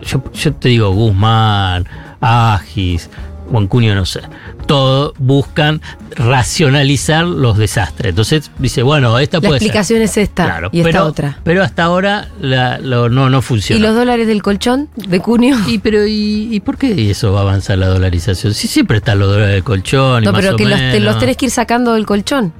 Yo, 0.03 0.23
yo 0.33 0.53
te 0.55 0.69
digo, 0.71 0.91
Guzmán, 0.91 1.87
Agis, 2.21 3.09
Juan 3.51 3.67
Cunio, 3.69 3.95
no 3.95 4.05
sé. 4.07 4.21
Todos 4.67 5.13
buscan 5.19 5.81
racionalizar 6.17 7.25
los 7.25 7.57
desastres. 7.59 8.11
Entonces 8.11 8.51
dice, 8.59 8.83
bueno, 8.83 9.19
esta 9.19 9.39
La 9.39 9.41
puede 9.49 9.61
ser. 9.61 9.67
explicación 9.67 10.03
es 10.03 10.17
esta 10.17 10.45
Claro, 10.45 10.69
y 10.73 10.79
esta 10.81 10.91
pero, 10.91 11.05
otra. 11.07 11.39
Pero 11.45 11.63
hasta 11.63 11.85
ahora 11.85 12.29
la- 12.41 12.79
lo- 12.79 13.09
no, 13.09 13.31
no 13.31 13.39
¿Y 13.39 13.43
funciona. 13.43 13.87
los 13.87 13.95
dólares 13.97 14.27
del 14.27 14.43
colchón 14.43 14.89
de 14.97 15.21
Cunio? 15.21 15.57
Y, 15.67 15.79
pero 15.79 16.07
¿y, 16.07 16.49
y 16.51 16.61
por 16.61 16.77
qué 16.79 17.11
eso 17.11 17.33
va 17.33 17.41
a 17.41 17.43
avanzar 17.43 17.79
la 17.79 17.89
dolarización? 17.89 18.55
Si 18.55 18.69
siempre 18.69 18.99
están 18.99 19.19
los 19.19 19.29
dólares 19.29 19.55
del 19.55 19.65
colchón 19.65 20.23
y 20.23 20.27
No, 20.27 20.33
más 20.33 20.41
pero 20.41 20.55
o 20.55 20.57
que 20.57 20.65
los, 20.65 20.79
te- 20.79 20.85
menos. 20.93 21.03
los 21.05 21.19
tenés 21.19 21.37
que 21.37 21.47
ir 21.47 21.51
sacando 21.51 21.93
del 21.95 22.07
colchón. 22.07 22.53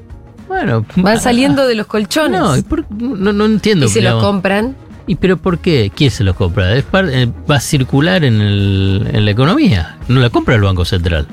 Bueno, 0.49 0.87
Van 0.97 1.21
saliendo 1.21 1.67
de 1.67 1.75
los 1.75 1.87
colchones. 1.89 2.39
No, 2.41 2.57
¿y 2.57 2.63
por- 2.63 2.85
no, 2.93 3.33
no 3.33 3.47
entiendo. 3.47 3.87
y 3.87 3.89
se 3.89 4.01
los 4.01 4.23
compran. 4.23 4.77
¿Y 5.07 5.15
pero 5.17 5.37
por 5.37 5.59
qué? 5.59 5.91
¿Quién 5.95 6.11
se 6.11 6.25
los 6.25 6.35
compra? 6.37 6.75
Es 6.75 6.83
par- 6.85 7.09
eh, 7.09 7.29
va 7.49 7.57
a 7.57 7.61
circular 7.61 8.25
en, 8.25 8.41
el- 8.41 9.09
en 9.13 9.25
la 9.25 9.31
economía. 9.31 9.97
No 10.09 10.21
la 10.21 10.31
compra 10.31 10.55
el 10.57 10.63
Banco 10.63 10.85
Central. 10.85 11.27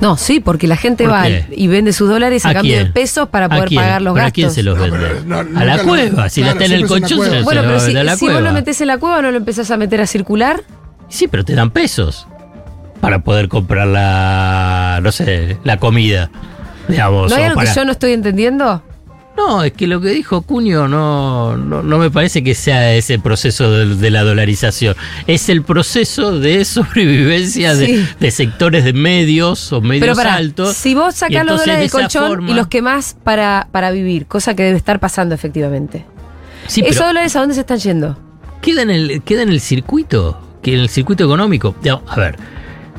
No, 0.00 0.16
sí, 0.16 0.40
porque 0.40 0.66
la 0.66 0.76
gente 0.76 1.04
¿Por 1.04 1.12
va 1.12 1.22
qué? 1.24 1.46
y 1.54 1.68
vende 1.68 1.92
sus 1.92 2.08
dólares 2.08 2.44
¿A 2.44 2.48
a 2.50 2.54
cambio 2.54 2.76
de 2.78 2.86
pesos 2.86 3.28
para 3.28 3.46
¿A 3.46 3.48
poder 3.50 3.68
quién? 3.68 3.80
pagar 3.82 4.02
los 4.02 4.14
¿Pero 4.14 4.24
gastos. 4.24 4.30
¿A 4.30 4.34
quién 4.34 4.50
se 4.50 4.62
los 4.64 4.76
No, 4.76 4.82
vende? 4.82 4.98
pero 4.98 5.44
no, 5.44 5.60
a 5.60 5.64
la 5.64 5.76
lo- 5.76 5.84
cueva. 5.84 6.28
Si 6.28 6.40
claro, 6.40 6.58
la 6.58 6.64
está 6.64 6.74
en 6.74 6.80
el 6.82 6.88
colchón, 6.88 7.08
se, 7.10 7.16
cueva. 7.16 7.36
se 7.38 7.42
Bueno, 7.44 7.62
lo 7.62 7.68
pero 7.68 7.80
a 8.00 8.04
la 8.04 8.12
si, 8.14 8.18
si 8.18 8.24
vos 8.24 8.34
cueva. 8.34 8.48
lo 8.48 8.52
metés 8.54 8.80
en 8.80 8.86
la 8.88 8.98
cueva, 8.98 9.22
¿no 9.22 9.30
lo 9.30 9.36
empezás 9.36 9.70
a 9.70 9.76
meter 9.76 10.00
a 10.00 10.06
circular? 10.06 10.64
Sí, 11.08 11.28
pero 11.28 11.44
te 11.44 11.54
dan 11.54 11.70
pesos 11.70 12.26
para 13.00 13.20
poder 13.20 13.48
comprar 13.48 13.86
la, 13.86 14.98
no 15.02 15.12
sé, 15.12 15.58
la 15.62 15.76
comida. 15.76 16.30
Digamos, 16.88 17.30
¿No 17.30 17.36
hay 17.36 17.44
algo 17.44 17.56
para- 17.56 17.70
que 17.70 17.76
yo 17.76 17.84
no 17.84 17.92
estoy 17.92 18.12
entendiendo? 18.12 18.82
No, 19.36 19.64
es 19.64 19.72
que 19.72 19.86
lo 19.86 20.00
que 20.00 20.10
dijo 20.10 20.42
Cunio 20.42 20.88
no, 20.88 21.56
no, 21.56 21.82
no 21.82 21.98
me 21.98 22.10
parece 22.10 22.44
que 22.44 22.54
sea 22.54 22.92
ese 22.94 23.18
proceso 23.18 23.70
de, 23.70 23.96
de 23.96 24.10
la 24.10 24.22
dolarización. 24.24 24.94
Es 25.26 25.48
el 25.48 25.62
proceso 25.62 26.38
de 26.38 26.64
sobrevivencia 26.66 27.74
de, 27.74 27.86
Sí. 27.86 28.06
de 28.20 28.30
sectores 28.30 28.84
de 28.84 28.92
medios 28.92 29.72
o 29.72 29.80
medios 29.80 30.02
Pero 30.02 30.14
para, 30.16 30.34
altos. 30.34 30.76
si 30.76 30.94
vos 30.94 31.14
sacás 31.14 31.46
los 31.46 31.60
dólares 31.60 31.76
de 31.76 31.80
del 31.82 31.90
colchón 31.90 32.28
forma- 32.28 32.50
y 32.50 32.54
los 32.54 32.66
quemás 32.68 33.16
para, 33.24 33.68
para 33.72 33.90
vivir, 33.90 34.26
cosa 34.26 34.54
que 34.54 34.64
debe 34.64 34.76
estar 34.76 35.00
pasando 35.00 35.34
efectivamente. 35.34 36.04
Sí, 36.66 36.82
¿Esos 36.86 37.06
dólares 37.06 37.34
a 37.34 37.40
dónde 37.40 37.54
se 37.54 37.60
están 37.60 37.78
yendo? 37.78 38.18
queda 38.60 38.82
en, 38.82 38.90
el, 38.90 39.22
queda 39.22 39.42
en 39.42 39.48
el 39.48 39.60
circuito, 39.60 40.40
que 40.62 40.74
en 40.74 40.80
el 40.80 40.88
circuito 40.88 41.24
económico. 41.24 41.74
A 42.06 42.16
ver, 42.16 42.36
Pero 42.36 42.44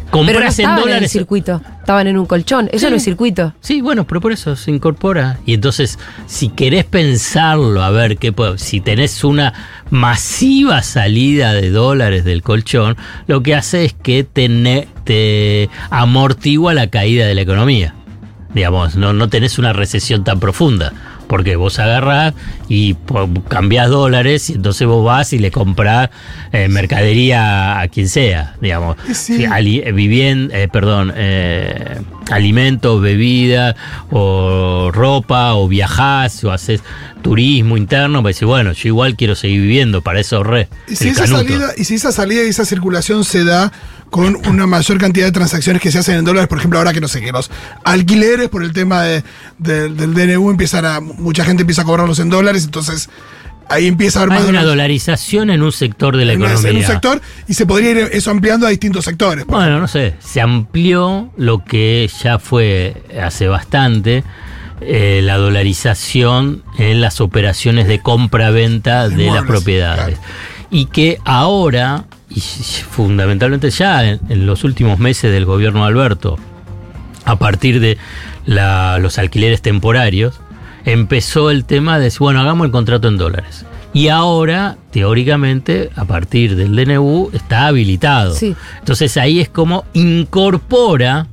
no 0.06 0.12
compras 0.12 0.60
en 0.60 0.66
estaban 0.66 0.78
en 0.80 0.84
el 0.84 0.90
dólares. 0.90 1.12
circuito, 1.12 1.62
estaban 1.84 2.08
en 2.08 2.18
un 2.18 2.26
colchón. 2.26 2.70
Eso 2.72 2.88
Sí. 2.88 2.92
no 2.92 2.96
es 2.98 3.04
circuito. 3.04 3.54
Sí, 3.60 3.82
bueno, 3.82 4.06
pero 4.08 4.22
por 4.22 4.32
eso 4.32 4.56
se 4.56 4.72
incorpora. 4.72 5.38
Y 5.46 5.54
entonces, 5.54 6.00
si 6.28 6.48
querés 6.50 6.86
pensarlo, 6.86 7.84
a 7.84 7.92
ver 7.92 8.18
qué 8.18 8.32
puedo, 8.32 8.58
si 8.58 8.80
tenés 8.80 9.24
una 9.26 9.54
masiva 9.90 10.82
salida 10.82 11.54
de 11.54 11.70
dólares 11.70 12.24
del 12.24 12.42
colchón, 12.42 12.96
lo 13.28 13.44
que 13.44 13.54
hace 13.56 13.84
es 13.86 13.94
que 13.94 14.24
te, 14.24 14.48
ne- 14.50 14.88
te 15.04 15.70
amortigua 15.90 16.74
la 16.74 16.88
caída 16.88 17.26
de 17.28 17.36
la 17.36 17.42
economía. 17.42 17.94
Digamos, 18.54 18.96
no, 18.96 19.14
no 19.14 19.30
tenés 19.30 19.58
una 19.60 19.74
recesión 19.74 20.24
tan 20.24 20.40
profunda. 20.40 20.94
Porque 21.28 21.56
vos 21.56 21.80
agarrás 21.80 22.34
y 22.70 22.96
cambiás 23.48 23.90
dólares 23.90 24.50
y 24.50 24.54
entonces 24.54 24.88
vos 24.88 25.04
vas 25.04 25.34
y 25.34 25.40
le 25.40 25.52
comprás 25.52 26.10
eh, 26.52 26.68
mercadería 26.68 27.80
a 27.80 27.88
quien 27.88 28.08
sea, 28.10 28.56
digamos. 28.62 28.98
Sí. 29.14 29.46
Ali- 29.46 29.80
eh, 29.80 29.94
eh, 30.52 30.68
perdón, 30.72 31.14
eh, 31.16 32.02
alimentos, 32.32 33.02
bebidas, 33.02 33.76
o 34.12 34.92
ropa, 34.94 35.54
o 35.56 35.68
viajás, 35.68 36.44
o 36.44 36.52
haces 36.52 36.82
turismo 37.22 37.78
interno, 37.78 38.22
pues 38.22 38.36
decís, 38.36 38.48
bueno, 38.48 38.74
yo 38.74 38.90
igual 38.90 39.16
quiero 39.16 39.36
seguir 39.36 39.62
viviendo, 39.62 40.02
para 40.02 40.20
eso 40.20 40.38
ahorré. 40.38 40.68
Y 40.88 40.96
si, 40.96 41.06
el 41.06 41.12
esa 41.12 41.24
canuto. 41.24 41.44
salida, 41.44 41.72
y 41.78 41.84
si 41.86 41.96
esa 41.96 42.12
salida 42.12 42.44
y 42.44 42.50
esa 42.50 42.66
circulación 42.66 43.24
se 43.24 43.44
da 43.46 43.72
con 44.14 44.36
una 44.48 44.68
mayor 44.68 45.00
cantidad 45.00 45.26
de 45.26 45.32
transacciones 45.32 45.82
que 45.82 45.92
se 45.92 45.98
hacen 45.98 46.18
en 46.20 46.24
dólares, 46.24 46.48
por 46.48 46.60
ejemplo, 46.60 46.78
ahora 46.78 46.94
que 46.94 47.02
no 47.02 47.08
sé, 47.08 47.20
que 47.20 47.32
los 47.32 47.50
alquileres 47.84 48.48
por 48.48 48.62
el 48.64 48.72
tema 48.72 49.02
de- 49.02 49.24
de- 49.58 49.90
del 49.90 50.14
DNU 50.14 50.52
empiezan 50.52 50.86
a. 50.86 51.00
mucha 51.00 51.44
gente 51.44 51.62
empieza 51.64 51.82
a 51.82 51.86
cobrarlos 51.86 52.20
en 52.20 52.30
dólares, 52.30 52.64
entonces 52.64 53.10
ahí 53.70 53.88
empieza 53.88 54.20
a 54.20 54.22
haber 54.24 54.34
Hay 54.34 54.40
más 54.42 54.50
una 54.50 54.60
dólares 54.60 54.70
dolarización 54.78 55.50
en 55.50 55.64
un 55.64 55.72
sector 55.72 56.16
de 56.16 56.26
la 56.26 56.34
en, 56.34 56.42
una- 56.44 56.52
en 56.52 56.58
economía. 56.60 56.80
un 56.82 56.86
sector 56.86 57.22
y 57.48 57.56
se 57.56 57.66
podría 57.66 57.90
ir 57.90 57.98
eso 58.12 58.30
ampliando 58.30 58.68
a 58.68 58.70
distintos 58.70 59.04
sectores. 59.04 59.48
Bueno, 59.48 59.80
no 59.80 59.88
sé, 59.88 60.14
se 60.20 60.42
amplió 60.42 61.32
lo 61.36 61.66
que 61.66 62.08
ya 62.22 62.38
fue 62.38 63.02
hace 63.20 63.48
bastante, 63.48 64.24
eh, 64.82 65.22
la 65.24 65.38
dolarización 65.38 66.62
en 66.78 67.02
las 67.02 67.20
operaciones 67.20 67.88
de 67.88 68.00
compra-venta 68.00 69.10
De 69.10 69.16
de 69.16 69.32
las 69.32 69.44
propiedades. 69.46 70.20
Y 70.70 70.86
que 70.86 71.18
ahora, 71.26 72.06
y 72.30 72.40
fundamentalmente 72.40 73.70
ya 73.70 74.04
en, 74.08 74.20
en 74.30 74.46
los 74.46 74.64
últimos 74.64 75.00
meses 75.00 75.32
del 75.32 75.46
gobierno 75.46 75.82
de 75.82 75.88
Alberto, 75.88 76.38
a 77.26 77.38
partir 77.38 77.80
de 77.80 77.98
la- 78.46 78.98
los 79.00 79.18
alquileres 79.18 79.62
temporarios, 79.62 80.40
empezó 80.86 81.50
el 81.52 81.66
tema 81.66 82.00
de, 82.00 82.12
bueno, 82.20 82.42
hagamos 82.42 82.66
el 82.66 82.72
contrato 82.72 83.08
en 83.08 83.18
dólares. 83.18 83.66
Y 83.94 84.08
ahora, 84.08 84.78
teóricamente, 84.92 85.92
a 85.96 86.06
partir 86.06 86.56
del 86.56 86.76
DNU, 86.76 87.30
está 87.32 87.68
habilitado. 87.68 88.34
Sí. 88.34 88.56
Entonces 88.80 89.16
ahí 89.18 89.40
es 89.40 89.50
como 89.50 89.86
incorpora 89.94 91.28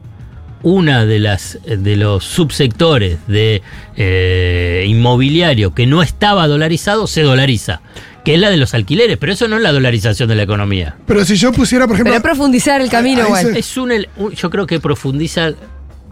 una 0.62 1.06
de 1.06 1.18
las 1.20 1.58
de 1.64 1.96
los 1.96 2.22
subsectores 2.22 3.16
de 3.26 3.62
eh, 3.96 4.84
inmobiliario 4.86 5.72
que 5.74 5.86
no 5.86 6.02
estaba 6.02 6.46
dolarizado 6.48 7.06
se 7.06 7.22
dolariza, 7.22 7.80
que 8.24 8.34
es 8.34 8.40
la 8.40 8.50
de 8.50 8.56
los 8.56 8.74
alquileres, 8.74 9.16
pero 9.18 9.32
eso 9.32 9.48
no 9.48 9.56
es 9.56 9.62
la 9.62 9.72
dolarización 9.72 10.28
de 10.28 10.34
la 10.34 10.42
economía. 10.42 10.96
Pero 11.06 11.24
si 11.24 11.36
yo 11.36 11.52
pusiera, 11.52 11.86
por 11.86 11.96
ejemplo. 11.96 12.12
Pero 12.12 12.22
profundizar 12.22 12.80
el 12.80 12.90
camino 12.90 13.22
igual. 13.26 13.52
se- 13.52 13.58
Es 13.58 13.76
un, 13.76 13.92
el- 13.92 14.08
un- 14.16 14.32
yo 14.32 14.50
creo 14.50 14.66
que 14.66 14.78
profundiza 14.80 15.52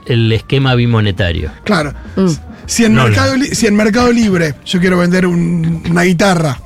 el 0.06 0.32
esquema 0.32 0.74
bimonetario. 0.74 1.50
Claro. 1.64 1.92
Mm. 2.16 2.28
Si, 2.66 2.84
en 2.84 2.94
No, 2.94 3.04
mercado, 3.04 3.36
no. 3.36 3.44
Si 3.44 3.66
en 3.66 3.76
Mercado 3.76 4.12
Libre 4.12 4.54
yo 4.64 4.80
quiero 4.80 4.98
vender 4.98 5.26
un- 5.26 5.82
una 5.90 6.02
guitarra 6.02 6.58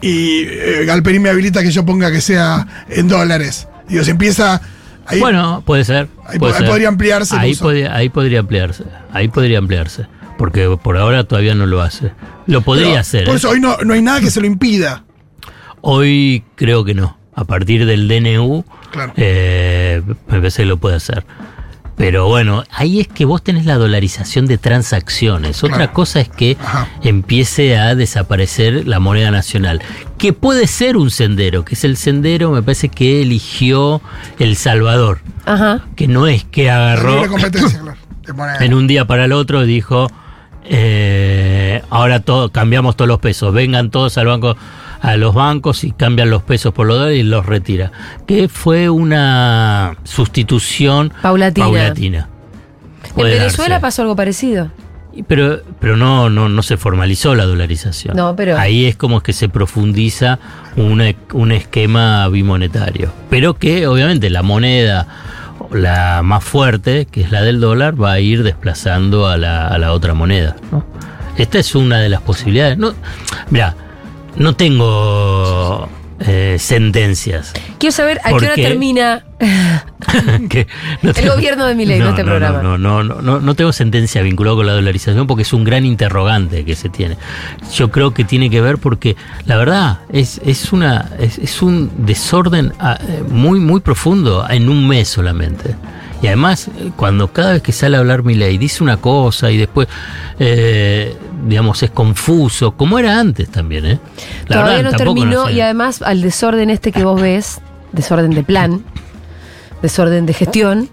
y 0.00 0.42
eh, 0.44 0.84
Galperín 0.86 1.22
me 1.22 1.30
habilita 1.30 1.62
que 1.62 1.70
yo 1.70 1.84
ponga 1.84 2.10
que 2.10 2.20
sea 2.20 2.66
en 2.88 3.08
dólares. 3.08 3.68
Digo, 3.88 4.02
se 4.04 4.12
empieza. 4.12 4.60
Ahí, 5.06 5.18
Bueno, 5.20 5.62
puede 5.66 5.84
ser. 5.84 6.08
Ahí 6.26 6.38
puede 6.38 6.52
po- 6.52 6.56
ahí 6.58 6.62
ser. 6.62 6.68
podría 6.70 6.88
ampliarse 6.88 7.34
el 7.34 7.40
Ahí, 7.40 7.58
ahí 7.90 8.08
podría 8.08 8.40
ampliarse. 8.40 8.84
Ahí 9.12 9.28
podría 9.28 9.58
ampliarse. 9.58 10.06
Porque 10.38 10.68
por 10.82 10.96
ahora 10.96 11.24
todavía 11.24 11.54
no 11.54 11.66
lo 11.66 11.82
hace. 11.82 12.12
Lo 12.50 12.60
podría 12.62 12.86
pero 12.88 13.00
hacer. 13.00 13.24
Por 13.24 13.34
¿eh? 13.34 13.36
eso 13.38 13.50
hoy 13.50 13.60
no, 13.60 13.76
no 13.78 13.94
hay 13.94 14.02
nada 14.02 14.20
que 14.20 14.30
se 14.30 14.40
lo 14.40 14.46
impida. 14.46 15.04
Hoy 15.80 16.44
creo 16.56 16.84
que 16.84 16.94
no. 16.94 17.16
A 17.34 17.44
partir 17.44 17.86
del 17.86 18.08
DNU, 18.08 18.64
Claro. 18.90 19.12
eh, 19.16 20.02
me 20.06 20.14
parece 20.38 20.62
que 20.62 20.66
lo 20.66 20.76
puede 20.76 20.96
hacer. 20.96 21.24
Pero 21.96 22.28
bueno, 22.28 22.64
ahí 22.72 22.98
es 23.00 23.08
que 23.08 23.26
vos 23.26 23.42
tenés 23.44 23.66
la 23.66 23.76
dolarización 23.76 24.46
de 24.46 24.56
transacciones. 24.56 25.62
Otra 25.62 25.76
Claro. 25.76 25.92
cosa 25.92 26.20
es 26.20 26.30
que 26.30 26.56
Ajá. 26.58 26.88
empiece 27.02 27.76
a 27.76 27.94
desaparecer 27.94 28.86
la 28.86 29.00
moneda 29.00 29.30
nacional. 29.30 29.82
Que 30.16 30.32
puede 30.32 30.66
ser 30.66 30.96
un 30.96 31.10
sendero, 31.10 31.64
que 31.64 31.74
es 31.74 31.84
el 31.84 31.96
sendero, 31.98 32.50
me 32.52 32.62
parece 32.62 32.88
que 32.88 33.20
eligió 33.22 34.00
El 34.38 34.56
Salvador. 34.56 35.20
Ajá. 35.44 35.84
Que 35.94 36.08
no 36.08 36.26
es 36.26 36.44
que 36.44 36.70
agarró 36.70 37.14
libre 37.16 37.28
competencia, 37.28 37.80
claro. 37.80 37.98
de 38.26 38.32
moneda. 38.32 38.58
en 38.64 38.74
un 38.74 38.86
día 38.86 39.04
para 39.06 39.26
el 39.26 39.32
otro 39.32 39.62
dijo 39.64 40.10
eh, 40.72 41.82
ahora 41.90 42.20
todo, 42.20 42.50
cambiamos 42.52 42.96
todos 42.96 43.08
los 43.08 43.18
pesos 43.18 43.52
vengan 43.52 43.90
todos 43.90 44.16
al 44.18 44.26
banco 44.28 44.56
a 45.00 45.16
los 45.16 45.34
bancos 45.34 45.82
y 45.82 45.90
cambian 45.90 46.30
los 46.30 46.42
pesos 46.44 46.72
por 46.72 46.86
los 46.86 46.96
dólares 46.98 47.18
y 47.18 47.22
los 47.24 47.44
retira 47.44 47.90
que 48.26 48.48
fue 48.48 48.88
una 48.88 49.96
sustitución 50.04 51.12
Paulatina. 51.22 51.66
paulatina. 51.66 52.28
En 53.16 53.24
Venezuela 53.24 53.74
darse. 53.74 53.80
pasó 53.82 54.02
algo 54.02 54.14
parecido. 54.14 54.70
Pero 55.26 55.62
pero 55.80 55.96
no 55.96 56.30
no 56.30 56.48
no 56.48 56.62
se 56.62 56.76
formalizó 56.76 57.34
la 57.34 57.44
dolarización 57.44 58.16
No, 58.16 58.36
pero- 58.36 58.56
ahí 58.56 58.86
es 58.86 58.94
como 58.94 59.22
que 59.22 59.32
se 59.32 59.48
profundiza 59.48 60.38
una- 60.76 61.12
un 61.32 61.50
esquema 61.50 62.28
bimonetario 62.28 63.12
pero 63.28 63.54
que 63.54 63.88
obviamente 63.88 64.30
la 64.30 64.42
moneda 64.44 65.08
la 65.72 66.22
más 66.22 66.44
fuerte 66.44 67.06
que 67.06 67.22
es 67.22 67.30
la 67.30 67.42
del 67.42 67.60
dólar 67.60 68.00
va 68.00 68.12
a 68.12 68.20
ir 68.20 68.42
desplazando 68.42 69.26
a 69.28 69.36
la, 69.36 69.68
a 69.68 69.78
la 69.78 69.92
otra 69.92 70.14
moneda 70.14 70.56
¿no? 70.72 70.84
esta 71.36 71.58
es 71.58 71.74
una 71.74 71.98
de 72.00 72.08
las 72.08 72.22
posibilidades 72.22 72.78
no 72.78 72.94
mira 73.50 73.74
no 74.36 74.54
tengo 74.54 75.88
eh, 76.20 76.56
sentencias 76.58 77.52
Quiero 77.80 77.92
saber 77.92 78.20
a 78.24 78.28
qué 78.28 78.34
hora 78.34 78.54
termina. 78.54 79.24
que 80.48 80.66
no 81.02 81.10
El 81.10 81.28
gobierno 81.28 81.66
de 81.66 81.74
Milei, 81.74 81.98
no 81.98 82.10
este 82.10 82.24
programa. 82.24 82.62
No, 82.62 82.78
no, 82.78 83.02
no, 83.02 83.20
no, 83.20 83.40
no 83.40 83.54
tengo 83.54 83.72
sentencia 83.72 84.22
vinculada 84.22 84.56
con 84.56 84.66
la 84.66 84.72
dolarización 84.72 85.26
porque 85.26 85.42
es 85.42 85.52
un 85.52 85.64
gran 85.64 85.84
interrogante 85.84 86.64
que 86.64 86.74
se 86.74 86.88
tiene. 86.88 87.16
Yo 87.74 87.90
creo 87.90 88.12
que 88.12 88.24
tiene 88.24 88.50
que 88.50 88.60
ver 88.60 88.78
porque 88.78 89.16
la 89.46 89.56
verdad 89.56 90.00
es, 90.12 90.40
es 90.44 90.72
una 90.72 91.10
es, 91.18 91.38
es 91.38 91.62
un 91.62 91.90
desorden 91.98 92.72
ah, 92.78 92.98
eh, 93.00 93.22
muy 93.28 93.60
muy 93.60 93.80
profundo 93.80 94.46
en 94.48 94.68
un 94.68 94.86
mes 94.88 95.08
solamente. 95.08 95.74
Y 96.22 96.26
además, 96.26 96.68
eh, 96.68 96.90
cuando 96.96 97.32
cada 97.32 97.52
vez 97.52 97.62
que 97.62 97.72
sale 97.72 97.96
a 97.96 98.00
hablar 98.00 98.22
Milei 98.22 98.58
dice 98.58 98.82
una 98.82 98.98
cosa 98.98 99.50
y 99.50 99.56
después, 99.56 99.88
eh, 100.38 101.16
digamos, 101.46 101.82
es 101.82 101.90
confuso, 101.90 102.72
como 102.72 102.98
era 102.98 103.18
antes 103.18 103.48
también, 103.50 103.86
¿eh? 103.86 103.98
La 104.46 104.56
Todavía 104.56 104.76
verdad, 104.76 104.90
no 104.92 104.96
terminó 104.98 105.46
sé. 105.46 105.52
y 105.54 105.60
además 105.60 106.02
al 106.02 106.20
desorden 106.20 106.68
este 106.70 106.92
que 106.92 107.04
vos 107.04 107.20
ves, 107.20 107.60
desorden 107.92 108.32
de 108.32 108.42
plan, 108.42 108.84
desorden 109.82 110.26
de 110.26 110.32
gestión, 110.34 110.88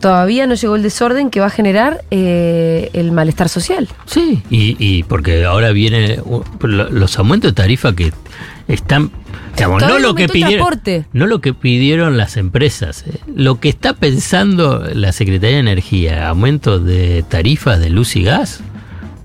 todavía 0.00 0.46
no 0.46 0.54
llegó 0.54 0.74
el 0.76 0.82
desorden 0.82 1.30
que 1.30 1.40
va 1.40 1.46
a 1.46 1.50
generar 1.50 2.02
eh, 2.10 2.90
el 2.92 3.12
malestar 3.12 3.48
social. 3.48 3.88
Sí, 4.06 4.42
y, 4.50 4.76
y 4.78 5.02
porque 5.04 5.44
ahora 5.44 5.70
viene 5.72 6.18
lo- 6.60 6.90
los 6.90 7.18
aumentos 7.18 7.52
de 7.52 7.54
tarifa 7.54 7.94
que 7.94 8.12
están, 8.68 9.10
digamos, 9.56 9.82
no 9.82 9.98
lo 9.98 10.14
que 10.14 10.28
pidieron, 10.28 10.66
no 11.12 11.26
lo 11.26 11.40
que 11.40 11.54
pidieron 11.54 12.16
las 12.16 12.36
empresas, 12.36 13.04
eh. 13.06 13.18
lo 13.34 13.60
que 13.60 13.68
está 13.68 13.92
pensando 13.94 14.80
la 14.92 15.12
Secretaría 15.12 15.56
de 15.56 15.60
Energía, 15.60 16.28
aumento 16.28 16.78
de 16.80 17.24
tarifas 17.28 17.78
de 17.80 17.90
luz 17.90 18.16
y 18.16 18.22
gas. 18.24 18.60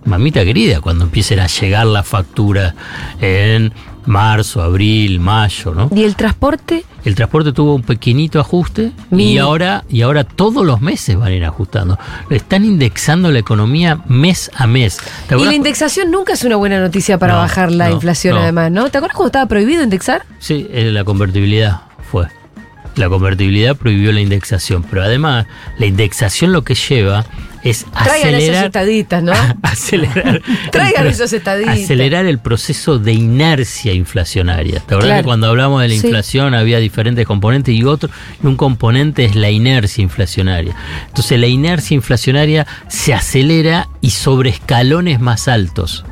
Mamita 0.06 0.46
querida, 0.46 0.80
cuando 0.80 1.04
empiecen 1.04 1.40
a 1.42 1.48
llegar 1.48 1.86
las 1.86 2.08
facturas 2.08 2.76
en 3.20 3.74
marzo, 4.08 4.62
abril, 4.64 5.20
mayo, 5.20 5.74
¿no? 5.74 5.90
¿Y 5.94 6.04
el 6.04 6.16
transporte? 6.16 6.84
El 7.06 7.14
transporte 7.16 7.52
tuvo 7.54 7.76
un 7.76 7.84
pequeñito 7.84 8.40
ajuste 8.40 8.92
y 9.12 9.38
ahora, 9.38 9.84
y 9.90 10.02
ahora 10.02 10.24
todos 10.24 10.66
los 10.66 10.82
meses 10.82 11.18
van 11.18 11.28
a 11.28 11.36
ir 11.36 11.46
ajustando. 11.46 11.98
Están 12.30 12.66
indexando 12.66 13.32
la 13.32 13.40
economía 13.40 14.00
mes 14.08 14.50
a 14.56 14.66
mes. 14.68 14.98
¿Te 15.28 15.38
Y 15.38 15.46
la 15.46 15.54
indexación 15.54 16.10
nunca 16.12 16.34
es 16.34 16.44
una 16.44 16.56
buena 16.56 16.80
noticia 16.80 17.18
para 17.18 17.34
No, 17.34 17.40
bajar 17.40 17.72
la 17.72 17.90
no, 17.90 17.96
inflación 17.96 18.36
no. 18.36 18.42
además, 18.42 18.72
¿no? 18.72 18.90
¿Te 18.90 18.98
acuerdas 18.98 19.16
cuando 19.16 19.28
estaba 19.28 19.46
prohibido 19.46 19.84
indexar? 19.84 20.24
Sí, 20.40 20.68
eh, 20.72 20.90
la 20.92 21.04
convertibilidad 21.04 21.82
fue. 22.12 22.28
La 22.96 23.10
convertibilidad 23.10 23.76
prohibió 23.76 24.12
la 24.12 24.22
indexación, 24.22 24.84
pero 24.90 25.04
además 25.04 25.46
la 25.78 25.86
indexación 25.86 26.52
lo 26.52 26.64
que 26.64 26.74
lleva 26.74 27.26
es 27.64 27.86
Traigan 27.86 28.36
acelerar, 28.36 28.66
estadistas, 28.66 29.24
¿no? 29.24 29.34
acelerar, 29.64 30.42
Traigan 30.72 31.08
esos 31.08 31.34
estadistas. 31.34 31.80
acelerar 31.80 32.26
el 32.26 32.40
proceso 32.40 33.00
de 33.00 33.14
inercia 33.14 33.94
inflacionaria. 33.94 34.76
¿Te 34.80 34.96
acuerdas 34.96 35.06
Claro. 35.06 35.22
que 35.22 35.26
cuando 35.26 35.48
hablamos 35.48 35.82
de 35.82 35.88
la 35.90 35.96
Sí. 35.96 36.06
inflación 36.08 36.54
había 36.54 36.80
diferentes 36.80 37.26
componentes 37.26 37.74
y 37.76 37.84
otro 37.84 38.10
y 38.44 38.48
un 38.48 38.56
componente 38.58 39.26
es 39.26 39.36
la 39.36 39.50
inercia 39.50 40.02
inflacionaria. 40.02 40.76
Entonces 41.08 41.40
la 41.40 41.48
inercia 41.48 41.96
inflacionaria 41.96 42.66
se 42.88 43.14
acelera 43.14 43.88
y 44.02 44.12
sobre 44.12 44.50
escalones 44.52 45.20
más 45.20 45.48
altos. 45.48 46.06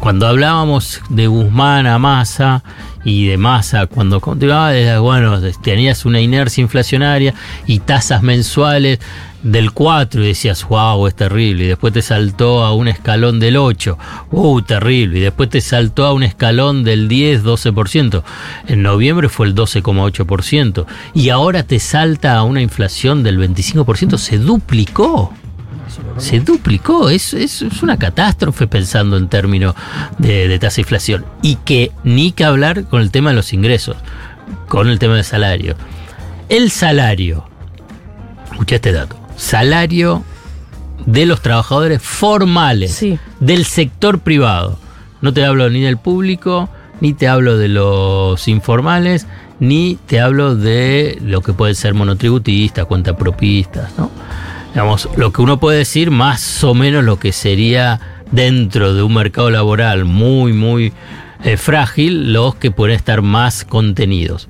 Cuando 0.00 0.26
hablábamos 0.26 1.00
de 1.08 1.26
Guzmán 1.28 1.86
a 1.86 1.98
Massa 1.98 2.62
y 3.04 3.26
de 3.26 3.38
Massa, 3.38 3.86
cuando 3.86 4.20
continuaba, 4.20 4.98
bueno, 4.98 5.40
tenías 5.62 6.04
una 6.04 6.20
inercia 6.20 6.60
inflacionaria 6.62 7.32
y 7.66 7.78
tasas 7.78 8.22
mensuales 8.22 8.98
del 9.44 9.72
4 9.72 10.24
y 10.24 10.28
decías, 10.28 10.66
wow, 10.66 11.06
es 11.06 11.14
terrible. 11.14 11.64
Y 11.64 11.68
después 11.68 11.92
te 11.92 12.02
saltó 12.02 12.64
a 12.64 12.74
un 12.74 12.88
escalón 12.88 13.38
del 13.38 13.56
8, 13.56 13.98
uh, 14.32 14.62
terrible. 14.62 15.18
Y 15.18 15.22
después 15.22 15.50
te 15.50 15.60
saltó 15.60 16.06
a 16.06 16.12
un 16.12 16.24
escalón 16.24 16.82
del 16.82 17.06
10, 17.06 17.44
12%. 17.44 18.24
En 18.66 18.82
noviembre 18.82 19.28
fue 19.28 19.46
el 19.46 19.54
12,8%. 19.54 20.86
Y 21.14 21.28
ahora 21.28 21.62
te 21.62 21.78
salta 21.78 22.36
a 22.36 22.42
una 22.42 22.62
inflación 22.62 23.22
del 23.22 23.38
25%, 23.38 24.18
se 24.18 24.38
duplicó 24.38 25.32
se 26.18 26.40
duplicó. 26.40 27.08
Es, 27.08 27.34
es, 27.34 27.62
es 27.62 27.82
una 27.82 27.98
catástrofe 27.98 28.66
pensando 28.66 29.16
en 29.16 29.28
términos 29.28 29.74
de, 30.18 30.48
de 30.48 30.58
tasa 30.58 30.76
de 30.76 30.82
inflación. 30.82 31.24
Y 31.42 31.56
que 31.56 31.92
ni 32.02 32.32
que 32.32 32.44
hablar 32.44 32.84
con 32.84 33.00
el 33.00 33.10
tema 33.10 33.30
de 33.30 33.36
los 33.36 33.52
ingresos, 33.52 33.96
con 34.68 34.88
el 34.88 34.98
tema 34.98 35.14
del 35.14 35.24
salario. 35.24 35.76
El 36.48 36.70
salario, 36.70 37.44
escucha 38.50 38.76
este 38.76 38.92
dato, 38.92 39.16
salario 39.36 40.24
de 41.06 41.26
los 41.26 41.42
trabajadores 41.42 42.00
formales 42.02 42.92
Sí. 42.92 43.18
del 43.40 43.64
sector 43.64 44.20
privado. 44.20 44.78
No 45.20 45.32
te 45.32 45.44
hablo 45.44 45.68
ni 45.70 45.80
del 45.82 45.96
público, 45.98 46.68
ni 47.00 47.12
te 47.14 47.28
hablo 47.28 47.58
de 47.58 47.68
los 47.68 48.46
informales, 48.48 49.26
ni 49.60 49.98
te 50.06 50.20
hablo 50.20 50.54
de 50.56 51.18
lo 51.22 51.40
que 51.40 51.52
pueden 51.52 51.74
ser 51.74 51.94
monotributistas, 51.94 52.86
cuentapropistas, 52.86 53.90
¿no? 53.98 54.10
Digamos, 54.72 55.08
lo 55.16 55.32
que 55.32 55.42
uno 55.42 55.60
puede 55.60 55.78
decir 55.78 56.10
más 56.10 56.64
o 56.64 56.74
menos 56.74 57.04
lo 57.04 57.18
que 57.18 57.32
sería 57.32 58.00
dentro 58.32 58.92
de 58.94 59.02
un 59.02 59.14
mercado 59.14 59.50
laboral 59.50 60.04
muy, 60.04 60.52
muy 60.52 60.92
eh, 61.44 61.56
frágil, 61.56 62.32
los 62.32 62.54
que 62.56 62.70
pueden 62.70 62.96
estar 62.96 63.20
más 63.22 63.64
contenidos. 63.64 64.48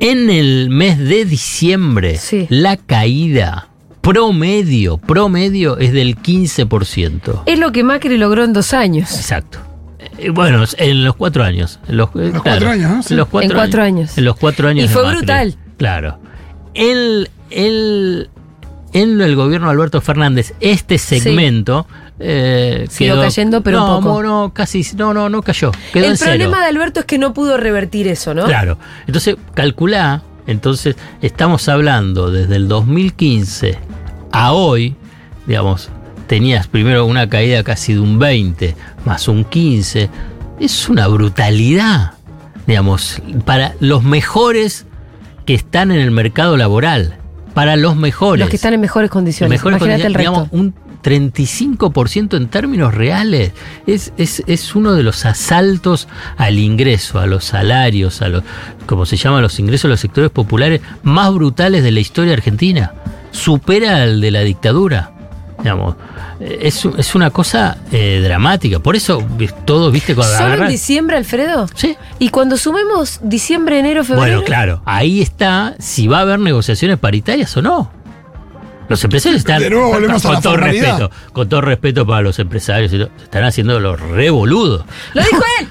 En 0.00 0.30
el 0.30 0.68
mes 0.70 0.98
de 0.98 1.24
diciembre, 1.24 2.16
Sí. 2.18 2.46
la 2.50 2.76
caída 2.76 3.67
promedio, 4.00 4.98
promedio 4.98 5.78
es 5.78 5.92
del 5.92 6.16
15%. 6.16 7.42
Es 7.46 7.58
lo 7.58 7.72
que 7.72 7.84
Macri 7.84 8.16
logró 8.16 8.44
en 8.44 8.52
dos 8.52 8.72
años. 8.74 9.12
Exacto. 9.16 9.58
Eh, 10.18 10.30
Bueno, 10.30 10.64
en 10.78 11.04
los 11.04 11.16
cuatro 11.16 11.44
años. 11.44 11.78
En 11.88 11.96
los, 11.96 12.08
eh, 12.16 12.32
cuatro 12.42 12.70
años, 12.70 12.90
¿no? 12.90 13.02
Sí. 13.02 13.14
En 13.14 13.18
los 13.18 13.28
cuatro, 13.28 13.50
En 13.50 13.56
cuatro 13.56 13.82
años. 13.82 14.18
En 14.18 14.24
los 14.24 14.36
cuatro 14.36 14.68
años. 14.68 14.84
Y 14.84 14.88
de 14.88 14.94
fue 14.94 15.02
Macri. 15.02 15.18
brutal. 15.18 15.56
Claro. 15.76 16.18
El, 16.74 17.30
el, 17.50 18.30
en 18.92 19.20
el 19.20 19.36
gobierno 19.36 19.66
de 19.68 19.72
Alberto 19.72 20.00
Fernández, 20.00 20.54
este 20.60 20.98
segmento. 20.98 21.86
eh, 22.20 22.88
quedó- 22.96 23.20
cayendo, 23.22 23.62
pero 23.62 23.82
un 23.84 23.88
no, 23.88 24.00
poco. 24.00 24.22
No, 24.22 24.42
no, 24.44 24.54
casi. 24.54 24.84
No, 24.96 25.12
no, 25.14 25.28
no 25.28 25.42
cayó. 25.42 25.70
Quedó 25.92 26.04
el 26.04 26.10
en 26.12 26.16
cero. 26.16 26.30
problema 26.32 26.60
de 26.62 26.66
Alberto 26.68 27.00
es 27.00 27.06
que 27.06 27.18
no 27.18 27.32
pudo 27.34 27.56
revertir 27.56 28.08
eso, 28.08 28.34
¿no? 28.34 28.44
Claro. 28.44 28.78
Entonces, 29.06 29.36
calculá 29.54 30.22
Entonces, 30.48 30.96
estamos 31.20 31.68
hablando 31.68 32.30
desde 32.30 32.56
el 32.56 32.68
2015 32.68 33.78
a 34.32 34.52
hoy, 34.52 34.96
digamos, 35.46 35.90
tenías 36.26 36.66
primero 36.66 37.04
una 37.04 37.28
caída 37.28 37.62
casi 37.62 37.92
de 37.92 38.00
un 38.00 38.18
20, 38.18 38.74
más 39.04 39.28
un 39.28 39.44
15. 39.44 40.08
Es 40.58 40.88
una 40.88 41.06
brutalidad, 41.06 42.12
digamos, 42.66 43.20
para 43.44 43.74
los 43.80 44.02
mejores 44.04 44.86
que 45.44 45.52
están 45.52 45.90
en 45.90 46.00
el 46.00 46.10
mercado 46.10 46.56
laboral. 46.56 47.18
Para 47.52 47.76
los 47.76 47.96
mejores. 47.96 48.40
Los 48.40 48.48
que 48.48 48.56
están 48.56 48.72
en 48.72 48.80
mejores 48.80 49.10
condiciones. 49.10 49.50
Mejores 49.50 49.76
Imagínate 49.76 50.06
el 50.06 50.14
condiciones, 50.14 50.48
resto. 50.48 50.56
digamos, 50.56 50.82
un 50.82 50.87
35% 51.02 52.36
en 52.36 52.48
términos 52.48 52.94
reales. 52.94 53.52
Es, 53.86 54.12
es, 54.16 54.42
es 54.46 54.74
uno 54.74 54.92
de 54.94 55.02
los 55.02 55.24
asaltos 55.24 56.08
al 56.36 56.58
ingreso, 56.58 57.18
a 57.18 57.26
los 57.26 57.44
salarios, 57.44 58.22
a 58.22 58.28
los, 58.28 58.42
como 58.86 59.06
se 59.06 59.16
llaman 59.16 59.42
los 59.42 59.58
ingresos 59.58 59.84
de 59.84 59.90
los 59.90 60.00
sectores 60.00 60.30
populares 60.30 60.80
más 61.02 61.32
brutales 61.32 61.82
de 61.82 61.90
la 61.92 62.00
historia 62.00 62.32
argentina. 62.34 62.92
Supera 63.30 64.02
al 64.02 64.20
de 64.20 64.30
la 64.30 64.40
dictadura. 64.40 65.12
Digamos, 65.58 65.96
es, 66.40 66.84
es 66.84 67.14
una 67.16 67.30
cosa 67.30 67.78
eh, 67.90 68.20
dramática. 68.22 68.78
Por 68.78 68.94
eso 68.94 69.20
todos, 69.64 69.92
viste, 69.92 70.14
cuando 70.14 70.32
¿Solo 70.36 70.54
en 70.54 70.60
agarran- 70.60 70.68
diciembre, 70.70 71.16
Alfredo? 71.16 71.66
Sí. 71.74 71.96
Y 72.20 72.28
cuando 72.28 72.56
sumemos 72.56 73.18
diciembre, 73.24 73.80
enero, 73.80 74.04
febrero. 74.04 74.20
Bueno, 74.36 74.44
claro, 74.44 74.82
ahí 74.84 75.20
está 75.20 75.74
si 75.80 76.06
va 76.06 76.18
a 76.18 76.20
haber 76.20 76.38
negociaciones 76.38 76.98
paritarias 76.98 77.56
o 77.56 77.62
no. 77.62 77.90
Los 78.88 79.04
empresarios 79.04 79.40
están, 79.40 79.60
De 79.60 79.70
nuevo 79.70 79.88
volvemos 79.88 80.24
a 80.24 80.28
con 80.28 80.34
la 80.36 80.40
todo 80.40 80.52
formalidad. 80.54 80.98
respeto, 80.98 81.32
con 81.32 81.48
todo 81.48 81.60
respeto 81.60 82.06
para 82.06 82.22
los 82.22 82.38
empresarios, 82.38 82.92
y 82.92 82.98
todo, 82.98 83.10
se 83.18 83.24
están 83.24 83.44
haciendo 83.44 83.78
los 83.80 84.00
revoludos. 84.00 84.84
¡Lo 85.14 85.22
dijo 85.22 85.42
él! 85.60 85.68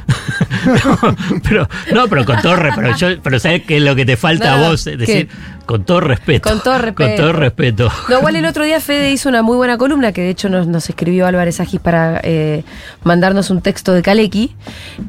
pero, 1.43 1.67
no, 1.93 2.07
pero 2.07 2.25
con 2.25 2.41
todo 2.41 2.55
respeto, 2.55 2.95
pero, 2.99 3.21
pero 3.23 3.39
¿sabes 3.39 3.63
qué 3.63 3.77
es 3.77 3.83
lo 3.83 3.95
que 3.95 4.05
te 4.05 4.17
falta 4.17 4.55
No, 4.57 4.65
a 4.65 4.69
vos? 4.69 4.85
Es 4.87 4.93
¿qué? 4.93 4.97
decir, 4.97 5.29
con 5.65 5.83
todo 5.83 5.99
respeto. 6.01 6.49
Con 6.49 6.61
todo 6.61 6.77
respeto. 6.77 7.07
Con 7.09 7.15
todo 7.15 7.33
respeto. 7.33 7.91
No, 8.09 8.19
igual 8.19 8.35
el 8.35 8.45
otro 8.45 8.63
día 8.63 8.79
Fede 8.79 9.11
hizo 9.11 9.29
una 9.29 9.41
muy 9.41 9.57
buena 9.57 9.77
columna 9.77 10.11
que 10.11 10.21
de 10.21 10.29
hecho 10.29 10.49
nos, 10.49 10.67
nos 10.67 10.87
escribió 10.89 11.25
Álvarez 11.27 11.59
Agis 11.59 11.79
para 11.81 12.19
eh, 12.23 12.63
mandarnos 13.03 13.49
un 13.49 13.61
texto 13.61 13.93
de 13.93 14.01
Kaleki. 14.01 14.55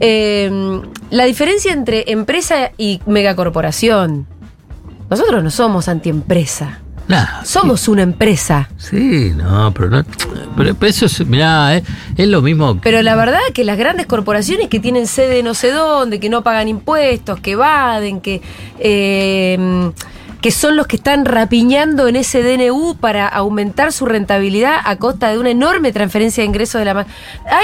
Eh, 0.01 0.81
la 1.11 1.25
diferencia 1.25 1.73
entre 1.73 2.05
empresa 2.11 2.73
y 2.79 3.01
megacorporación. 3.07 4.27
Nosotros 5.11 5.43
no 5.43 5.51
somos 5.51 5.89
antiempresa. 5.89 6.81
Nah, 7.09 7.43
Somos 7.43 7.89
una 7.89 8.03
empresa. 8.03 8.69
Sí, 8.77 9.33
no, 9.35 9.73
pero 9.73 9.89
no. 9.89 10.05
Pero, 10.57 10.75
pero 10.75 10.91
eso 10.91 11.07
es, 11.07 11.27
mirá, 11.27 11.77
es, 11.77 11.83
es 12.17 12.29
lo 12.29 12.43
mismo. 12.43 12.79
Pero 12.83 13.01
la 13.01 13.17
verdad 13.17 13.41
que 13.55 13.65
las 13.65 13.79
grandes 13.79 14.07
corporaciones 14.07 14.69
que 14.69 14.79
tienen 14.79 15.07
sede 15.07 15.43
no 15.43 15.55
sé 15.55 15.71
dónde, 15.71 16.21
que 16.21 16.29
no 16.29 16.43
pagan 16.43 16.69
impuestos, 16.69 17.41
que 17.41 17.53
evaden, 17.53 18.21
que, 18.21 18.43
eh, 18.79 19.91
que 20.41 20.53
son 20.53 20.77
los 20.77 20.87
que 20.87 20.97
están 20.97 21.25
rapiñando 21.25 22.07
en 22.07 22.15
ese 22.17 22.43
DNU 22.43 22.97
para 23.01 23.27
aumentar 23.27 23.93
su 23.93 24.07
rentabilidad 24.07 24.77
a 24.85 24.97
costa 24.97 25.31
de 25.31 25.39
una 25.39 25.51
enorme 25.51 25.93
transferencia 25.93 26.43
de 26.43 26.47
ingresos 26.49 26.79
de 26.79 26.85
la... 26.85 27.01
A 27.01 27.07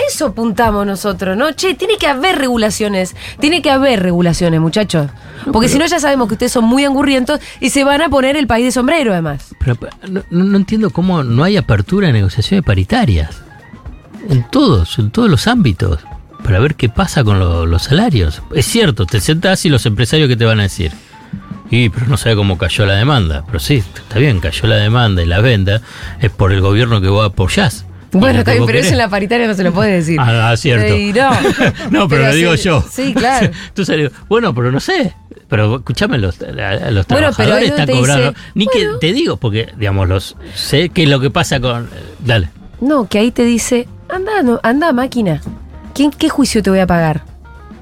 eso 0.08 0.26
apuntamos 0.26 0.84
nosotros, 0.84 1.36
¿no? 1.36 1.52
Che, 1.52 1.74
tiene 1.74 1.98
que 1.98 2.08
haber 2.08 2.36
regulaciones, 2.36 3.14
tiene 3.38 3.62
que 3.62 3.70
haber 3.70 4.02
regulaciones, 4.02 4.60
muchachos. 4.60 5.08
Porque 5.52 5.68
si 5.68 5.78
no 5.78 5.86
ya 5.86 6.00
sabemos 6.00 6.26
que 6.26 6.34
ustedes 6.34 6.50
son 6.52 6.64
muy 6.64 6.84
angurrientos 6.84 7.38
y 7.60 7.70
se 7.70 7.84
van 7.84 8.02
a 8.02 8.08
poner 8.08 8.36
el 8.36 8.46
país 8.48 8.64
de 8.64 8.72
sombrero 8.72 9.12
además. 9.12 9.54
Pero, 9.60 9.76
no, 10.08 10.22
no- 10.30 10.56
entiendo 10.56 10.90
cómo 10.90 11.22
no 11.22 11.44
hay 11.44 11.56
apertura 11.56 12.08
de 12.08 12.14
negociaciones 12.14 12.64
paritarias. 12.64 13.40
En 14.28 14.42
todos, 14.50 14.98
en 14.98 15.10
todos 15.10 15.30
los 15.30 15.46
ámbitos. 15.46 16.00
Para 16.42 16.58
ver 16.58 16.74
qué 16.74 16.88
pasa 16.88 17.22
con 17.22 17.38
lo- 17.38 17.66
los 17.66 17.84
salarios. 17.84 18.42
Es 18.54 18.66
cierto, 18.66 19.06
te 19.06 19.20
sentás 19.20 19.64
y 19.64 19.68
los 19.68 19.86
empresarios 19.86 20.28
que 20.28 20.36
te 20.36 20.44
van 20.44 20.58
a 20.60 20.64
decir. 20.64 20.92
Y, 21.74 21.88
pero 21.88 22.06
no 22.06 22.16
sabe 22.16 22.36
cómo 22.36 22.56
cayó 22.58 22.86
la 22.86 22.94
demanda. 22.94 23.42
Pero 23.46 23.58
sí, 23.58 23.76
está 23.96 24.18
bien, 24.18 24.40
cayó 24.40 24.68
la 24.68 24.76
demanda 24.76 25.22
y 25.22 25.26
la 25.26 25.40
venta 25.40 25.80
es 26.20 26.30
por 26.30 26.52
el 26.52 26.60
gobierno 26.60 27.00
que 27.00 27.08
vos 27.08 27.26
apoyás. 27.26 27.84
Bueno, 28.12 28.34
no 28.34 28.38
está 28.40 28.52
que 28.52 28.58
bien, 28.58 28.66
pero 28.66 28.78
eso 28.78 28.92
en 28.92 28.98
la 28.98 29.08
paritaria 29.08 29.48
no 29.48 29.54
se 29.54 29.64
lo 29.64 29.72
puede 29.72 29.90
decir. 29.90 30.20
Ah, 30.20 30.50
ah, 30.50 30.56
cierto. 30.56 30.94
Y 30.96 31.12
no. 31.12 31.30
no, 31.90 32.08
pero, 32.08 32.26
lo 32.26 32.32
sí, 32.32 32.38
digo 32.38 32.54
yo. 32.54 32.84
Sí, 32.88 33.12
claro. 33.12 33.50
Le 33.88 33.96
digo, 33.96 34.10
bueno, 34.28 34.54
pero 34.54 34.70
no 34.70 34.78
sé. 34.78 35.12
Pero 35.48 35.76
escúchame, 35.78 36.18
los, 36.18 36.40
a- 36.40 36.44
a 36.46 36.90
los 36.92 37.06
Bueno, 37.06 37.06
pero 37.08 37.32
trabajadores 37.32 37.70
están 37.70 37.88
cobrando. 37.88 38.28
dice, 38.30 38.40
Ni 38.54 38.64
bueno. 38.66 38.98
que 39.00 39.06
te 39.08 39.12
digo, 39.12 39.36
porque, 39.36 39.72
digamos, 39.76 40.08
los 40.08 40.36
sé 40.54 40.90
qué 40.90 41.02
es 41.02 41.08
lo 41.08 41.18
que 41.18 41.30
pasa 41.30 41.58
con. 41.58 41.88
Dale. 42.20 42.50
No, 42.80 43.08
que 43.08 43.18
ahí 43.18 43.32
te 43.32 43.44
dice, 43.44 43.88
anda, 44.08 44.42
no, 44.42 44.60
anda 44.62 44.92
máquina. 44.92 45.40
¿Quién, 45.92 46.10
¿Qué 46.12 46.28
juicio 46.28 46.62
te 46.62 46.70
voy 46.70 46.78
a 46.78 46.86
pagar? 46.86 47.24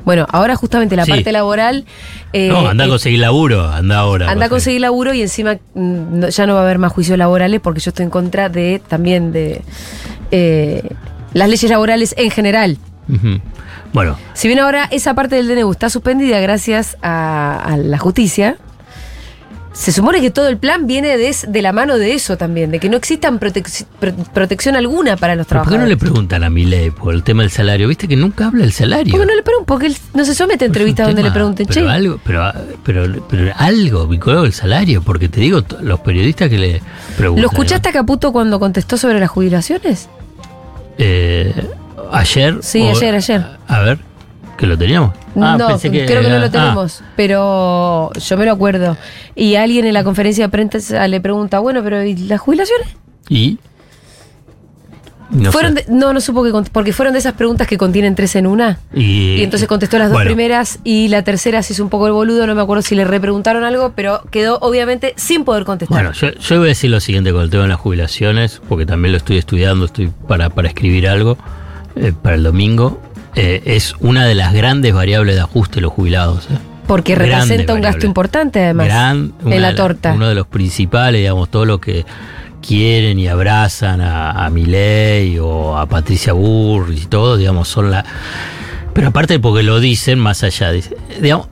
Bueno, 0.04 0.26
ahora 0.30 0.56
justamente 0.56 0.96
la 0.96 1.04
Sí. 1.04 1.10
parte 1.12 1.30
laboral. 1.32 1.84
eh, 2.32 2.48
no, 2.48 2.66
anda 2.68 2.84
a 2.84 2.86
eh, 2.86 2.90
conseguir 2.90 3.20
laburo, 3.20 3.68
anda 3.68 3.98
ahora. 3.98 4.30
anda 4.30 4.46
a 4.46 4.48
conseguir 4.48 4.80
laburo 4.80 5.12
y 5.14 5.22
encima 5.22 5.54
mm, 5.74 6.18
no- 6.20 6.28
ya 6.28 6.46
no 6.46 6.54
va 6.54 6.60
a 6.60 6.62
haber 6.64 6.78
más 6.78 6.92
juicios 6.92 7.16
laborales 7.18 7.60
porque 7.60 7.80
yo 7.80 7.90
estoy 7.90 8.04
en 8.04 8.10
contra 8.10 8.48
de 8.48 8.80
también 8.88 9.32
de 9.32 9.62
eh, 10.30 10.82
las 11.34 11.48
leyes 11.48 11.70
laborales 11.70 12.14
en 12.18 12.30
general. 12.30 12.78
Bueno, 13.92 14.16
Si 14.32 14.48
bien 14.48 14.58
ahora 14.60 14.88
esa 14.90 15.14
parte 15.14 15.36
del 15.36 15.48
DNU 15.48 15.70
está 15.70 15.90
suspendida 15.90 16.40
gracias 16.40 16.96
a, 17.02 17.60
a 17.62 17.76
la 17.76 17.98
justicia, 17.98 18.56
se 19.72 19.90
supone 19.90 20.20
que 20.20 20.30
todo 20.30 20.48
el 20.48 20.58
plan 20.58 20.86
viene 20.86 21.16
de, 21.16 21.34
de 21.48 21.62
la 21.62 21.72
mano 21.72 21.96
de 21.98 22.12
eso 22.14 22.36
también, 22.36 22.70
de 22.70 22.78
que 22.78 22.88
no 22.90 22.96
existan 22.98 23.40
protec- 23.40 23.86
pro- 23.98 24.12
protección 24.34 24.76
alguna 24.76 25.16
para 25.16 25.34
los 25.34 25.46
¿pero 25.46 25.60
¿por 25.62 25.68
qué 25.72 25.78
no 25.78 25.84
trabajadores. 25.84 25.88
le 25.88 25.96
preguntan 25.96 26.44
a 26.44 26.50
Milei 26.50 26.90
por 26.90 27.14
el 27.14 27.22
tema 27.22 27.42
del 27.42 27.50
salario? 27.50 27.88
Viste 27.88 28.06
que 28.06 28.16
nunca 28.16 28.48
habla 28.48 28.62
del 28.64 28.72
salario. 28.72 29.10
¿Por 29.10 29.20
qué 29.20 29.26
no 29.26 29.34
le 29.34 29.42
preguntan? 29.42 29.66
Porque 29.66 29.86
él 29.86 29.96
no 30.14 30.24
se 30.26 30.34
somete 30.34 30.64
a 30.64 30.66
entrevistas 30.66 31.06
donde 31.06 31.22
le 31.22 31.30
pregunten, 31.30 31.66
pero 31.66 31.86
che. 31.86 31.90
Algo, 31.90 32.20
pero, 32.22 32.52
pero, 32.84 33.26
pero 33.30 33.52
algo 33.56 34.06
vinculado 34.06 34.44
al 34.44 34.52
salario, 34.52 35.00
porque 35.02 35.28
te 35.28 35.40
digo, 35.40 35.62
los 35.80 36.00
periodistas 36.00 36.50
que 36.50 36.58
le 36.58 36.82
preguntan. 37.16 37.42
¿Lo 37.42 37.48
escuchaste 37.48 37.88
a 37.88 37.92
Caputo 37.92 38.30
cuando 38.32 38.60
contestó 38.60 38.96
sobre 38.98 39.18
las 39.20 39.30
jubilaciones? 39.30 40.08
Eh, 40.98 41.52
ayer. 42.12 42.58
Sí, 42.62 42.82
ayer, 42.86 43.14
ayer. 43.14 43.46
A 43.68 43.80
ver, 43.80 43.98
que 44.56 44.66
lo 44.66 44.76
teníamos. 44.78 45.14
Ah, 45.36 45.56
no, 45.58 45.66
pensé 45.68 45.90
creo 45.90 46.22
que 46.22 46.28
no 46.28 46.38
lo 46.38 46.46
ah, 46.46 46.50
tenemos, 46.50 47.02
pero 47.16 48.12
yo 48.12 48.36
me 48.36 48.44
lo 48.44 48.52
acuerdo. 48.52 48.96
Y 49.34 49.54
alguien 49.56 49.86
en 49.86 49.94
la 49.94 50.04
conferencia 50.04 50.46
de 50.46 50.48
prensa 50.50 51.08
le 51.08 51.20
pregunta, 51.20 51.58
bueno, 51.58 51.82
pero 51.82 52.02
¿y 52.04 52.14
las 52.16 52.40
jubilaciones? 52.40 52.88
y. 53.28 53.58
No 55.30 55.50
fueron 55.50 55.74
de- 55.74 55.86
no, 55.88 56.12
no 56.12 56.20
supo 56.20 56.44
que 56.44 56.52
porque 56.70 56.92
fueron 56.92 57.14
de 57.14 57.18
esas 57.18 57.32
preguntas 57.32 57.66
que 57.66 57.78
contienen 57.78 58.14
tres 58.14 58.36
en 58.36 58.46
una. 58.46 58.80
y, 58.92 59.36
Y 59.36 59.42
entonces 59.42 59.66
contestó 59.66 59.96
las 59.98 60.08
dos 60.10 60.16
bueno, 60.18 60.28
primeras 60.28 60.78
y 60.84 61.08
la 61.08 61.22
tercera 61.24 61.62
se 61.62 61.72
hizo 61.72 61.82
un 61.82 61.88
poco 61.88 62.06
el 62.06 62.12
boludo, 62.12 62.46
no 62.46 62.54
me 62.54 62.60
acuerdo 62.60 62.82
si 62.82 62.94
le 62.94 63.04
repreguntaron 63.06 63.64
algo, 63.64 63.94
pero 63.96 64.22
quedó 64.30 64.58
obviamente 64.60 65.14
sin 65.16 65.44
poder 65.44 65.64
contestar. 65.64 65.96
Bueno, 65.96 66.12
yo, 66.12 66.32
yo 66.38 66.58
voy 66.58 66.66
a 66.66 66.68
decir 66.68 66.90
lo 66.90 67.00
siguiente 67.00 67.32
con 67.32 67.40
el 67.40 67.48
tema 67.48 67.62
de 67.62 67.70
las 67.70 67.80
jubilaciones, 67.80 68.60
porque 68.68 68.84
también 68.84 69.12
lo 69.12 69.16
estoy 69.16 69.38
estudiando, 69.38 69.86
estoy 69.86 70.10
para, 70.28 70.50
para 70.50 70.68
escribir 70.68 71.08
algo 71.08 71.38
eh, 71.96 72.12
para 72.20 72.36
el 72.36 72.42
domingo. 72.42 73.00
Eh, 73.34 73.62
es 73.64 73.94
una 74.00 74.26
de 74.26 74.34
las 74.34 74.52
grandes 74.52 74.92
variables 74.92 75.34
de 75.36 75.40
ajuste 75.40 75.76
de 75.76 75.80
los 75.82 75.92
jubilados. 75.92 76.46
eh. 76.50 76.58
porque 76.86 77.14
representa 77.14 77.72
un 77.74 77.80
gasto 77.80 78.04
importante 78.06 78.60
además 78.62 78.86
Gran- 78.88 79.32
una 79.42 79.54
en 79.56 79.62
la 79.62 79.74
torta. 79.74 80.12
Uno 80.14 80.28
de 80.28 80.34
los 80.34 80.46
principales, 80.46 81.20
digamos, 81.20 81.48
todo 81.48 81.64
lo 81.64 81.80
que 81.80 82.04
quieren 82.60 83.18
y 83.18 83.28
abrazan 83.28 84.00
a, 84.02 84.44
a 84.44 84.50
Milei 84.50 85.38
o 85.38 85.78
a 85.78 85.86
Patricia 85.86 86.32
Burris 86.34 87.04
y 87.04 87.06
todo, 87.06 87.36
digamos, 87.36 87.68
son 87.68 87.90
la... 87.90 88.04
Pero 88.92 89.08
aparte 89.08 89.38
porque 89.38 89.62
lo 89.62 89.80
dicen 89.80 90.18
más 90.18 90.42
allá, 90.42 90.70
dice, 90.70 90.94
digamos, 91.20 91.48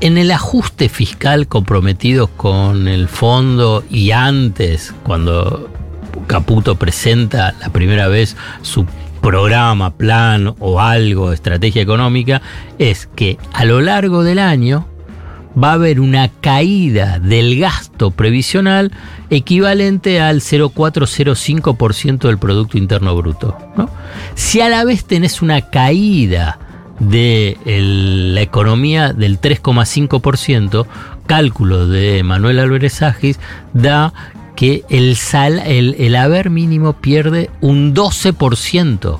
en 0.00 0.18
el 0.18 0.30
ajuste 0.32 0.88
fiscal 0.88 1.46
comprometidos 1.46 2.28
con 2.36 2.88
el 2.88 3.06
fondo 3.06 3.84
y 3.90 4.10
antes, 4.10 4.92
cuando 5.04 5.70
Caputo 6.26 6.74
presenta 6.74 7.54
la 7.60 7.68
primera 7.68 8.08
vez 8.08 8.36
su 8.62 8.86
programa, 9.20 9.90
plan 9.90 10.54
o 10.58 10.80
algo, 10.80 11.32
estrategia 11.32 11.82
económica, 11.82 12.42
es 12.78 13.08
que 13.14 13.38
a 13.52 13.64
lo 13.64 13.80
largo 13.80 14.22
del 14.22 14.38
año 14.38 14.86
va 15.60 15.70
a 15.70 15.74
haber 15.74 16.00
una 16.00 16.28
caída 16.28 17.18
del 17.18 17.58
gasto 17.58 18.10
previsional 18.10 18.92
equivalente 19.30 20.20
al 20.20 20.40
0,405% 20.40 22.18
del 22.20 22.38
Producto 22.38 22.78
Interno 22.78 23.16
Bruto. 23.16 23.56
Si 24.34 24.60
a 24.60 24.68
la 24.68 24.84
vez 24.84 25.04
tenés 25.04 25.42
una 25.42 25.62
caída 25.70 26.58
de 26.98 27.56
la 27.64 28.42
economía 28.42 29.12
del 29.12 29.40
3,5%, 29.40 30.86
cálculo 31.26 31.86
de 31.86 32.22
Manuel 32.22 32.58
Álvarez 32.58 33.02
Agis, 33.02 33.38
da 33.72 34.12
que 34.60 34.84
el, 34.90 35.16
sal, 35.16 35.58
el, 35.64 35.94
el 35.98 36.14
haber 36.16 36.50
mínimo 36.50 36.92
pierde 36.92 37.48
un 37.62 37.94
12%. 37.94 39.18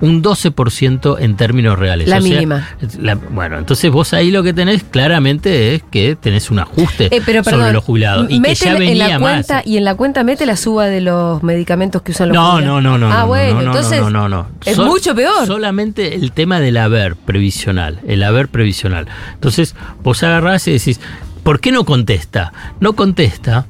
Un 0.00 0.22
12% 0.22 1.16
en 1.18 1.36
términos 1.36 1.78
reales. 1.78 2.08
La 2.08 2.18
O 2.18 2.22
sea, 2.22 2.30
mínima. 2.32 2.68
la- 3.00 3.16
bueno, 3.16 3.58
entonces 3.58 3.90
vos 3.90 4.14
ahí 4.14 4.30
lo 4.30 4.42
que 4.42 4.54
tenés 4.54 4.82
claramente 4.84 5.74
es 5.74 5.82
que 5.90 6.16
tenés 6.16 6.50
un 6.50 6.60
ajuste 6.60 7.14
Eh, 7.14 7.20
pero 7.26 7.44
sobre 7.44 7.70
los 7.72 7.84
jubilados. 7.84 8.26
Y 8.30 8.40
que 8.40 8.54
ya 8.54 8.72
en 8.72 8.78
venía 8.78 9.08
la 9.08 9.18
más. 9.18 9.46
cuenta 9.46 9.62
y 9.68 9.76
en 9.76 9.84
la 9.84 9.94
cuenta 9.96 10.24
mete 10.24 10.46
la 10.46 10.56
suba 10.56 10.86
de 10.86 11.02
los 11.02 11.42
medicamentos 11.42 12.00
que 12.00 12.12
usan 12.12 12.28
los 12.28 12.36
No, 12.36 12.52
jubilados. 12.52 12.82
no, 12.82 12.96
no, 12.96 12.98
no. 12.98 13.12
Ah, 13.12 13.20
no, 13.22 13.26
bueno, 13.26 13.54
no, 13.56 13.60
no, 13.62 13.66
entonces 13.76 14.00
no, 14.00 14.08
no, 14.10 14.28
no. 14.30 14.46
es 14.64 14.76
Sol- 14.76 14.86
mucho 14.86 15.14
peor. 15.14 15.46
Solamente 15.46 16.14
el 16.14 16.32
tema 16.32 16.60
del 16.60 16.78
haber 16.78 17.14
previsional, 17.16 18.00
el 18.06 18.22
haber 18.22 18.48
previsional. 18.48 19.06
Entonces, 19.34 19.74
vos 20.02 20.22
agarrás 20.22 20.66
y 20.68 20.72
decís, 20.72 20.98
¿Por 21.42 21.60
qué 21.60 21.72
no 21.72 21.84
contesta? 21.84 22.52
No 22.80 22.92
contesta 22.94 23.66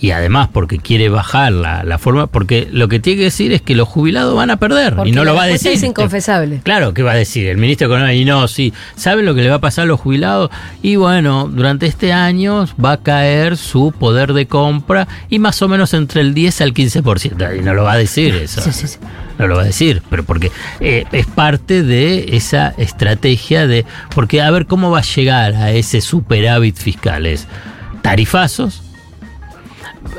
y 0.00 0.12
además 0.12 0.48
porque 0.52 0.78
quiere 0.78 1.08
bajar 1.10 1.52
la, 1.52 1.84
la, 1.84 1.98
forma, 1.98 2.26
porque 2.26 2.68
lo 2.72 2.88
que 2.88 3.00
tiene 3.00 3.18
que 3.18 3.24
decir 3.24 3.52
es 3.52 3.60
que 3.60 3.74
los 3.74 3.86
jubilados 3.86 4.34
van 4.34 4.50
a 4.50 4.56
perder 4.56 4.96
Porque 4.96 5.10
y 5.10 5.12
no 5.12 5.24
lo 5.24 5.34
va 5.34 5.42
a 5.42 5.46
decir. 5.46 5.72
Es 5.72 5.82
inconfesable. 5.82 6.60
Claro, 6.64 6.94
¿qué 6.94 7.02
va 7.02 7.12
a 7.12 7.16
decir? 7.16 7.46
El 7.48 7.58
ministro 7.58 7.88
de 7.88 7.94
Economía, 7.94 8.14
y 8.14 8.24
no, 8.24 8.48
sí, 8.48 8.72
¿saben 8.96 9.26
lo 9.26 9.34
que 9.34 9.42
le 9.42 9.50
va 9.50 9.56
a 9.56 9.60
pasar 9.60 9.84
a 9.84 9.86
los 9.86 10.00
jubilados? 10.00 10.50
Y 10.82 10.96
bueno, 10.96 11.48
durante 11.52 11.86
este 11.86 12.12
año 12.14 12.66
va 12.82 12.92
a 12.92 12.96
caer 13.02 13.58
su 13.58 13.92
poder 13.92 14.32
de 14.32 14.46
compra 14.46 15.06
y 15.28 15.38
más 15.38 15.60
o 15.60 15.68
menos 15.68 15.92
entre 15.92 16.22
el 16.22 16.32
10 16.32 16.62
al 16.62 16.72
15%. 16.72 17.58
Y 17.58 17.62
no 17.62 17.74
lo 17.74 17.84
va 17.84 17.92
a 17.92 17.98
decir 17.98 18.34
eso. 18.34 18.62
Sí, 18.62 18.72
sí, 18.72 18.86
sí. 18.86 18.98
No 19.38 19.46
lo 19.46 19.56
va 19.56 19.62
a 19.62 19.66
decir, 19.66 20.02
pero 20.10 20.24
porque 20.24 20.52
eh, 20.80 21.04
es 21.12 21.26
parte 21.26 21.82
de 21.82 22.36
esa 22.36 22.74
estrategia 22.76 23.66
de. 23.66 23.86
Porque 24.14 24.42
a 24.42 24.50
ver 24.50 24.66
cómo 24.66 24.90
va 24.90 24.98
a 24.98 25.02
llegar 25.02 25.54
a 25.54 25.72
ese 25.72 26.02
superávit 26.02 26.76
fiscal. 26.76 27.24
Es 27.24 27.46
tarifazos, 28.02 28.82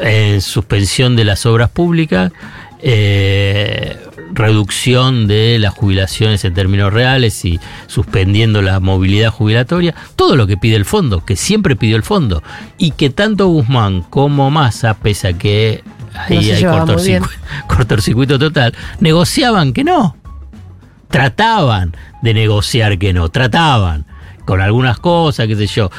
eh, 0.02 0.40
suspensión 0.42 1.16
de 1.16 1.26
las 1.26 1.46
obras 1.46 1.70
públicas, 1.70 2.32
eh, 2.80 3.98
reducción 4.34 5.28
de 5.28 5.60
las 5.60 5.74
jubilaciones 5.74 6.46
en 6.46 6.54
términos 6.54 6.94
reales 6.94 7.44
y 7.46 7.60
suspendiendo 7.88 8.62
la 8.62 8.80
movilidad 8.80 9.32
jubilatoria, 9.32 9.94
todo 10.16 10.36
lo 10.36 10.48
que 10.48 10.58
pide 10.58 10.76
el 10.76 10.86
fondo, 10.86 11.26
que 11.26 11.36
siempre 11.36 11.76
pidió 11.76 11.96
el 11.96 12.04
fondo, 12.04 12.42
y 12.78 12.92
que 12.92 13.10
tanto 13.10 13.48
Guzmán 13.48 14.02
como 14.04 14.50
Massa, 14.50 14.94
pese 14.96 15.30
a 15.30 15.34
que 15.34 15.84
ahí 16.16 16.52
No 16.60 16.98
hay 16.98 17.20
cortocircuito 17.68 18.40
total, 18.40 18.74
negociaban 19.00 19.74
que 19.74 19.84
no. 19.84 20.16
Trataban 21.10 21.94
de 22.22 22.34
negociar 22.34 22.98
que 22.98 23.12
no, 23.12 23.30
trataban 23.30 24.06
con 24.52 24.60
algunas 24.60 25.00
cosas, 25.00 25.48
qué 25.48 25.56
sé 25.56 25.66
yo, 25.66 25.92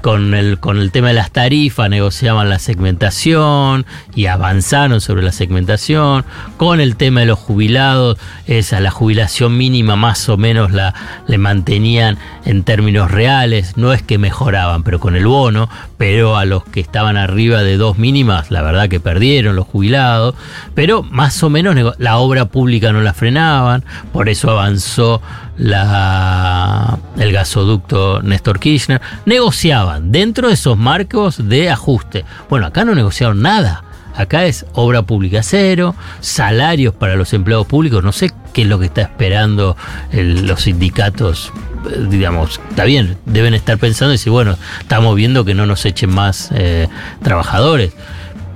con 0.00 0.32
el, 0.32 0.58
con 0.58 0.78
el 0.78 0.90
tema 0.90 1.08
de 1.08 1.12
las 1.12 1.32
tarifas 1.32 1.90
negociaban 1.90 2.48
la 2.48 2.58
segmentación 2.58 3.84
y 4.14 4.24
avanzaron 4.24 5.02
sobre 5.02 5.22
la 5.22 5.32
segmentación, 5.32 6.24
con 6.56 6.80
el 6.80 6.96
tema 6.96 7.20
de 7.20 7.26
los 7.26 7.38
jubilados, 7.38 8.16
esa 8.46 8.80
la 8.80 8.90
jubilación 8.90 9.58
mínima 9.58 9.96
más 9.96 10.30
o 10.30 10.38
menos 10.38 10.72
la 10.72 10.94
le 11.26 11.36
mantenían 11.36 12.16
en 12.46 12.62
términos 12.62 13.10
reales, 13.10 13.76
no 13.76 13.92
es 13.92 14.00
que 14.00 14.16
mejoraban, 14.16 14.82
pero 14.82 14.98
con 14.98 15.14
el 15.14 15.26
bono, 15.26 15.68
pero 15.98 16.38
a 16.38 16.46
los 16.46 16.64
que 16.64 16.80
estaban 16.80 17.18
arriba 17.18 17.62
de 17.62 17.76
dos 17.76 17.98
mínimas, 17.98 18.50
la 18.50 18.62
verdad 18.62 18.88
que 18.88 19.00
perdieron 19.00 19.56
los 19.56 19.66
jubilados, 19.66 20.34
pero 20.74 21.02
más 21.02 21.42
o 21.42 21.50
menos 21.50 21.76
la 21.98 22.16
obra 22.16 22.46
pública 22.46 22.92
no 22.92 23.02
la 23.02 23.12
frenaban, 23.12 23.84
por 24.10 24.30
eso 24.30 24.50
avanzó 24.50 25.20
la, 25.60 26.98
el 27.18 27.32
gasoducto 27.32 28.22
Néstor 28.22 28.58
Kirchner, 28.58 29.00
negociaban 29.26 30.10
dentro 30.10 30.48
de 30.48 30.54
esos 30.54 30.78
marcos 30.78 31.48
de 31.48 31.70
ajuste. 31.70 32.24
Bueno, 32.48 32.66
acá 32.66 32.84
no 32.84 32.94
negociaron 32.94 33.42
nada. 33.42 33.84
Acá 34.16 34.46
es 34.46 34.66
obra 34.72 35.02
pública 35.02 35.42
cero, 35.42 35.94
salarios 36.20 36.94
para 36.94 37.14
los 37.14 37.32
empleados 37.32 37.66
públicos, 37.66 38.02
no 38.02 38.12
sé 38.12 38.32
qué 38.52 38.62
es 38.62 38.68
lo 38.68 38.78
que 38.78 38.86
está 38.86 39.02
esperando 39.02 39.76
los 40.12 40.62
sindicatos, 40.62 41.52
eh, 41.88 42.06
digamos, 42.08 42.60
está 42.70 42.84
bien, 42.84 43.16
deben 43.24 43.54
estar 43.54 43.78
pensando 43.78 44.12
y 44.12 44.16
decir, 44.16 44.32
bueno, 44.32 44.56
estamos 44.80 45.14
viendo 45.14 45.44
que 45.44 45.54
no 45.54 45.64
nos 45.64 45.86
echen 45.86 46.10
más 46.10 46.50
eh, 46.52 46.88
trabajadores, 47.22 47.92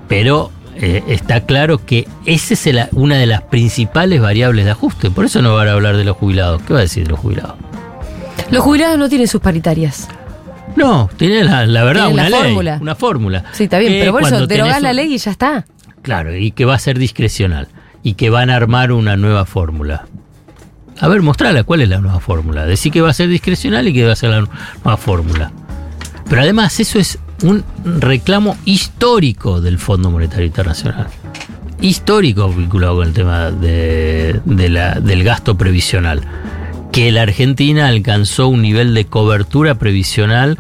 pero 0.09 0.51
eh, 0.77 1.03
está 1.09 1.41
claro 1.47 1.79
que 1.85 2.07
esa 2.27 2.55
es 2.55 2.66
el- 2.66 2.89
una 2.93 3.16
de 3.16 3.27
las 3.27 3.43
principales 3.43 4.20
variables 4.20 4.64
de 4.64 4.70
ajuste, 4.72 5.11
por 5.11 5.25
eso 5.25 5.43
no 5.43 5.55
van 5.55 5.68
a 5.68 5.72
hablar 5.72 5.97
de 5.97 6.05
los 6.05 6.16
jubilados, 6.16 6.62
¿qué 6.62 6.72
va 6.72 6.81
a 6.81 6.83
decir 6.83 7.05
de 7.05 7.11
los 7.11 7.18
jubilados? 7.20 7.55
Los 8.51 8.62
jubilados 8.62 8.99
no 8.99 9.09
tienen 9.09 9.29
sus 9.29 9.41
paritarias. 9.41 10.09
No, 10.77 11.09
tiene 11.16 11.45
la, 11.45 11.66
la 11.66 11.85
verdad 11.85 12.05
la 12.05 12.09
una 12.09 12.29
ley, 12.29 12.41
fórmula. 12.43 12.79
una 12.81 12.95
fórmula. 12.95 13.45
Sí, 13.53 13.64
está 13.64 13.79
bien, 13.79 13.93
pero 14.01 14.12
por 14.12 14.22
eso 14.25 14.47
derogás 14.47 14.83
la 14.83 14.93
ley 14.93 15.14
y 15.14 15.18
ya 15.18 15.31
está. 15.31 15.64
Claro, 16.03 16.35
y 16.37 16.51
que 16.51 16.64
va 16.64 16.75
a 16.75 16.79
ser 16.79 16.99
discrecional. 16.99 17.68
Y 18.03 18.14
que 18.14 18.29
van 18.29 18.51
a 18.51 18.57
armar 18.57 18.93
una 18.93 19.16
nueva 19.16 19.47
fórmula. 19.47 20.05
A 21.01 21.09
ver, 21.09 21.22
mostrala, 21.22 21.62
¿cuál 21.64 21.81
es 21.81 21.89
la 21.89 21.99
nueva 22.01 22.20
fórmula? 22.20 22.66
Decir 22.66 22.93
que 22.93 23.01
va 23.01 23.11
a 23.11 23.14
ser 23.14 23.29
discrecional 23.29 23.89
y 23.89 23.95
que 23.95 24.05
va 24.05 24.12
a 24.12 24.16
ser 24.16 24.31
la 24.31 24.41
nueva 24.41 24.97
fórmula. 24.97 25.53
Pero 26.29 26.43
además 26.43 26.79
eso 26.81 26.99
es 26.99 27.18
un 27.43 27.64
reclamo 27.85 28.57
histórico 28.64 29.61
del 29.61 29.78
Fondo 29.78 30.11
Monetario 30.11 30.47
Internacional. 30.47 31.09
Histórico 31.80 32.49
vinculado 32.49 32.97
con 32.97 33.09
el 33.09 33.12
tema 33.12 33.51
de, 33.51 34.41
la- 34.45 34.95
del 35.01 35.24
gasto 35.24 35.57
previsional. 35.57 36.22
Que 36.93 37.11
la 37.12 37.22
Argentina 37.22 37.89
alcanzó 37.89 38.47
un 38.49 38.62
nivel 38.62 38.95
de 38.95 39.05
cobertura 39.07 39.74
previsional 39.74 40.59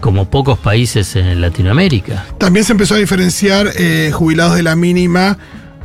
como 0.00 0.30
pocos 0.30 0.58
países 0.58 1.14
en 1.16 1.40
Latinoamérica. 1.40 2.24
También 2.38 2.64
se 2.64 2.72
empezó 2.72 2.94
a 2.94 2.98
diferenciar 2.98 3.68
eh, 3.76 4.10
jubilados 4.12 4.56
de 4.56 4.62
la 4.62 4.76
mínima 4.76 5.38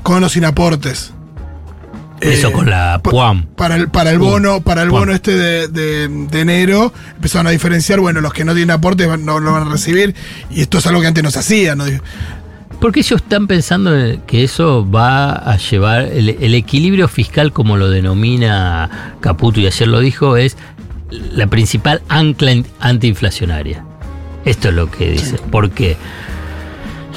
con 0.03 0.23
o 0.23 0.29
sin 0.29 0.45
aportes. 0.45 1.13
Eso 2.21 2.49
Eh, 2.49 2.51
con 2.51 2.69
la 2.69 2.99
PUAM. 3.03 3.45
Para 3.55 3.75
el, 3.75 3.89
para 3.89 4.11
el 4.11 4.19
bono, 4.19 4.61
para 4.61 4.83
el 4.83 4.89
bono 4.89 5.13
este 5.13 5.35
de, 5.37 5.67
de- 5.69 6.07
de 6.07 6.41
enero, 6.41 6.93
empezaron 7.15 7.47
a 7.47 7.51
diferenciar, 7.51 7.99
bueno, 7.99 8.19
los 8.21 8.33
que 8.33 8.43
no 8.45 8.53
tienen 8.53 8.71
aportes 8.71 9.07
no 9.19 9.39
lo 9.39 9.53
van 9.53 9.67
a 9.67 9.71
recibir, 9.71 10.13
y 10.49 10.61
esto 10.61 10.79
es 10.79 10.87
algo 10.87 11.01
que 11.01 11.07
antes 11.07 11.23
no 11.23 11.31
se 11.31 11.39
hacía, 11.39 11.75
¿no? 11.75 11.85
Porque 12.81 13.01
ellos 13.01 13.21
están 13.21 13.47
pensando 13.47 13.97
en 13.97 14.21
que 14.21 14.43
eso 14.43 14.89
va 14.89 15.31
a 15.33 15.57
llevar 15.57 16.03
el, 16.03 16.29
el 16.29 16.55
equilibrio 16.55 17.07
fiscal, 17.09 17.51
como 17.51 17.75
lo 17.77 17.89
denomina 17.89 19.15
Caputo 19.19 19.59
y 19.59 19.67
ayer 19.67 19.87
lo 19.87 19.99
dijo, 19.99 20.37
es 20.37 20.55
la 21.11 21.47
principal 21.47 22.01
ancla 22.07 22.51
in- 22.53 22.65
antiinflacionaria. 22.79 23.83
Esto 24.45 24.69
es 24.69 24.75
lo 24.75 24.89
que 24.89 25.11
dice. 25.11 25.37
Porque 25.51 25.97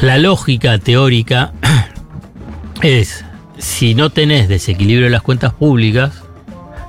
la 0.01 0.19
lógica 0.19 0.79
teórica 0.79 1.53
es, 2.83 3.25
si 3.59 3.95
no 3.95 4.11
tenés 4.11 4.49
desequilibrio 4.49 5.07
de 5.07 5.11
las 5.11 5.23
cuentas 5.23 5.53
públicas, 5.53 6.23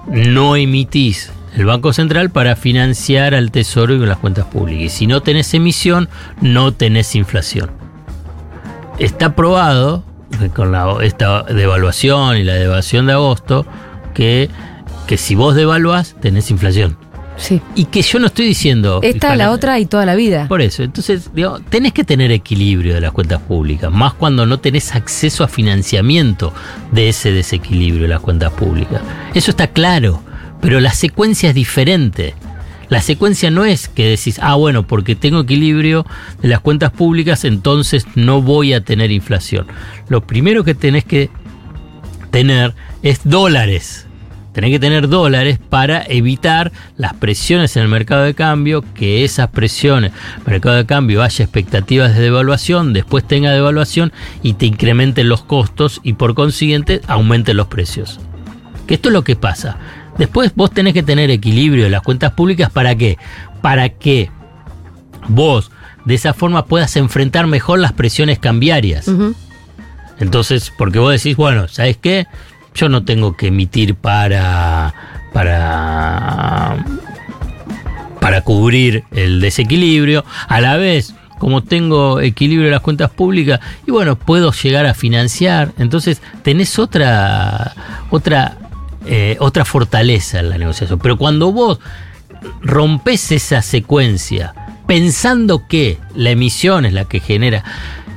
no 0.08 0.56
emitís 0.56 1.32
el 1.56 1.66
Banco 1.66 1.94
Central 1.94 2.30
para 2.32 2.56
financiar 2.56 3.36
al 3.36 3.52
Tesoro 3.52 3.96
y 3.96 4.00
con 4.00 4.10
las 4.10 4.18
cuentas 4.18 4.46
públicas. 4.46 4.84
Y 4.84 4.90
si 4.90 5.08
no 5.08 5.22
tenés 5.22 5.54
emisión, 5.54 6.10
no 6.42 6.74
tenés 6.74 7.16
inflación 7.16 7.84
está 9.00 9.36
probado 9.36 10.04
con 10.56 10.76
esta 11.02 11.44
devaluación 11.44 12.38
y 12.38 12.44
la 12.44 12.54
devaluación 12.54 13.06
de 13.06 13.14
agosto 13.14 13.66
que, 14.14 14.50
que 15.08 15.18
si 15.18 15.36
vos 15.36 15.56
devaluás 15.56 16.16
tenés 16.20 16.50
inflación. 16.52 16.98
Sí. 17.38 17.62
Y 17.76 17.86
que 17.86 18.02
yo 18.02 18.20
no 18.20 18.28
estoy 18.28 18.46
diciendo... 18.46 19.00
Esta, 19.02 19.36
la 19.36 19.52
otra 19.52 19.80
y 19.80 19.86
toda 19.86 20.06
la 20.06 20.16
vida. 20.16 20.48
Por 20.48 20.62
eso, 20.62 20.84
entonces, 20.84 21.32
digo, 21.34 21.60
tenés 21.70 21.94
que 21.94 22.04
tener 22.04 22.32
equilibrio 22.32 22.94
de 22.94 23.02
las 23.02 23.12
cuentas 23.12 23.42
públicas, 23.42 23.92
más 23.92 24.14
cuando 24.14 24.46
no 24.46 24.60
tenés 24.60 24.96
acceso 24.96 25.44
a 25.44 25.48
financiamiento 25.48 26.54
de 26.92 27.10
ese 27.10 27.32
desequilibrio 27.32 28.04
de 28.04 28.10
las 28.10 28.22
cuentas 28.22 28.52
públicas. 28.54 29.02
Eso 29.34 29.52
está 29.52 29.68
claro, 29.68 30.22
pero 30.62 30.80
la 30.80 30.94
secuencia 30.94 31.50
es 31.50 31.56
diferente. 31.56 32.36
La 32.90 33.02
secuencia 33.02 33.50
no 33.50 33.66
es 33.66 33.88
que 33.88 34.08
decís, 34.08 34.40
ah, 34.42 34.56
bueno, 34.56 34.86
porque 34.86 35.16
tengo 35.16 35.42
equilibrio 35.42 36.06
de 36.42 36.50
las 36.50 36.60
cuentas 36.60 36.92
públicas, 36.92 37.44
entonces 37.44 38.06
no 38.16 38.42
voy 38.42 38.74
a 38.74 38.82
tener 38.82 39.12
inflación. 39.12 39.66
Lo 40.10 40.28
primero 40.28 40.64
que 40.64 40.76
tenés 40.76 41.04
que 41.04 41.32
tener 42.30 42.76
es 43.02 43.22
dólares. 43.24 44.06
Tenés 44.54 44.70
que 44.70 44.80
tener 44.80 45.10
dólares 45.10 45.60
para 45.70 46.04
evitar 46.08 46.72
las 46.96 47.14
presiones 47.16 47.76
en 47.76 47.84
el 47.84 47.90
mercado 47.90 48.24
de 48.24 48.36
cambio, 48.36 48.84
que 48.94 49.24
esas 49.24 49.50
presiones, 49.50 50.12
mercado 50.46 50.76
de 50.76 50.86
cambio, 50.86 51.24
haya 51.24 51.44
expectativas 51.44 52.16
de 52.16 52.22
devaluación, 52.22 52.94
después 52.94 53.28
tenga 53.28 53.52
devaluación 53.52 54.14
y 54.44 54.54
te 54.54 54.68
incrementen 54.68 55.28
los 55.28 55.44
costos 55.44 56.00
y 56.04 56.14
por 56.14 56.36
consiguiente 56.36 57.02
aumenten 57.08 57.58
los 57.58 57.68
precios. 57.68 58.20
Que 58.88 58.94
esto 58.96 59.10
es 59.10 59.14
lo 59.14 59.24
que 59.24 59.36
pasa. 59.36 59.78
Después 60.18 60.52
vos 60.56 60.72
tenés 60.72 60.94
que 60.94 61.04
tener 61.04 61.32
equilibrio 61.32 61.86
de 61.86 61.90
las 61.90 62.02
cuentas 62.02 62.34
públicas 62.34 62.70
para 62.70 62.96
qué? 62.96 63.18
Para 63.62 63.90
que 63.90 64.30
vos 65.28 65.72
de 66.06 66.16
esa 66.16 66.34
forma 66.34 66.66
puedas 66.66 66.96
enfrentar 66.96 67.48
mejor 67.48 67.80
las 67.80 67.94
presiones 67.94 68.38
cambiarias. 68.38 69.08
Ujú. 69.08 69.34
Entonces, 70.20 70.72
porque 70.78 71.00
vos 71.00 71.12
decís, 71.12 71.36
bueno, 71.36 71.68
¿sabes 71.68 71.98
qué? 71.98 72.28
Yo 72.74 72.90
no 72.90 73.04
tengo 73.04 73.36
que 73.36 73.48
emitir 73.48 73.96
para. 73.96 74.94
para. 75.34 76.86
para 78.20 78.42
cubrir 78.42 79.04
el 79.12 79.42
desequilibrio. 79.42 80.26
A 80.48 80.62
la 80.62 80.78
vez, 80.78 81.16
como 81.40 81.64
tengo 81.64 82.20
equilibrio 82.20 82.68
de 82.68 82.72
las 82.72 82.82
cuentas 82.82 83.10
públicas, 83.12 83.60
y 83.86 83.92
bueno, 83.92 84.18
puedo 84.18 84.52
llegar 84.52 84.86
a 84.86 84.94
financiar. 84.94 85.72
Entonces, 85.78 86.22
tenés 86.42 86.80
otra. 86.80 87.74
otra. 88.10 88.58
eh, 89.06 89.38
otra 89.40 89.66
fortaleza 89.66 90.40
en 90.40 90.50
la 90.50 90.58
negociación. 90.58 91.00
Pero 91.00 91.18
cuando 91.18 91.52
vos 91.52 91.80
rompes 92.62 93.32
esa 93.32 93.62
secuencia 93.62 94.54
pensando 94.88 95.68
que 95.68 95.98
la 96.16 96.32
emisión 96.32 96.86
es 96.86 96.94
la 96.94 97.06
que 97.06 97.20
genera 97.20 97.64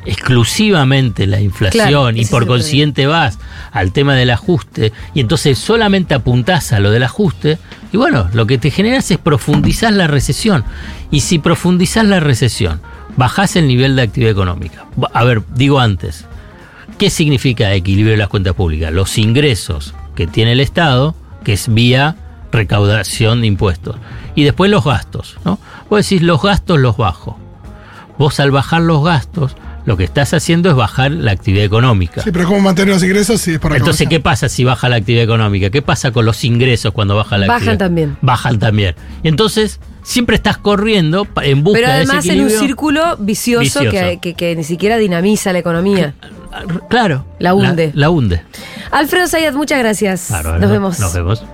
exclusivamente 0.06 1.26
la 1.26 1.40
inflación 1.40 1.88
Claro, 1.88 2.10
y 2.10 2.24
por 2.26 2.46
consiguiente 2.46 3.06
vas 3.06 3.38
al 3.72 3.92
tema 3.92 4.14
del 4.14 4.30
ajuste 4.30 4.92
y 5.14 5.20
entonces 5.20 5.58
solamente 5.58 6.14
apuntás 6.14 6.72
a 6.72 6.80
lo 6.80 6.90
del 6.90 7.02
ajuste, 7.02 7.58
Y 7.92 7.96
bueno, 7.96 8.28
lo 8.32 8.46
que 8.46 8.58
te 8.58 8.70
generas 8.70 9.10
es 9.10 9.18
profundizar 9.18 9.92
la 9.92 10.06
recesión. 10.06 10.64
Y 11.10 11.20
si 11.20 11.38
profundizás 11.38 12.04
la 12.04 12.20
recesión, 12.20 12.80
bajás 13.16 13.56
el 13.56 13.68
nivel 13.68 13.96
de 13.96 14.02
actividad 14.02 14.32
económica. 14.32 14.86
A 15.12 15.24
ver, 15.24 15.42
digo 15.54 15.80
antes, 15.80 16.24
¿qué 16.98 17.10
significa 17.10 17.72
equilibrio 17.74 18.12
de 18.12 18.18
las 18.18 18.28
cuentas 18.28 18.54
públicas? 18.54 18.92
Los 18.92 19.18
ingresos 19.18 19.94
que 20.14 20.26
tiene 20.26 20.52
el 20.52 20.60
Estado, 20.60 21.14
que 21.44 21.52
es 21.52 21.72
vía 21.72 22.16
recaudación 22.52 23.40
de 23.40 23.46
impuestos. 23.46 23.96
Y 24.34 24.44
después 24.44 24.70
los 24.70 24.84
gastos, 24.84 25.36
¿no? 25.44 25.58
Vos 25.88 26.08
decís, 26.08 26.22
los 26.22 26.42
gastos 26.42 26.78
los 26.78 26.96
bajo. 26.96 27.38
Vos 28.18 28.40
al 28.40 28.50
bajar 28.50 28.82
los 28.82 29.04
gastos, 29.04 29.56
lo 29.86 29.96
que 29.96 30.04
estás 30.04 30.34
haciendo 30.34 30.68
es 30.68 30.76
bajar 30.76 31.10
la 31.12 31.32
actividad 31.32 31.64
económica. 31.64 32.20
Sí, 32.22 32.30
pero 32.32 32.46
¿cómo 32.46 32.60
mantener 32.60 32.92
los 32.92 33.02
ingresos 33.02 33.40
si 33.40 33.52
es 33.52 33.58
por 33.58 33.74
Entonces? 33.74 34.06
¿qué 34.08 34.20
pasa 34.20 34.48
si 34.50 34.64
baja 34.64 34.88
la 34.88 34.96
actividad 34.96 35.24
económica? 35.24 35.70
¿Qué 35.70 35.80
pasa 35.80 36.10
con 36.10 36.26
los 36.26 36.44
ingresos 36.44 36.92
cuando 36.92 37.16
baja 37.16 37.38
la 37.38 37.46
Bajan 37.46 37.56
actividad? 37.62 37.78
también. 37.78 38.16
Bajan 38.20 38.58
también. 38.58 38.94
Y 39.22 39.28
entonces, 39.28 39.80
siempre 40.02 40.36
estás 40.36 40.58
corriendo 40.58 41.26
en 41.42 41.62
busca 41.64 41.78
Pero 41.78 41.88
de 41.88 41.94
además 41.94 42.24
ese 42.24 42.34
en 42.34 42.42
un 42.42 42.50
círculo 42.50 43.16
vicioso, 43.18 43.80
Vicioso. 43.80 43.90
Que, 43.90 44.18
que- 44.20 44.34
que 44.34 44.54
ni 44.56 44.64
siquiera 44.64 44.96
dinamiza 44.98 45.52
la 45.52 45.60
economía. 45.60 46.14
Claro. 46.90 47.24
La 47.38 47.54
hunde. 47.54 47.90
La, 47.94 48.10
hunde. 48.10 48.42
Alfredo 48.90 49.26
Sayat, 49.28 49.54
muchas 49.54 49.78
gracias. 49.78 50.28
Bárbaro. 50.30 50.58
Nos 50.58 50.70
vemos. 50.70 50.98
Nos 51.00 51.14
vemos. 51.14 51.44